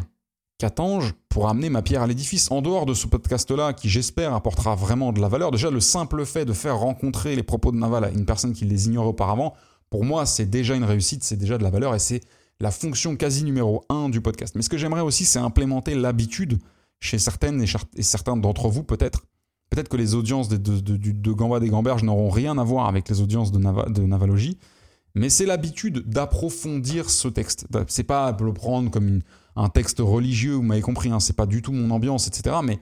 [0.59, 2.53] Qu'attends-je pour amener ma pierre à l'édifice?
[2.53, 6.25] En dehors de ce podcast-là, qui j'espère apportera vraiment de la valeur, déjà le simple
[6.25, 9.55] fait de faire rencontrer les propos de Naval à une personne qui les ignorait auparavant,
[9.89, 12.21] pour moi, c'est déjà une réussite, c'est déjà de la valeur et c'est
[12.61, 14.55] la fonction quasi numéro un du podcast.
[14.55, 16.61] Mais ce que j'aimerais aussi, c'est implémenter l'habitude
[17.01, 17.61] chez certaines
[17.97, 19.25] et, certains d'entre vous peut-être.
[19.71, 23.09] Peut-être que les audiences de, de, de, Gamba des Gamberges n'auront rien à voir avec
[23.09, 24.59] les audiences de, Navalogie,
[25.17, 27.67] mais c'est l'habitude d'approfondir ce texte.
[27.89, 29.23] C'est pas le prendre comme
[29.57, 32.57] un texte religieux, vous m'avez compris, hein, c'est pas du tout mon ambiance, etc.
[32.63, 32.79] Mais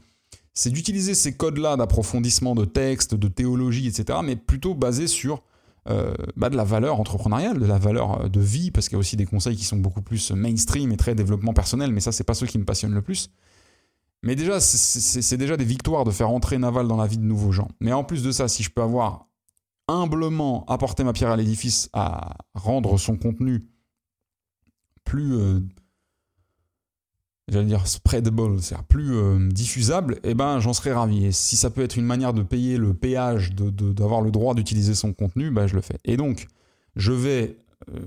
[0.55, 5.43] c'est d'utiliser ces codes-là d'approfondissement de texte, de théologie, etc., mais plutôt basé sur
[5.89, 8.99] euh, bah, de la valeur entrepreneuriale, de la valeur euh, de vie, parce qu'il y
[8.99, 12.13] a aussi des conseils qui sont beaucoup plus mainstream et très développement personnel, mais ça,
[12.13, 13.31] c'est pas ceux qui me passionnent le plus.
[14.23, 17.53] Mais déjà, c'est déjà des victoires de faire entrer Naval dans la vie de nouveaux
[17.53, 17.69] gens.
[17.81, 19.29] Mais en plus de ça, si je peux avoir
[19.87, 23.69] humblement apporté ma pierre à l'édifice à rendre son contenu
[25.05, 25.61] plus euh,
[27.49, 31.27] j'allais dire spreadable, c'est-à-dire plus euh, diffusable, eh ben j'en serais ravi.
[31.27, 34.95] Et si ça peut être une manière de payer le péage, d'avoir le droit d'utiliser
[34.95, 35.99] son contenu, ben je le fais.
[36.05, 36.47] Et donc,
[36.97, 37.59] je vais,
[37.95, 38.01] euh,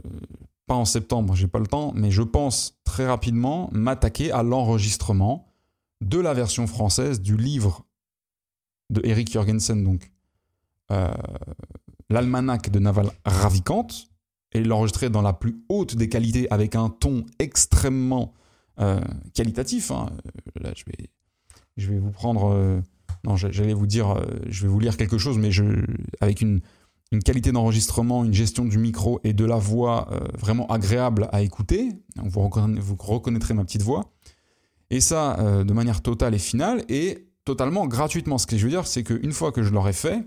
[0.67, 5.47] pas en septembre, j'ai pas le temps, mais je pense très rapidement m'attaquer à l'enregistrement
[6.01, 7.85] de la version française du livre
[8.89, 10.11] de Eric Jorgensen, donc
[10.91, 11.13] euh,
[12.09, 13.87] l'almanach de Naval Ravikant,
[14.53, 18.33] et l'enregistrer dans la plus haute des qualités avec un ton extrêmement
[19.33, 19.91] qualitatif.
[19.91, 20.09] Hein.
[20.59, 21.09] Là, je vais,
[21.77, 22.51] je vais vous prendre.
[22.53, 22.81] Euh,
[23.23, 25.63] non, j'allais vous dire, euh, je vais vous lire quelque chose, mais je,
[26.21, 26.61] avec une,
[27.11, 30.09] une qualité d'enregistrement, une gestion du micro et de la voix
[30.39, 31.89] vraiment agréable à écouter.
[32.15, 34.11] Vous, vous reconnaîtrez ma petite voix.
[34.89, 38.37] Et ça, de manière totale et finale, et totalement gratuitement.
[38.37, 40.23] Ce que je veux dire, c'est qu'une fois que je l'aurai fait,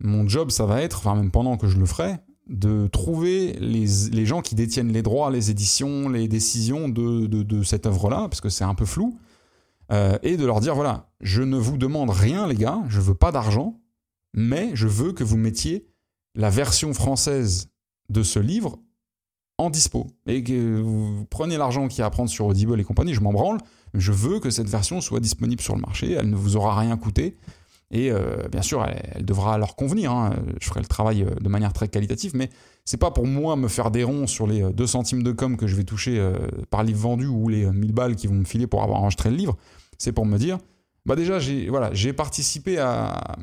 [0.00, 2.16] mon job, ça va être, enfin même pendant que je le ferai,
[2.48, 8.28] de trouver les, gens qui détiennent les droits, les éditions, les décisions de, cette œuvre-là,
[8.28, 9.18] parce que c'est un peu flou,
[9.92, 13.14] euh, et de leur dire, voilà, je ne vous demande rien les gars, je veux
[13.14, 13.80] pas d'argent,
[14.34, 15.86] mais je veux que vous mettiez
[16.34, 17.68] la version française
[18.08, 18.78] de ce livre
[19.58, 20.06] en dispo.
[20.26, 23.20] Et que vous preniez l'argent qu'il y a à prendre sur Audible et compagnie, je
[23.20, 23.58] m'en branle,
[23.94, 26.96] je veux que cette version soit disponible sur le marché, elle ne vous aura rien
[26.96, 27.36] coûté,
[27.92, 30.12] et euh, bien sûr, elle, devra leur convenir.
[30.12, 30.34] Hein.
[30.60, 32.48] Je ferai le travail euh, de manière très qualitative, mais
[32.86, 35.58] c'est pas pour moi me faire des ronds sur les 2 euh, centimes de com
[35.58, 36.32] que je vais toucher
[36.70, 39.36] par livre vendu ou les 1000 balles qui vont me filer pour avoir enregistré le
[39.36, 39.56] livre.
[39.98, 40.58] C'est pour me dire,
[41.04, 43.36] bah déjà, j'ai voilà, participé à,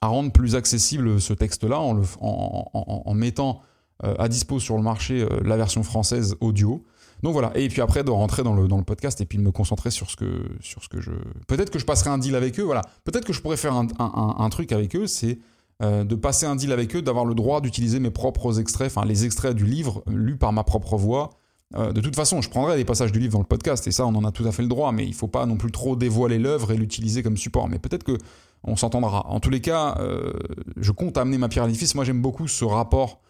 [0.00, 3.60] à rendre plus accessible ce texte-là en, en, mettant
[4.02, 6.84] à dispo sur le marché la version française audio.
[7.22, 9.42] Donc voilà, et puis après de rentrer dans le, dans le podcast et puis de
[9.42, 11.12] me concentrer sur ce que, sur ce que je...
[11.46, 12.82] Peut-être que je passerai un deal avec eux, voilà.
[13.04, 15.38] Peut-être que je pourrais faire un, un, truc avec eux, c'est
[15.82, 19.06] euh, de passer un deal avec eux, d'avoir le droit d'utiliser mes propres extraits, enfin
[19.06, 21.30] les extraits du livre lus par ma propre voix.
[21.76, 24.04] Euh, de toute façon, je prendrai des passages du livre dans le podcast, et ça,
[24.04, 25.70] on en a tout à fait le droit, mais il ne faut pas non plus
[25.70, 27.68] trop dévoiler l'œuvre et l'utiliser comme support.
[27.68, 28.18] Mais peut-être que
[28.64, 29.26] on s'entendra.
[29.28, 30.32] En tous les cas, euh,
[30.76, 31.94] je compte amener ma pierre à l'édifice.
[31.94, 33.20] Moi, j'aime beaucoup ce rapport.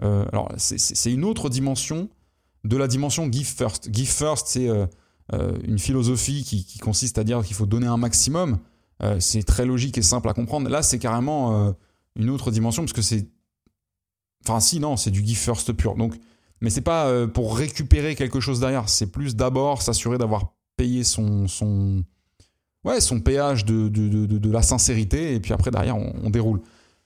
[0.00, 2.08] alors, c'est une autre dimension
[2.64, 3.88] de la dimension give first.
[3.92, 4.86] Give first, c'est euh,
[5.32, 8.58] euh, une philosophie qui, consiste à dire qu'il faut donner un maximum.
[9.02, 10.68] Euh, c'est très logique et simple à comprendre.
[10.68, 11.74] Là, c'est carrément
[12.16, 13.26] une autre dimension parce que c'est.
[14.44, 15.94] Enfin, si, non, c'est du give first pur.
[15.94, 16.14] Donc,
[16.60, 18.88] mais c'est pas pour récupérer quelque chose derrière.
[18.88, 22.04] C'est plus d'abord s'assurer d'avoir payé son, son,
[22.84, 26.30] ouais, son péage de, de, de, de, la sincérité et puis après, derrière, on, on
[26.30, 26.60] déroule.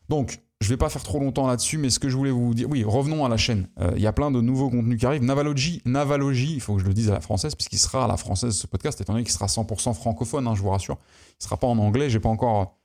[0.08, 2.68] Donc, je vais pas faire trop longtemps là-dessus, mais ce que je voulais vous dire,
[2.70, 3.68] oui, revenons à la chaîne.
[3.78, 5.22] Il euh, y a plein de nouveaux contenus qui arrivent.
[5.22, 8.16] Navalogy, Navalogy, il faut que je le dise à la française, puisqu'il sera à la
[8.16, 10.96] française ce podcast, étant donné qu'il sera 100% francophone, hein, je vous rassure.
[11.40, 12.08] Il sera pas en anglais.
[12.08, 12.78] J'ai pas encore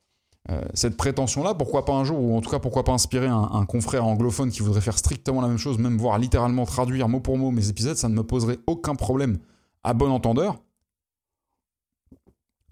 [0.49, 1.53] euh, cette prétention-là.
[1.53, 4.51] Pourquoi pas un jour, ou en tout cas pourquoi pas inspirer un, un, confrère anglophone
[4.51, 7.69] qui voudrait faire strictement la même chose, même voir littéralement traduire mot pour mot mes
[7.69, 9.37] épisodes, ça ne me poserait aucun problème
[9.83, 10.57] à bon entendeur.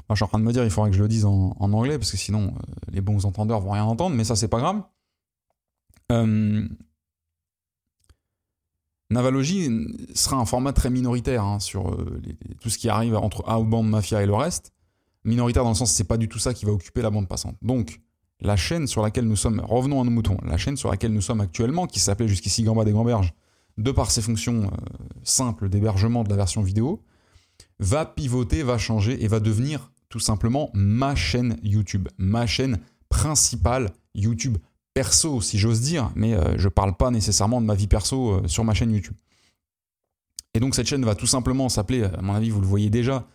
[0.10, 1.99] Je suis en train de me dire, il faudrait que je le dise en, anglais,
[1.99, 4.81] parce que sinon, euh, les bons entendeurs vont rien entendre, mais ça, c'est pas grave.
[6.11, 6.68] Euh,
[9.11, 9.69] Navalogy
[10.15, 12.22] sera un format très minoritaire hein, sur euh,
[12.60, 14.73] tout ce qui arrive entre Outbound Mafia et le reste.
[15.26, 17.57] Minoritaire dans le sens c'est pas du tout ça qui va occuper la bande passante.
[17.61, 18.02] Donc
[18.40, 21.22] la chaîne sur laquelle nous sommes, revenons à nos moutons, la chaîne sur laquelle nous
[21.22, 23.34] sommes actuellement, qui s'appelait jusqu'ici Gamba des Gamberges,
[23.77, 24.72] de par ses fonctions
[25.23, 27.03] simples d'hébergement de la version vidéo,
[27.80, 32.80] va pivoter, va changer et va devenir tout simplement ma chaîne YouTube, ma chaîne
[33.10, 34.57] principale YouTube
[34.94, 38.48] perso, si j'ose dire, mais euh, je parle pas nécessairement de ma vie perso euh,
[38.48, 39.15] sur ma chaîne YouTube.
[40.53, 43.27] Et donc cette chaîne va tout simplement s'appeler, à mon avis, vous le voyez déjà,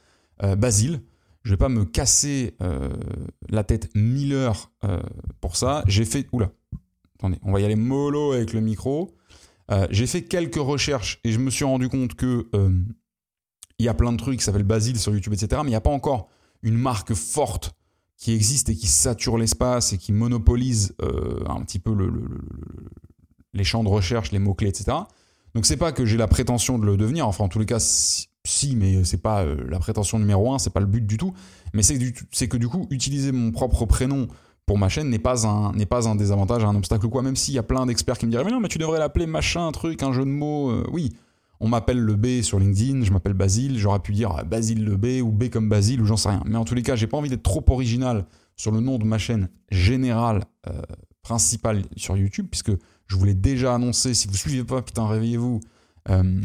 [0.42, 1.00] euh, Basile.
[1.44, 2.56] Je vais pas me casser
[3.50, 4.72] la tête mille heures
[5.42, 5.84] pour ça.
[5.86, 6.50] J'ai fait, oula,
[7.18, 9.14] attendez, on va y aller mollo avec le micro.
[9.90, 12.48] J'ai fait quelques recherches et je me suis rendu compte que
[13.78, 15.60] il y a plein de trucs qui s'appellent Basile sur YouTube, etc.
[15.62, 16.30] Mais il n'y a pas encore
[16.64, 17.74] une marque forte
[18.16, 22.20] qui existe et qui sature l'espace et qui monopolise euh, un petit peu le, le,
[22.20, 22.40] le,
[23.52, 24.96] les champs de recherche, les mots-clés, etc.
[25.54, 27.78] Donc c'est pas que j'ai la prétention de le devenir, enfin en tous les cas
[27.78, 31.16] si, si mais c'est pas euh, la prétention numéro un, c'est pas le but du
[31.16, 31.32] tout,
[31.72, 34.26] mais c'est que, du coup utiliser mon propre prénom
[34.66, 37.54] pour ma chaîne n'est pas un pas un désavantage, un obstacle ou quoi, même s'il
[37.54, 40.02] y a plein d'experts qui me diraient mais non mais tu devrais l'appeler machin, truc,
[40.02, 41.12] un jeu de mots, euh, oui,
[41.60, 45.22] on m'appelle le B sur LinkedIn, je m'appelle Basile, j'aurais pu dire Basile le B
[45.22, 46.42] ou B comme Basile ou j'en sais rien.
[46.46, 48.26] Mais en tous les cas, j'ai pas envie d'être trop original
[48.56, 50.82] sur le nom de ma chaîne générale euh,
[51.22, 52.72] principale sur YouTube, puisque
[53.06, 55.60] je vous l'ai déjà annoncé, si vous suivez pas, putain, réveillez-vous,
[56.10, 56.40] euh,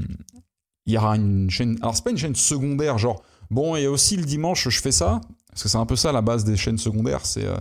[0.85, 1.77] il y aura une chaîne...
[1.81, 3.21] Alors c'est pas une chaîne secondaire, genre,
[3.51, 6.21] bon, et aussi le dimanche, je fais ça, parce que c'est un peu ça la
[6.21, 7.45] base des chaînes secondaires, c'est...
[7.45, 7.57] Euh,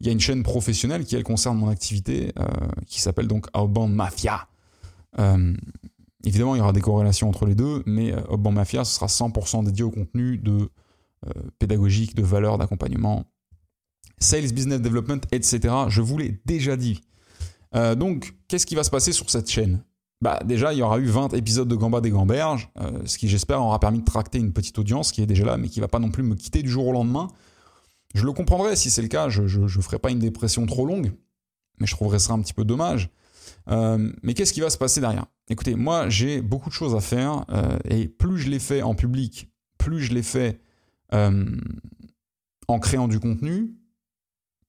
[0.00, 2.46] il y a une chaîne professionnelle qui, elle, concerne mon activité, euh,
[2.88, 4.48] qui s'appelle donc Outbound Mafia.
[6.24, 8.94] Euh, Évidemment, il y aura des corrélations entre les deux, mais euh, Outbound Mafia, ce
[8.94, 10.70] sera 100% dédié au contenu de
[11.26, 13.24] euh, pédagogique, de valeur, d'accompagnement,
[14.18, 15.60] sales, business development, etc.
[15.88, 17.00] Je vous l'ai déjà dit.
[17.74, 19.84] Euh, donc, qu'est-ce qui va se passer sur cette chaîne?
[20.20, 23.28] Bah, Déjà, il y aura eu 20 épisodes de Gamba des Gamberges, euh, ce qui,
[23.28, 25.84] j'espère, aura permis de tracter une petite audience qui est déjà là, mais qui ne
[25.84, 27.28] va pas non plus me quitter du jour au lendemain.
[28.14, 31.12] Je le comprendrai si c'est le cas, je ne ferai pas une dépression trop longue,
[31.80, 33.08] mais je trouverais ça un petit peu dommage.
[33.68, 35.26] Euh, mais qu'est-ce qui va se passer derrière?
[35.48, 38.94] Écoutez, moi j'ai beaucoup de choses à faire euh, et plus je les fais en
[38.94, 40.60] public, plus je les fais
[41.12, 41.56] euh,
[42.68, 43.74] en créant du contenu,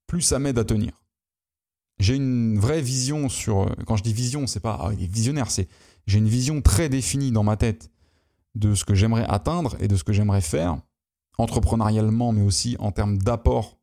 [0.07, 1.03] plus ça m'aide à tenir.
[1.99, 3.73] J'ai une vraie vision sur.
[3.85, 5.69] Quand je dis vision, c'est pas ah, il est visionnaire, c'est
[6.07, 7.91] j'ai une vision très définie dans ma tête
[8.55, 10.77] de ce que j'aimerais atteindre et de ce que j'aimerais faire,
[11.37, 13.79] entrepreneurialement, mais aussi en termes d'apport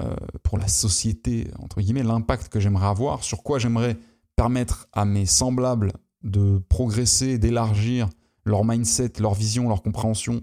[0.00, 3.98] euh, pour la société, entre guillemets, l'impact que j'aimerais avoir, sur quoi j'aimerais
[4.36, 5.92] permettre à mes semblables
[6.22, 8.08] de progresser, d'élargir
[8.44, 10.42] leur mindset, leur vision, leur compréhension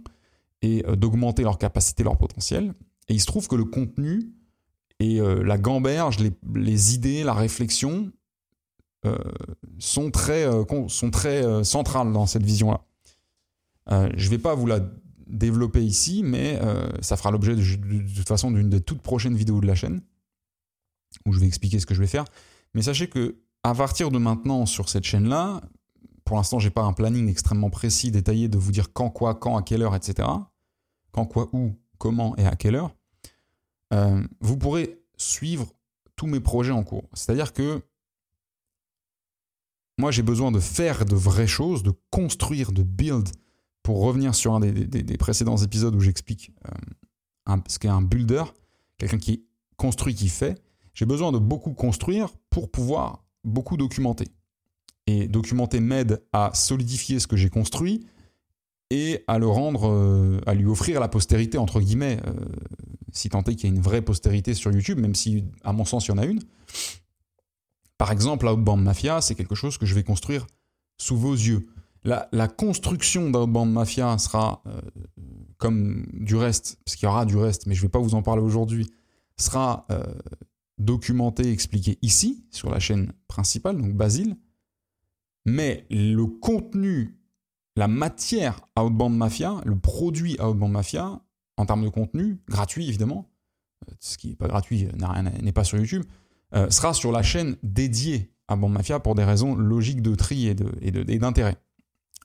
[0.62, 2.74] et euh, d'augmenter leur capacité, leur potentiel.
[3.08, 4.32] Et il se trouve que le contenu
[5.00, 6.18] et euh, la gamberge,
[6.56, 8.12] les, idées, la réflexion
[9.06, 9.18] euh,
[9.78, 10.46] sont très,
[10.88, 12.82] sont très centrales dans cette vision-là.
[13.90, 14.82] Je ne vais pas vous la
[15.26, 16.60] développer ici, mais
[17.02, 17.64] ça fera l'objet de,
[18.16, 20.02] toute façon d'une des toutes prochaines vidéos de la chaîne,
[21.26, 22.26] où je vais expliquer ce que je vais faire.
[22.76, 25.62] Mais sachez que à partir de maintenant sur cette chaîne-là,
[26.24, 29.58] pour l'instant, j'ai pas un planning extrêmement précis, détaillé de vous dire quand, quoi, quand,
[29.58, 30.28] à quelle heure, etc.
[31.12, 32.96] Quand, quoi, où, comment et à quelle heure.
[33.94, 35.74] Euh, vous pourrez suivre
[36.16, 37.10] tous mes projets en cours.
[37.14, 37.82] C'est-à-dire que
[39.98, 43.30] moi, j'ai besoin de faire de vraies choses, de construire, de build.
[43.82, 46.72] Pour revenir sur un des, précédents épisodes où j'explique euh,
[47.48, 48.44] un, ce qu'est un builder,
[48.98, 49.46] quelqu'un qui
[49.78, 50.62] construit, qui fait,
[50.94, 54.26] j'ai besoin de beaucoup construire pour pouvoir beaucoup documenté.
[55.08, 58.06] Et documenter m'aide à solidifier ce que j'ai construit
[58.92, 62.34] et à le rendre, euh, à lui offrir la postérité, entre guillemets, euh,
[63.12, 65.86] si tant est qu'il y a une vraie postérité sur YouTube, même si, à mon
[65.86, 66.42] sens, il y en a une.
[67.98, 70.48] Par exemple, Outbound Mafia, c'est quelque chose que je vais construire
[70.98, 71.68] sous vos yeux.
[72.04, 74.82] La, la construction d'Outbound Mafia sera, euh,
[75.58, 78.16] comme du reste, parce qu'il y aura du reste, mais je ne vais pas vous
[78.16, 78.90] en parler aujourd'hui,
[79.38, 79.86] sera
[80.80, 84.38] documenté, expliqué ici, sur la chaîne principale, donc Basile.
[85.46, 87.20] Mais le contenu,
[87.76, 91.22] la matière Outbound Mafia, le produit Outbound Mafia,
[91.58, 93.30] en termes de contenu, gratuit évidemment,
[93.90, 94.88] euh, ce qui n'est pas gratuit
[95.42, 96.04] n'est pas sur YouTube,
[96.56, 100.48] euh, sera sur la chaîne dédiée à Outbound Mafia pour des raisons logiques de tri
[100.48, 100.56] et
[101.20, 101.58] d'intérêt.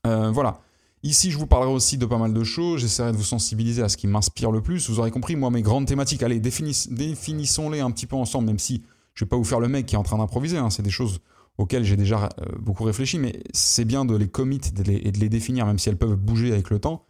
[0.07, 0.61] Euh, voilà.
[1.05, 2.81] Ici, je vous parlerai aussi de pas mal de choses.
[2.81, 4.89] J'essaierai de vous sensibiliser à ce qui m'inspire le plus.
[4.89, 6.23] Vous aurez compris, moi, mes grandes thématiques.
[6.23, 8.83] Allez, définissons-les un petit peu ensemble, même si
[9.13, 10.57] je ne vais pas vous faire le mec qui est en train d'improviser.
[10.57, 10.71] Hein.
[10.71, 11.21] C'est des choses
[11.59, 15.29] auxquelles j'ai déjà euh, beaucoup réfléchi, mais c'est bien de les commit et de les
[15.29, 17.07] définir, même si elles peuvent bouger avec le temps.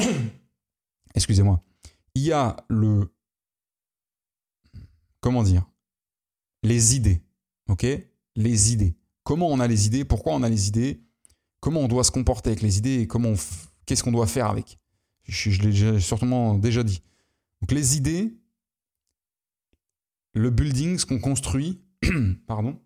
[1.14, 1.62] Excusez-moi.
[2.16, 3.08] Il y a le.
[5.20, 5.64] Comment dire?
[6.64, 7.22] Les idées.
[7.68, 7.86] OK?
[8.34, 8.96] Les idées.
[9.22, 10.04] Comment on a les idées?
[10.04, 11.04] Pourquoi on a les idées?
[11.60, 13.34] Comment on doit se comporter avec les idées et comment
[13.86, 14.78] qu'est-ce qu'on doit faire avec.
[15.24, 17.02] Je, l'ai sûrement déjà dit.
[17.60, 18.34] Donc les idées,
[20.34, 21.80] le building, ce qu'on construit,
[22.46, 22.78] pardon,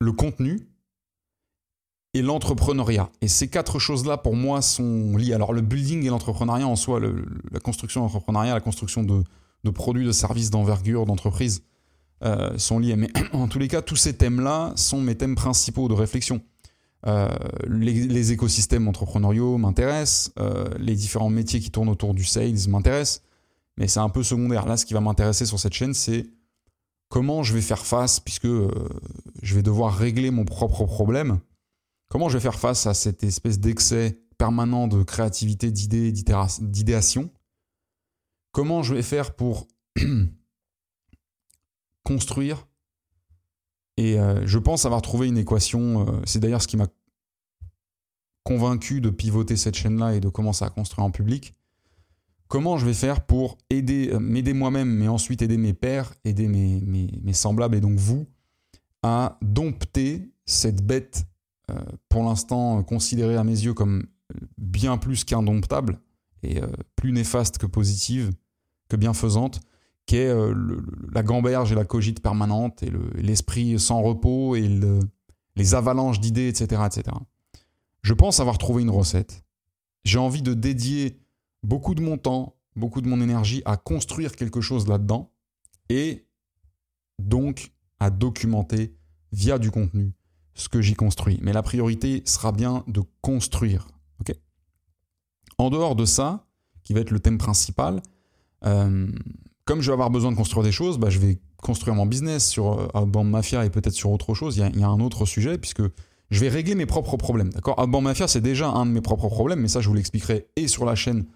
[0.00, 0.68] le contenu
[2.14, 3.10] et l'entrepreneuriat.
[3.20, 5.32] Et ces quatre choses-là, pour moi, sont liées.
[5.32, 10.12] Alors le building et l'entrepreneuriat en soi, la construction d'entrepreneuriat, la construction de, produits, de
[10.12, 11.64] services, d'envergure, d'entreprise,
[12.24, 12.96] euh, sont liés.
[12.96, 16.42] Mais en tous les cas, tous ces thèmes-là sont mes thèmes principaux de réflexion.
[17.06, 17.28] Euh,
[17.66, 23.22] les, écosystèmes entrepreneuriaux m'intéressent, euh, les différents métiers qui tournent autour du sales m'intéressent,
[23.76, 24.66] mais c'est un peu secondaire.
[24.66, 26.26] Là, ce qui va m'intéresser sur cette chaîne, c'est
[27.08, 28.70] comment je vais faire face, puisque euh,
[29.42, 31.40] je vais devoir régler mon propre problème,
[32.08, 37.30] comment je vais faire face à cette espèce d'excès permanent de créativité, d'idées, d'idéation,
[38.52, 39.66] comment je vais faire pour
[42.04, 42.66] construire
[44.02, 46.04] et euh, je pense avoir trouvé une équation.
[46.08, 46.88] Euh, c'est d'ailleurs ce qui m'a
[48.42, 51.54] convaincu de pivoter cette chaîne-là et de commencer à construire en public.
[52.48, 56.48] Comment je vais faire pour aider, euh, m'aider moi-même, mais ensuite aider mes pairs, aider
[56.48, 58.26] mes, mes, semblables et donc vous
[59.04, 61.24] à dompter cette bête,
[62.08, 64.06] pour l'instant considérée à mes yeux comme
[64.58, 65.98] bien plus qu'indomptable
[66.42, 66.60] et
[66.94, 68.30] plus néfaste que positive,
[68.88, 69.60] que bienfaisante,
[70.06, 70.54] qui est euh,
[71.12, 74.68] la gamberge et la cogite permanente et l'esprit sans repos et
[75.56, 77.16] les avalanches d'idées, etc., etc.
[78.02, 79.44] Je pense avoir trouvé une recette.
[80.04, 81.20] J'ai envie de dédier
[81.62, 85.32] beaucoup de mon temps, beaucoup de mon énergie à construire quelque chose là-dedans
[85.88, 86.26] et
[87.18, 88.96] donc à documenter
[89.32, 90.12] via du contenu
[90.54, 91.38] ce que j'y construis.
[91.42, 93.88] Mais la priorité sera bien de construire.
[95.58, 96.46] en dehors de ça,
[96.82, 98.02] qui va être le thème principal,
[98.64, 99.06] euh,
[99.64, 102.48] comme je vais avoir besoin de construire des choses, bah, je vais construire mon business
[102.48, 104.56] sur euh, Outbound Mafia et peut-être sur autre chose.
[104.56, 105.82] Il y, a, un autre sujet, puisque
[106.30, 107.50] je vais régler mes propres problèmes.
[107.50, 107.78] D'accord?
[107.78, 110.66] Outbound Mafia, c'est déjà un de mes propres problèmes, mais ça, je vous l'expliquerai et
[110.66, 111.26] sur la chaîne,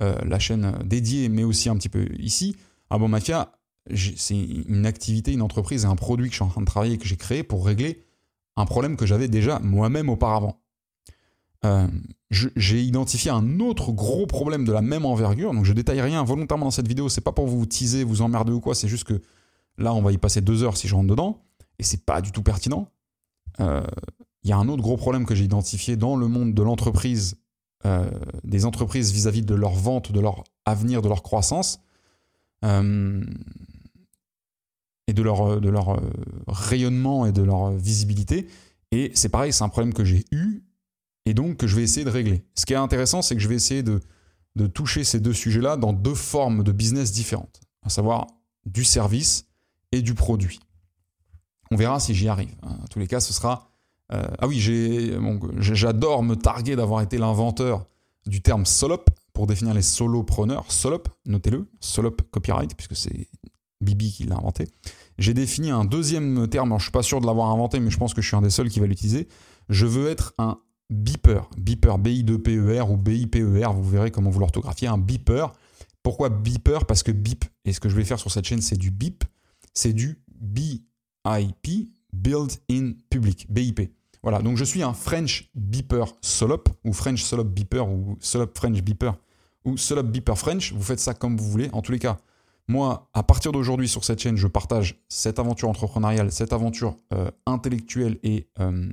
[0.00, 2.56] euh, la chaîne dédiée, mais aussi un petit peu ici.
[2.90, 3.52] Outbound Mafia,
[3.94, 6.96] c'est une activité, une entreprise et un produit que je suis en train de travailler,
[6.96, 8.02] que j'ai créé pour régler
[8.56, 10.60] un problème que j'avais déjà moi-même auparavant.
[11.64, 11.86] Euh,
[12.30, 15.54] j'ai identifié un autre gros problème de la même envergure.
[15.54, 17.08] Donc je détaille rien volontairement dans cette vidéo.
[17.08, 18.74] C'est pas pour vous teaser, vous emmerder ou quoi.
[18.74, 19.22] C'est juste que
[19.78, 21.42] là, on va y passer deux heures si je rentre dedans.
[21.78, 22.88] Et c'est pas du tout pertinent.
[23.60, 23.84] Euh,
[24.42, 27.36] il y a un autre gros problème que j'ai identifié dans le monde de l'entreprise,
[27.86, 28.10] euh,
[28.42, 31.80] des entreprises vis-à-vis de leur vente, de leur avenir, de leur croissance.
[35.06, 36.00] et de leur, de leur
[36.48, 38.48] rayonnement et de leur visibilité.
[38.90, 40.62] Et c'est pareil, c'est un problème que j'ai eu
[41.26, 42.44] et donc que je vais essayer de régler.
[42.54, 44.00] Ce qui est intéressant, c'est que je vais essayer de,
[44.56, 48.26] de toucher ces deux sujets-là dans deux formes de business différentes, à savoir
[48.66, 49.46] du service
[49.92, 50.60] et du produit.
[51.70, 52.54] On verra si j'y arrive.
[52.62, 52.78] Hein.
[52.82, 53.70] En tous les cas, ce sera...
[54.12, 54.60] Euh, ah oui,
[55.60, 57.86] j'adore me targuer d'avoir été l'inventeur
[58.26, 60.70] du terme solop pour définir les solopreneurs.
[60.70, 63.28] Solop, notez-le, solop copyright, puisque c'est
[63.80, 64.68] Bibi qui l'a inventé.
[65.18, 67.98] J'ai défini un deuxième terme, je ne suis pas sûr de l'avoir inventé, mais je
[67.98, 69.26] pense que je suis un des seuls qui va l'utiliser.
[69.68, 70.58] Je veux être un
[70.90, 75.52] beeper, beeper, B-I-2-P-E-R ou B-I-P-E-R, vous verrez comment vous l'orthographiez, un beeper.
[76.02, 76.84] Pourquoi beeper?
[76.86, 79.24] Parce que beep, et ce que je vais faire sur cette chaîne, c'est du beep,
[79.72, 80.82] c'est du BIP,
[82.12, 83.90] Build in Public, BIP.
[84.22, 88.82] Voilà, donc je suis un French beeper solop, ou French solop beeper, ou solop French
[88.82, 89.16] beeper,
[89.64, 91.68] ou solop beeper French, vous faites ça comme vous voulez.
[91.72, 92.18] En tous les cas,
[92.66, 97.30] moi, à partir d'aujourd'hui sur cette chaîne, je partage cette aventure entrepreneuriale, cette aventure euh,
[97.46, 98.90] intellectuelle et euh,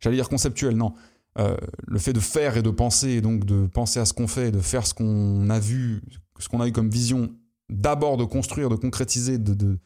[0.00, 0.94] j'allais dire conceptuel, non.
[1.38, 1.56] Euh,
[1.86, 4.60] le fait de faire et de penser, donc de penser à ce qu'on fait, de
[4.60, 6.02] faire ce qu'on a vu,
[6.38, 7.30] ce qu'on a eu comme vision,
[7.68, 9.78] d'abord de construire, de concrétiser, de,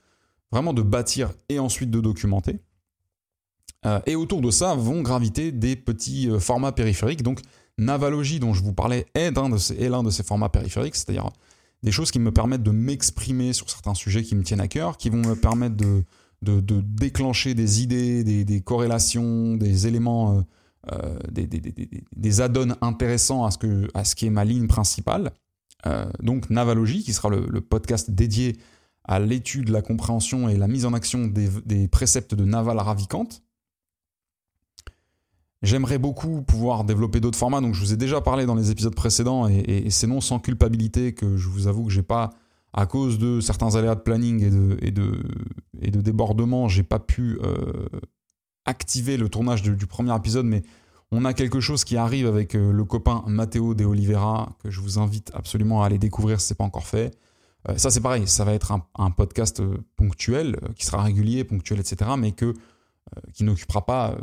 [0.52, 2.60] vraiment de bâtir et ensuite de documenter.
[4.06, 7.22] et autour de ça vont graviter des petits formats périphériques.
[7.22, 7.40] Donc
[7.78, 9.48] Navalogie, dont je vous parlais, est l'un
[10.02, 11.30] de ces formats périphériques, c'est-à-dire
[11.82, 14.98] des choses qui me permettent de m'exprimer sur certains sujets qui me tiennent à cœur,
[14.98, 16.04] qui vont me permettre de,
[16.42, 20.42] de, déclencher des idées, des, corrélations, des éléments, euh,
[20.92, 21.18] euh,
[22.16, 25.32] des, add-ons intéressants à ce, que, à ce qui est ma ligne principale.
[25.86, 28.56] Euh, donc Navalogie, qui sera le, podcast dédié
[29.04, 33.28] à l'étude, la compréhension et la mise en action des, préceptes de Naval Ravikant.
[35.62, 38.94] J'aimerais beaucoup pouvoir développer d'autres formats, donc je vous ai déjà parlé dans les épisodes
[38.94, 42.30] précédents, et, c'est non sans culpabilité que je vous avoue que j'ai pas,
[42.72, 45.22] à cause de certains aléas de planning et de, et de,
[45.80, 47.88] et de débordement, j'ai pas pu euh,
[48.64, 50.62] activer le tournage du premier épisode, mais
[51.10, 54.80] on a quelque chose qui arrive avec euh, le copain Matteo De Oliveira, que je
[54.80, 57.16] vous invite absolument à aller découvrir si ce n'est pas encore fait.
[57.68, 59.60] Euh, ça c'est pareil, ça va être un podcast
[59.96, 62.54] ponctuel, qui sera régulier, ponctuel, etc., mais que
[63.34, 64.16] qui n'occupera pas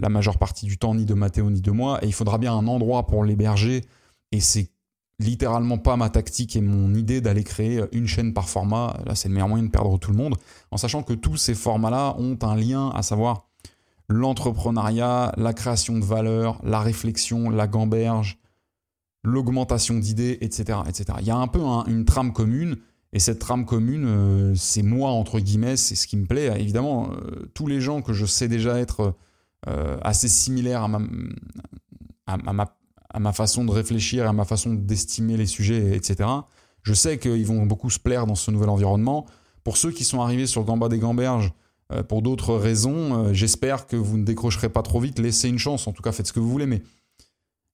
[0.00, 2.52] la majeure partie du temps ni de Mathéo ni de moi, et il faudra bien
[2.52, 3.84] un endroit pour l'héberger,
[4.32, 4.72] et c'est
[5.18, 9.28] littéralement pas ma tactique et mon idée d'aller créer une chaîne par format, là c'est
[9.28, 10.36] le meilleur moyen de perdre tout le monde,
[10.70, 13.46] en sachant que tous ces formats-là ont un lien, à savoir
[14.08, 18.38] l'entrepreneuriat, la création de valeur, la réflexion, la gamberge,
[19.24, 21.18] l'augmentation d'idées, etc., etc.
[21.20, 22.76] Il y a un peu une trame commune,
[23.12, 26.52] et cette trame commune, euh, c'est moi, entre guillemets, c'est ce qui me plaît.
[26.60, 29.14] Évidemment, euh, tous les gens que je sais déjà être
[29.68, 30.88] euh, assez similaires à,
[32.52, 32.74] ma,
[33.32, 36.28] façon de réfléchir, à ma façon d'estimer les sujets, etc.,
[36.82, 39.26] je sais qu'ils vont beaucoup se plaire dans ce nouvel environnement.
[39.64, 41.52] Pour ceux qui sont arrivés sur Gamba des Gamberges,
[42.08, 45.18] pour d'autres raisons, j'espère que vous ne décrocherez pas trop vite.
[45.18, 46.82] Laissez une chance, en tout cas faites ce que vous voulez, mais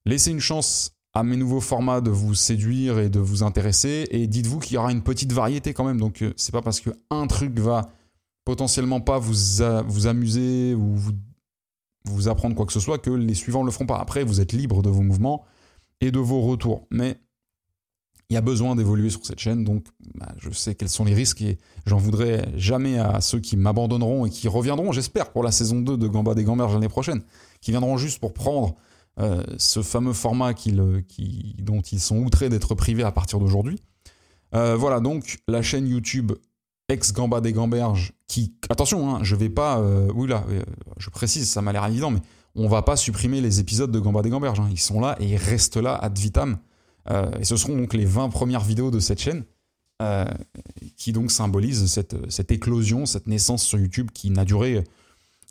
[0.05, 4.07] laissez une chance à mes nouveaux formats de vous séduire et de vous intéresser.
[4.11, 5.99] Et dites-vous qu'il y aura une petite variété quand même.
[5.99, 7.89] Donc euh, c'est pas parce que un truc va
[8.45, 9.33] potentiellement pas vous,
[9.87, 11.11] vous amuser ou vous,
[12.05, 13.97] vous apprendre quoi que ce soit que les suivants le feront pas.
[13.97, 15.45] Après, vous êtes libre de vos mouvements
[16.01, 16.87] et de vos retours.
[16.91, 17.17] Mais
[18.29, 19.85] il y a besoin d'évoluer sur cette chaîne, donc
[20.15, 24.25] bah, je sais quels sont les risques et j'en voudrais jamais à ceux qui m'abandonneront
[24.25, 27.21] et qui reviendront, j'espère, pour la saison 2 de Gamba des Gamberges l'année prochaine,
[27.61, 28.75] qui viendront juste pour prendre
[29.19, 33.79] euh, ce fameux format dont ils sont outrés d'être privés à partir d'aujourd'hui.
[34.55, 36.31] Euh, voilà donc la chaîne YouTube
[36.89, 40.45] ex Gamba des Gamberges qui attention hein, je vais pas euh, oui là
[40.97, 42.21] je précise ça m'a l'air évident mais
[42.55, 44.69] on va pas supprimer les épisodes de Gamba des Gamberges hein.
[44.71, 46.57] ils sont là et ils restent là ad vitam
[47.39, 49.43] et ce seront donc les 20 premières vidéos de cette chaîne
[50.95, 54.83] qui donc symbolisent cette, cette éclosion cette naissance sur YouTube qui n'a duré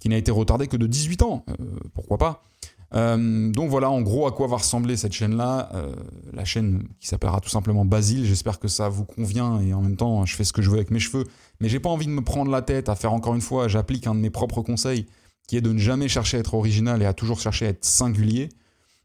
[0.00, 1.44] qui n'a été retardée que de 18 ans
[1.94, 2.42] pourquoi pas
[2.94, 5.70] euh, donc voilà en gros à quoi va ressembler cette chaîne-là.
[5.74, 5.94] Euh,
[6.32, 8.26] la chaîne qui s'appellera tout simplement Basile.
[8.26, 10.76] J'espère que ça vous convient et en même temps je fais ce que je veux
[10.76, 11.24] avec mes cheveux.
[11.60, 14.06] Mais j'ai pas envie de me prendre la tête à faire encore une fois, j'applique
[14.06, 15.06] un de mes propres conseils
[15.48, 17.84] qui est de ne jamais chercher à être original et à toujours chercher à être
[17.84, 18.48] singulier.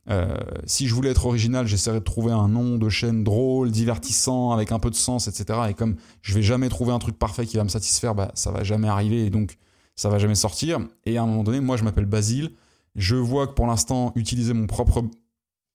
[0.10, 4.52] Euh, si je voulais être original, j'essaierais de trouver un nom de chaîne drôle, divertissant,
[4.52, 5.60] avec un peu de sens, etc.
[5.70, 8.52] Et comme je vais jamais trouver un truc parfait qui va me satisfaire, bah, ça
[8.52, 9.58] va jamais arriver et donc
[9.96, 10.80] ça va jamais sortir.
[11.06, 12.52] Et à un moment donné, moi je m'appelle Basile.
[12.98, 15.04] Je vois que pour l'instant, utiliser mon propre.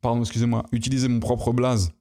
[0.02, 1.92] Pardon, excusez-moi, utiliser mon propre blaze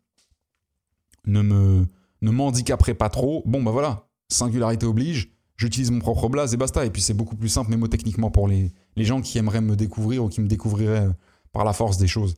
[1.26, 1.85] ne me
[2.22, 3.43] ne m'handicaperait pas trop.
[3.45, 6.85] Bon, bah voilà, singularité oblige, j'utilise mon propre blaze et basta.
[6.85, 10.23] Et puis c'est beaucoup plus simple mémotechniquement pour les, les gens qui aimeraient me découvrir
[10.23, 11.14] ou qui me découvriraient euh,
[11.52, 12.35] par la force des choses.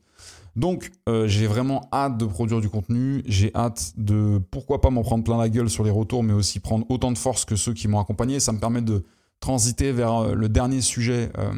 [0.56, 5.02] Donc euh, j'ai vraiment hâte de produire du contenu, j'ai hâte de pourquoi pas m'en
[5.02, 7.72] prendre plein la gueule sur les retours, mais aussi prendre autant de force que ceux
[7.72, 8.38] qui m'ont accompagné.
[8.40, 9.04] Ça me permet de
[9.44, 11.52] transiter vers euh, le dernier sujet euh,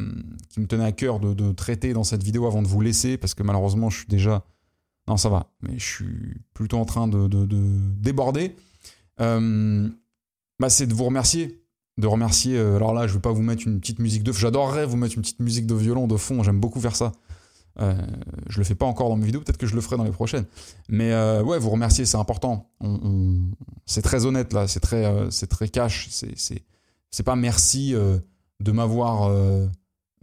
[0.48, 3.34] qui me tenait à cœur de, traiter dans cette vidéo avant de vous laisser, parce
[3.34, 4.44] que malheureusement, je suis déjà...
[5.06, 7.28] Non, ça va, mais je suis plutôt en train de,
[8.00, 8.56] déborder.
[9.20, 9.88] Euh,
[10.58, 11.62] bah, c'est de vous remercier.
[11.96, 12.58] De remercier...
[12.58, 14.32] alors là, je ne vais pas vous mettre une petite musique de...
[14.32, 17.12] J'adorerais vous mettre une petite musique de violon de fond, j'aime beaucoup faire ça.
[17.78, 17.94] Euh,
[18.48, 20.10] je le fais pas encore dans mes vidéos, peut-être que je le ferai dans les
[20.10, 20.46] prochaines.
[20.88, 22.68] Mais ouais, vous remercier, c'est important.
[23.84, 26.08] C'est très honnête là, c'est très, c'est très cash.
[26.10, 26.64] C'est c'est
[27.24, 28.18] pas merci euh,
[28.60, 29.66] de m'avoir euh,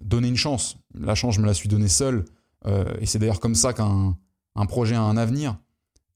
[0.01, 0.77] donné une chance.
[0.93, 2.26] La chance, je me la suis donnée seule.
[2.65, 4.18] Euh, et c'est d'ailleurs comme ça qu'un
[4.55, 5.57] un projet a un avenir.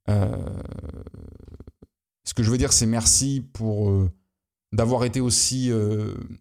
[0.08, 0.14] ce
[2.36, 3.92] que je veux dire, c'est merci pour
[4.72, 5.72] d'avoir été aussi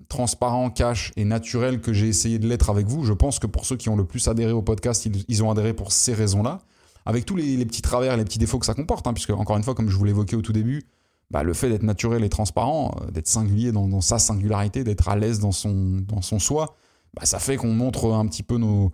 [0.08, 3.02] transparent, cash et naturel que j'ai essayé de l'être avec vous.
[3.02, 5.72] Je pense que pour ceux qui ont le plus adhéré au podcast, ils, ont adhéré
[5.72, 6.58] pour ces raisons-là.
[7.06, 9.62] Avec tous les, petits travers les petits défauts que ça comporte, hein, puisque encore une
[9.62, 10.84] fois, comme je vous l'évoquais au tout début,
[11.30, 15.16] bah, le fait d'être naturel et transparent, euh, d'être singulier dans, sa singularité, d'être à
[15.16, 16.76] l'aise dans son, dans son soi,
[17.14, 18.92] bah, ça fait qu'on montre un petit peu nos,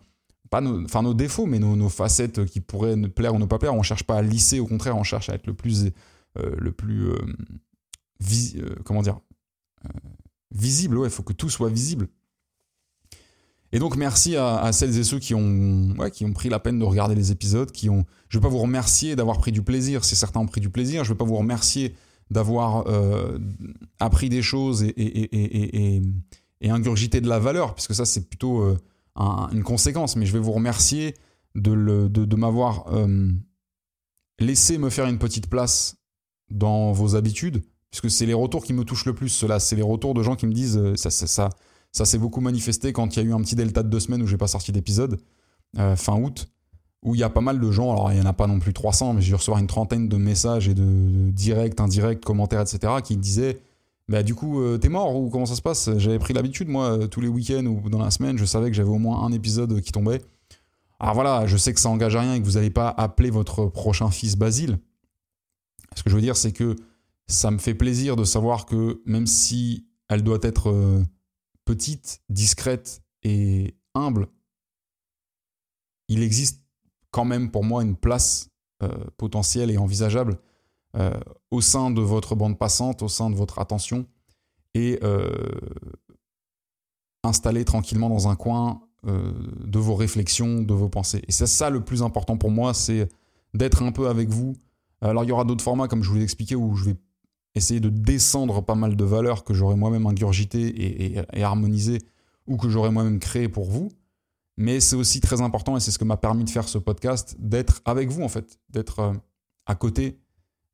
[0.51, 3.59] pas nos, enfin nos défauts, mais nos, facettes qui pourraient nous plaire ou ne pas
[3.59, 3.75] plaire.
[3.75, 5.91] On cherche pas à lisser, au contraire, on cherche à être le plus,
[6.39, 9.19] euh, le plus euh, comment dire,
[10.51, 10.99] visible.
[10.99, 12.09] Ouais, il faut que tout soit visible.
[13.75, 16.85] Et donc merci à, celles et ceux qui ont, qui ont pris la peine de
[16.85, 18.05] regarder les épisodes, qui ont.
[18.29, 21.05] Je vais pas vous remercier d'avoir pris du plaisir, si certains ont pris du plaisir.
[21.05, 21.95] Je vais pas vous remercier
[22.33, 23.39] d'avoir euh,
[24.01, 26.03] appris des choses et,
[26.65, 28.79] ingurgité de la valeur, puisque ça c'est plutôt euh,
[29.53, 30.17] une conséquence.
[30.17, 31.15] Mais je vais vous remercier
[31.55, 33.29] de, m'avoir euh,
[34.39, 35.97] laissé me faire une petite place
[36.51, 39.29] dans vos habitudes, puisque c'est les retours qui me touchent le plus.
[39.29, 41.51] Cela, c'est les retours de gens qui me disent ça, ça, ça
[41.95, 44.23] ça s'est beaucoup manifesté quand il y a eu un petit delta de deux semaines
[44.23, 45.21] où j'ai pas sorti d'épisode,
[45.77, 46.49] fin août,
[47.03, 48.61] où il y a pas mal de gens, alors il y en a pas non
[48.61, 52.95] plus 300, mais j'ai recevoir une trentaine de messages et de, directs, indirects, commentaires, etc.,
[53.03, 53.61] qui disaient
[54.09, 55.91] bah, du coup, euh, t'es mort ou comment ça se passe?
[55.99, 58.77] J'avais pris l'habitude, moi, euh, tous les week-ends ou dans la semaine, je savais que
[58.77, 60.21] j'avais au moins un épisode qui tombait.
[61.01, 63.31] Alors voilà, je sais que ça engage à rien et que vous n'allez pas appeler
[63.31, 64.79] votre prochain fils Basile.
[65.97, 66.77] Ce que je veux dire, c'est que
[67.27, 71.03] ça me fait plaisir de savoir que même si elle doit être
[71.65, 74.29] petite, discrète et humble,
[76.09, 76.62] il existe
[77.13, 78.49] quand même pour moi une place
[78.83, 80.39] euh, potentielle et envisageable
[80.97, 81.13] euh,
[81.53, 84.07] au sein de votre bande passante, au sein de votre attention,
[84.75, 85.31] et euh,
[87.23, 91.23] installé tranquillement dans un coin de vos réflexions, de vos pensées.
[91.27, 93.09] Et c'est ça le plus important pour moi, c'est
[93.53, 94.55] d'être un peu avec vous.
[95.01, 96.97] Alors il y aura d'autres formats, comme je vous l'ai expliqué, où je vais
[97.57, 101.99] essayer de descendre pas mal de valeurs que j'aurais moi-même ingurgitées et, et, harmonisées
[102.47, 103.91] ou que j'aurais moi-même créées pour vous.
[104.57, 107.37] Mais c'est aussi très important, et c'est ce que m'a permis de faire ce podcast,
[107.39, 109.13] d'être avec vous en fait, d'être euh,
[109.67, 110.19] à côté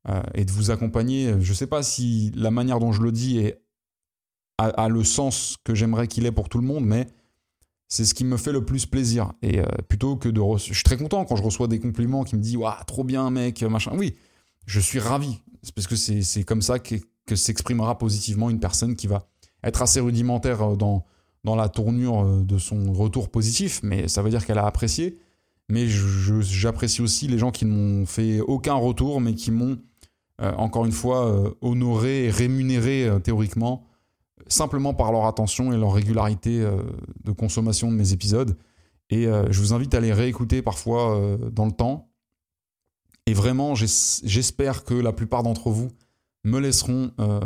[0.09, 1.33] euh, et de vous accompagner.
[1.39, 3.51] Je ne sais pas si la manière dont je le dis
[4.57, 7.07] a, le sens que j'aimerais qu'il ait pour tout le monde, mais
[7.87, 9.33] c'est ce qui me fait le plus plaisir.
[9.41, 10.41] Et euh, plutôt que de...
[10.57, 13.29] Je suis très content quand je reçois des compliments qui me disent Waouh, trop bien,
[13.29, 13.91] mec, machin.
[13.95, 14.15] Oui,
[14.65, 15.41] je suis ravi.
[15.75, 16.95] Parce que c'est comme ça que,
[17.35, 19.27] s'exprimera positivement une personne qui va
[19.63, 21.05] être assez rudimentaire dans,
[21.43, 25.17] dans la tournure euh, de son retour positif, mais ça veut dire qu'elle a apprécié.
[25.71, 29.77] Mais j'apprécie aussi les gens qui ne m'ont fait aucun retour, mais qui m'ont,
[30.41, 33.85] euh, encore une fois, honoré et rémunéré théoriquement,
[34.47, 36.67] simplement par leur attention et leur régularité
[37.23, 38.57] de consommation de mes épisodes.
[39.11, 42.09] Et je vous invite à les réécouter parfois dans le temps,
[43.29, 45.89] et vraiment, j'espère que la plupart d'entre vous
[46.43, 47.39] me laisseront euh,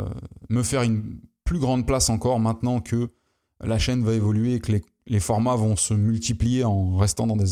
[0.48, 3.10] me faire une plus grande place encore maintenant que
[3.60, 4.72] la chaîne va évoluer et que
[5.06, 7.46] les, formats vont se multiplier en restant dans des,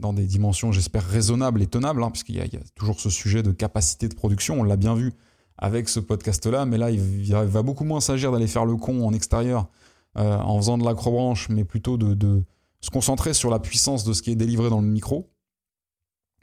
[0.00, 3.52] dans des dimensions, j'espère, raisonnables et tenables, hein, puisqu'il y, a toujours ce sujet de
[3.52, 5.12] capacité de production, on l'a bien vu
[5.56, 9.12] avec ce podcast-là, mais là, il, va beaucoup moins s'agir d'aller faire le con en
[9.12, 9.68] extérieur
[10.16, 12.44] euh, en faisant de l'acrobranche, mais plutôt de, de,
[12.80, 15.30] se concentrer sur la puissance de ce qui est délivré dans le micro.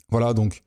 [0.09, 0.63] Voilà, donc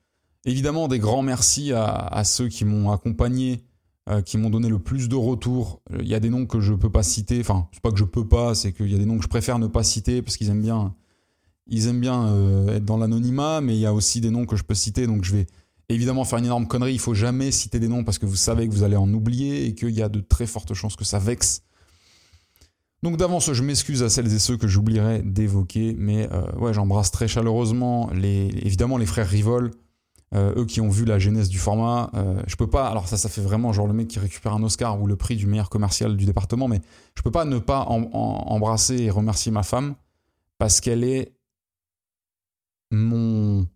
[0.46, 3.64] Évidemment, des grands merci à, ceux qui m'ont accompagné,
[4.09, 5.81] euh, qui m'ont donné le plus de retours.
[5.98, 7.40] Il y a des noms que je peux pas citer.
[7.40, 9.28] Enfin, c'est pas que je peux pas, c'est qu'il y a des noms que je
[9.28, 10.94] préfère ne pas citer parce qu'ils aiment bien,
[11.66, 13.60] ils aiment bien euh, être dans l'anonymat.
[13.60, 15.06] Mais il y a aussi des noms que je peux citer.
[15.06, 15.47] Donc, je vais
[15.89, 16.93] évidemment faire une énorme connerie.
[16.93, 19.66] Il faut jamais citer des noms parce que vous savez que vous allez en oublier
[19.66, 21.62] et qu'il y a de très fortes chances que ça vexe.
[23.05, 27.10] Donc d'avance, je m'excuse à celles et ceux que j'oublierai d'évoquer, mais euh, ouais, j'embrasse
[27.10, 29.72] très chaleureusement les, évidemment les frères Rivol,
[30.34, 33.16] euh, eux qui ont vu la genèse du format, euh, je peux pas, alors ça,
[33.16, 35.70] ça fait vraiment genre le mec qui récupère un Oscar ou le prix du meilleur
[35.70, 36.80] commercial du département, mais
[37.16, 39.94] je peux pas ne pas embrasser et remercier ma femme
[40.59, 41.36] parce qu'elle est
[42.90, 43.66] mon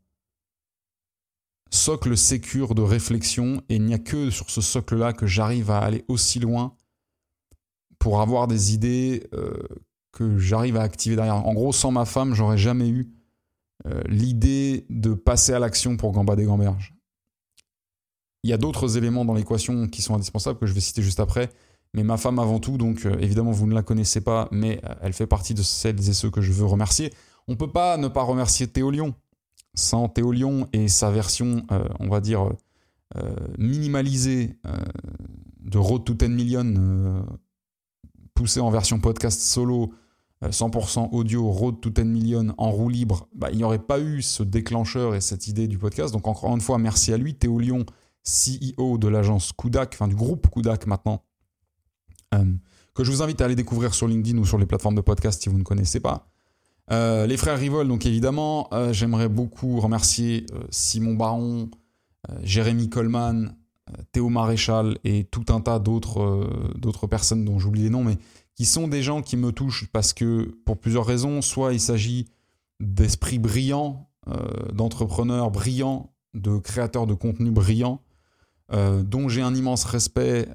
[1.70, 5.78] socle sécure de réflexion et il n'y a que sur ce socle-là que j'arrive à
[5.78, 6.74] aller aussi loin
[7.98, 9.52] pour avoir des idées euh,
[10.12, 11.46] que j'arrive à activer derrière.
[11.46, 13.12] En gros, sans ma femme, j'aurais jamais eu
[13.86, 16.94] euh, l'idée de passer à l'action pour Gamba des Gamberges.
[18.42, 21.20] Il y a d'autres éléments dans l'équation qui sont indispensables que je vais citer juste
[21.20, 21.50] après,
[21.94, 24.94] mais ma femme avant tout, donc euh, évidemment vous ne la connaissez pas, mais euh,
[25.02, 27.12] elle fait partie de celles et ceux que je veux remercier.
[27.46, 29.14] On ne peut pas ne pas remercier Théo Lyon.
[29.74, 31.64] Sans Théo Lyon et sa version,
[32.00, 32.50] on va dire,
[33.58, 34.58] minimalisée
[35.60, 37.24] de Road to 10 Million,
[38.34, 39.92] poussée en version podcast solo,
[40.42, 43.98] 100% euh, audio, Road to 10 Million en roue libre, bah, il n'y aurait pas
[43.98, 46.12] eu ce déclencheur et cette idée du podcast.
[46.12, 47.84] Donc encore une fois, merci à lui, Théo Lyon,
[48.24, 51.24] CEO de l'agence Kudak, enfin du groupe Kudak maintenant,
[52.34, 52.44] euh,
[52.94, 55.42] que je vous invite à aller découvrir sur LinkedIn ou sur les plateformes de podcast
[55.42, 56.28] si vous ne connaissez pas.
[56.90, 61.68] Euh, les frères Rivol, donc évidemment, j'aimerais beaucoup remercier Simon Baron,
[62.42, 63.54] Jérémy Coleman,
[64.12, 68.16] Théo Maréchal et tout un tas d'autres personnes dont j'oublie les noms, mais
[68.58, 72.26] qui sont des gens qui me touchent parce que, pour plusieurs raisons, soit il s'agit
[72.80, 74.34] d'esprits brillants, euh,
[74.72, 78.02] d'entrepreneurs brillants, de créateurs de contenu brillants,
[78.70, 80.46] dont j'ai un immense respect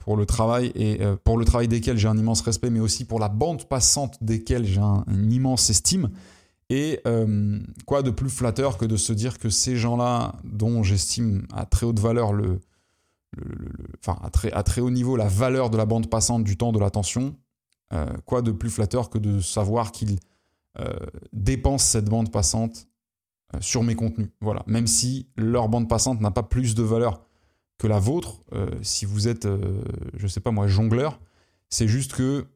[0.00, 3.20] pour le travail et pour le travail desquels j'ai un immense respect, mais aussi pour
[3.20, 6.10] la bande passante desquels j'ai un, une immense estime.
[6.70, 7.00] Et
[7.86, 11.86] quoi de plus flatteur que de se dire que ces gens-là, dont j'estime à très
[11.86, 12.58] haute valeur le,
[14.06, 17.36] à très, haut niveau la valeur de la bande passante, du temps, de l'attention,
[18.24, 20.18] quoi de plus flatteur que de savoir qu'ils
[21.32, 22.88] dépensent cette bande passante
[23.54, 24.28] euh, sur mes contenus?
[24.40, 24.62] Voilà.
[24.66, 27.22] Même si leur bande passante n'a pas plus de valeur
[27.78, 29.82] que la vôtre, euh, si vous êtes, euh,
[30.14, 31.20] je sais pas moi, jongleur,
[31.68, 32.46] c'est juste que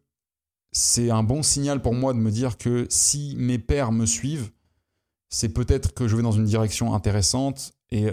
[0.73, 4.51] c'est un bon signal pour moi de me dire que si mes pairs me suivent,
[5.29, 7.75] c'est peut-être que je vais dans une direction intéressante.
[7.93, 8.07] Et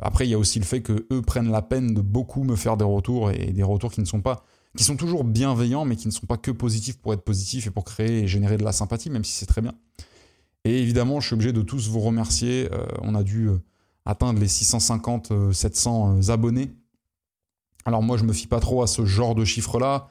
[0.00, 2.56] après, il y a aussi le fait que eux prennent la peine de beaucoup me
[2.56, 4.42] faire des retours et des retours qui ne sont pas,
[4.76, 7.70] qui sont toujours bienveillants, mais qui ne sont pas que positifs pour être positifs et
[7.70, 9.74] pour créer et générer de la sympathie, même si c'est très bien.
[10.64, 12.68] Et évidemment, je suis obligé de tous vous remercier.
[12.72, 13.58] Euh, on a dû euh,
[14.04, 16.72] atteindre les 650, 700 euh, abonnés.
[17.84, 20.08] Alors moi, je me fie pas trop à ce genre de chiffres-là,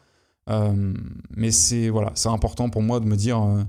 [1.30, 3.68] mais c'est voilà, c'est important pour moi de me dire,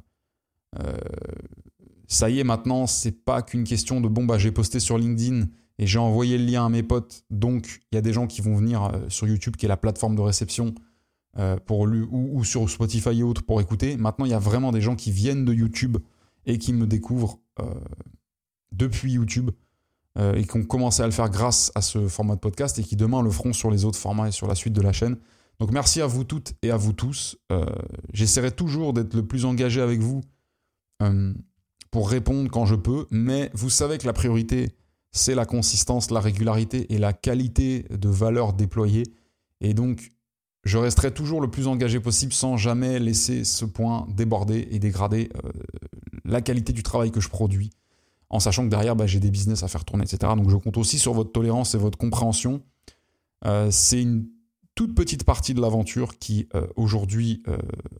[2.08, 5.46] ça y est, maintenant, c'est pas qu'une question de bon bah j'ai posté sur LinkedIn
[5.78, 8.40] et j'ai envoyé le lien à mes potes, donc il y a des gens qui
[8.40, 10.74] vont venir sur YouTube, qui est la plateforme de réception
[11.66, 13.96] pour lui, ou, sur Spotify et autres pour écouter.
[13.96, 15.98] Maintenant, il y a vraiment des gens qui viennent de YouTube
[16.48, 17.74] et qui me découvrent euh,
[18.72, 19.50] depuis YouTube
[20.18, 22.82] euh, et qui ont commencé à le faire grâce à ce format de podcast et
[22.82, 25.16] qui demain le feront sur les autres formats et sur la suite de la chaîne.
[25.60, 27.36] Donc merci à vous toutes et à vous tous.
[27.52, 27.66] Euh,
[28.12, 30.22] j'essaierai toujours d'être le plus engagé avec vous
[31.90, 34.70] pour répondre quand je peux, mais vous savez que la priorité,
[35.10, 39.04] c'est la consistance, la régularité et la qualité de valeur déployée.
[39.60, 40.10] Et donc,
[40.64, 45.30] je resterai toujours le plus engagé possible sans jamais laisser ce point déborder et dégrader
[45.36, 45.50] euh,
[46.24, 47.70] la qualité du travail que je produis,
[48.28, 50.32] en sachant que derrière, bah, j'ai des business à faire tourner, etc.
[50.36, 52.62] Donc je compte aussi sur votre tolérance et votre compréhension.
[53.46, 54.26] Euh, c'est une
[54.78, 57.42] toute petite partie de l'aventure qui euh, aujourd'hui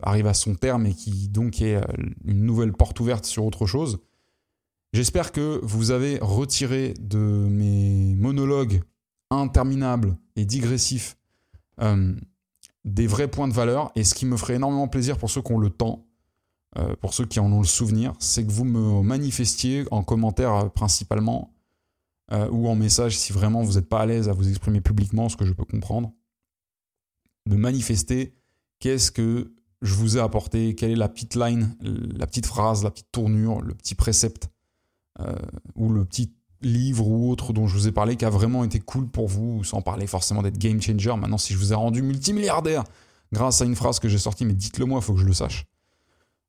[0.01, 1.77] arrive à son terme et qui donc est
[2.25, 3.99] une nouvelle porte ouverte sur autre chose.
[4.93, 8.81] J'espère que vous avez retiré de mes monologues
[9.31, 11.17] interminables et digressifs
[12.85, 13.91] des vrais points de valeur.
[13.97, 16.07] Et ce qui me ferait énormément plaisir pour ceux qui ont le temps,
[16.79, 20.55] euh, pour ceux qui en ont le souvenir, c'est que vous me manifestiez en commentaire
[20.55, 21.55] euh, principalement
[22.33, 25.29] euh, ou en message si vraiment vous n'êtes pas à l'aise à vous exprimer publiquement,
[25.29, 26.13] ce que je peux comprendre.
[27.49, 28.35] De manifester
[28.79, 29.53] qu'est-ce que
[29.83, 33.61] je vous ai apporté, quelle est la petite line, la petite phrase, la petite tournure,
[33.63, 34.49] le petit précepte
[35.75, 38.81] ou le petit livre ou autre dont je vous ai parlé qui a vraiment été
[38.81, 41.15] cool pour vous, sans parler forcément d'être game changer.
[41.17, 42.85] Maintenant, si je vous ai rendu multimilliardaire
[43.33, 45.33] grâce à une phrase que j'ai sortie, mais dites-le moi, il faut que je le
[45.33, 45.67] sache.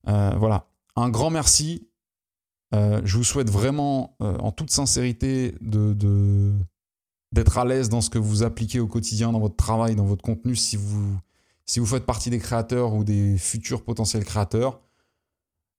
[0.07, 0.67] Euh, voilà.
[0.95, 1.87] Un grand merci.
[2.73, 6.53] Euh, je vous souhaite vraiment, euh, en toute sincérité, de,
[7.31, 10.23] d'être à l'aise dans ce que vous appliquez au quotidien, dans votre travail, dans votre
[10.23, 11.17] contenu, si vous,
[11.65, 14.81] si vous faites partie des créateurs ou des futurs potentiels créateurs.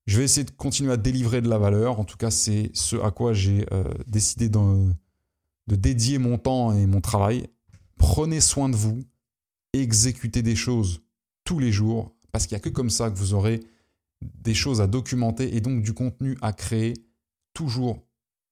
[0.07, 2.01] Je vais essayer de continuer à délivrer de la valeur.
[2.01, 4.93] En tout cas, c'est ce à quoi j'ai euh, décidé de,
[5.67, 7.49] dédier mon temps et mon travail.
[7.97, 9.03] Prenez soin de vous,
[9.73, 11.03] exécutez des choses
[11.45, 13.61] tous les jours, parce qu'il n'y a que comme ça que vous aurez
[14.23, 16.95] des choses à documenter et donc du contenu à créer,
[17.55, 18.03] toujours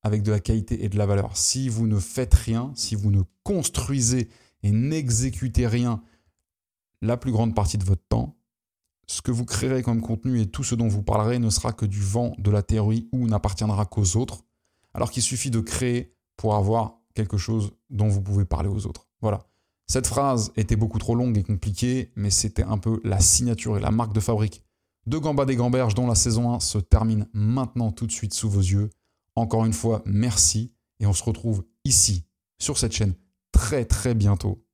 [0.02, 1.36] avec de la qualité et de la valeur.
[1.36, 4.28] Si vous ne faites rien, si vous ne construisez
[4.62, 6.02] et n'exécutez rien
[7.02, 8.36] la plus grande partie de votre temps,
[9.06, 11.86] ce que vous créerez comme contenu et tout ce dont vous parlerez ne sera que
[11.86, 14.44] du vent de la théorie ou n'appartiendra qu'aux autres,
[14.94, 19.08] alors qu'il suffit de créer pour avoir quelque chose dont vous pouvez parler aux autres.
[19.20, 19.46] Voilà.
[19.86, 23.80] Cette phrase était beaucoup trop longue et compliquée, mais c'était un peu la signature et
[23.80, 24.62] la marque de fabrique
[25.08, 28.50] de Gamba des Gamberges dont la saison 1 se termine maintenant tout de suite sous
[28.50, 28.90] vos yeux.
[29.38, 32.24] Encore une fois, merci et on se retrouve ici,
[32.58, 33.14] sur cette chaîne,
[33.52, 34.64] très très bientôt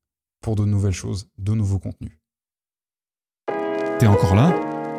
[0.41, 2.19] pour de nouvelles choses, de nouveaux contenus.
[3.99, 4.55] T'es encore là?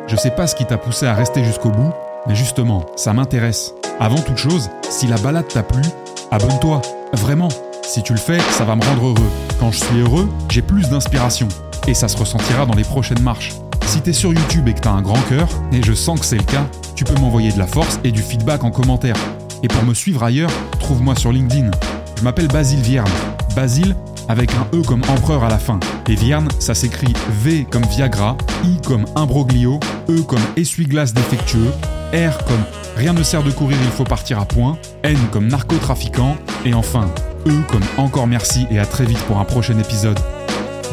[0.06, 1.90] Je sais pas ce qui t'a poussé à rester jusqu'au bout,
[2.28, 3.74] mais justement, ça m'intéresse.
[3.98, 5.82] Avant toute chose, si la balade t'a plu,
[6.30, 6.80] abonne-toi.
[7.14, 7.48] Vraiment.
[7.82, 9.30] Si tu le fais, ça va me rendre heureux.
[9.58, 11.48] Quand je suis heureux, j'ai plus d'inspiration.
[11.88, 13.52] Et ça se ressentira dans les prochaines marches.
[13.86, 16.38] Si t'es sur YouTube et que t'as un grand cœur, et je sens que c'est
[16.38, 19.16] le cas, tu peux m'envoyer de la force et du feedback en commentaire.
[19.62, 21.70] Et pour me suivre ailleurs, trouve-moi sur LinkedIn.
[22.18, 23.08] Je m'appelle Basile Vierne.
[23.54, 23.96] Basile,
[24.28, 25.78] avec un E comme empereur à la fin.
[26.08, 27.12] Et Vierne, ça s'écrit
[27.42, 31.70] V comme Viagra, I comme imbroglio, E comme essuie-glace défectueux,
[32.12, 32.62] R comme
[32.96, 37.08] rien ne sert de courir, il faut partir à point, N comme narcotrafiquant, et enfin
[37.46, 40.18] E comme encore merci et à très vite pour un prochain épisode.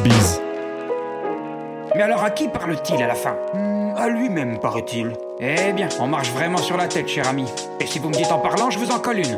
[0.03, 0.39] Bise.
[1.95, 3.35] Mais alors à qui parle-t-il à la fin?
[3.53, 5.11] Hmm, À lui-même, paraît-il.
[5.45, 7.43] Eh bien, on marche vraiment sur la tête, cher ami.
[7.81, 9.37] Et si vous me dites en parlant, je vous en colle une.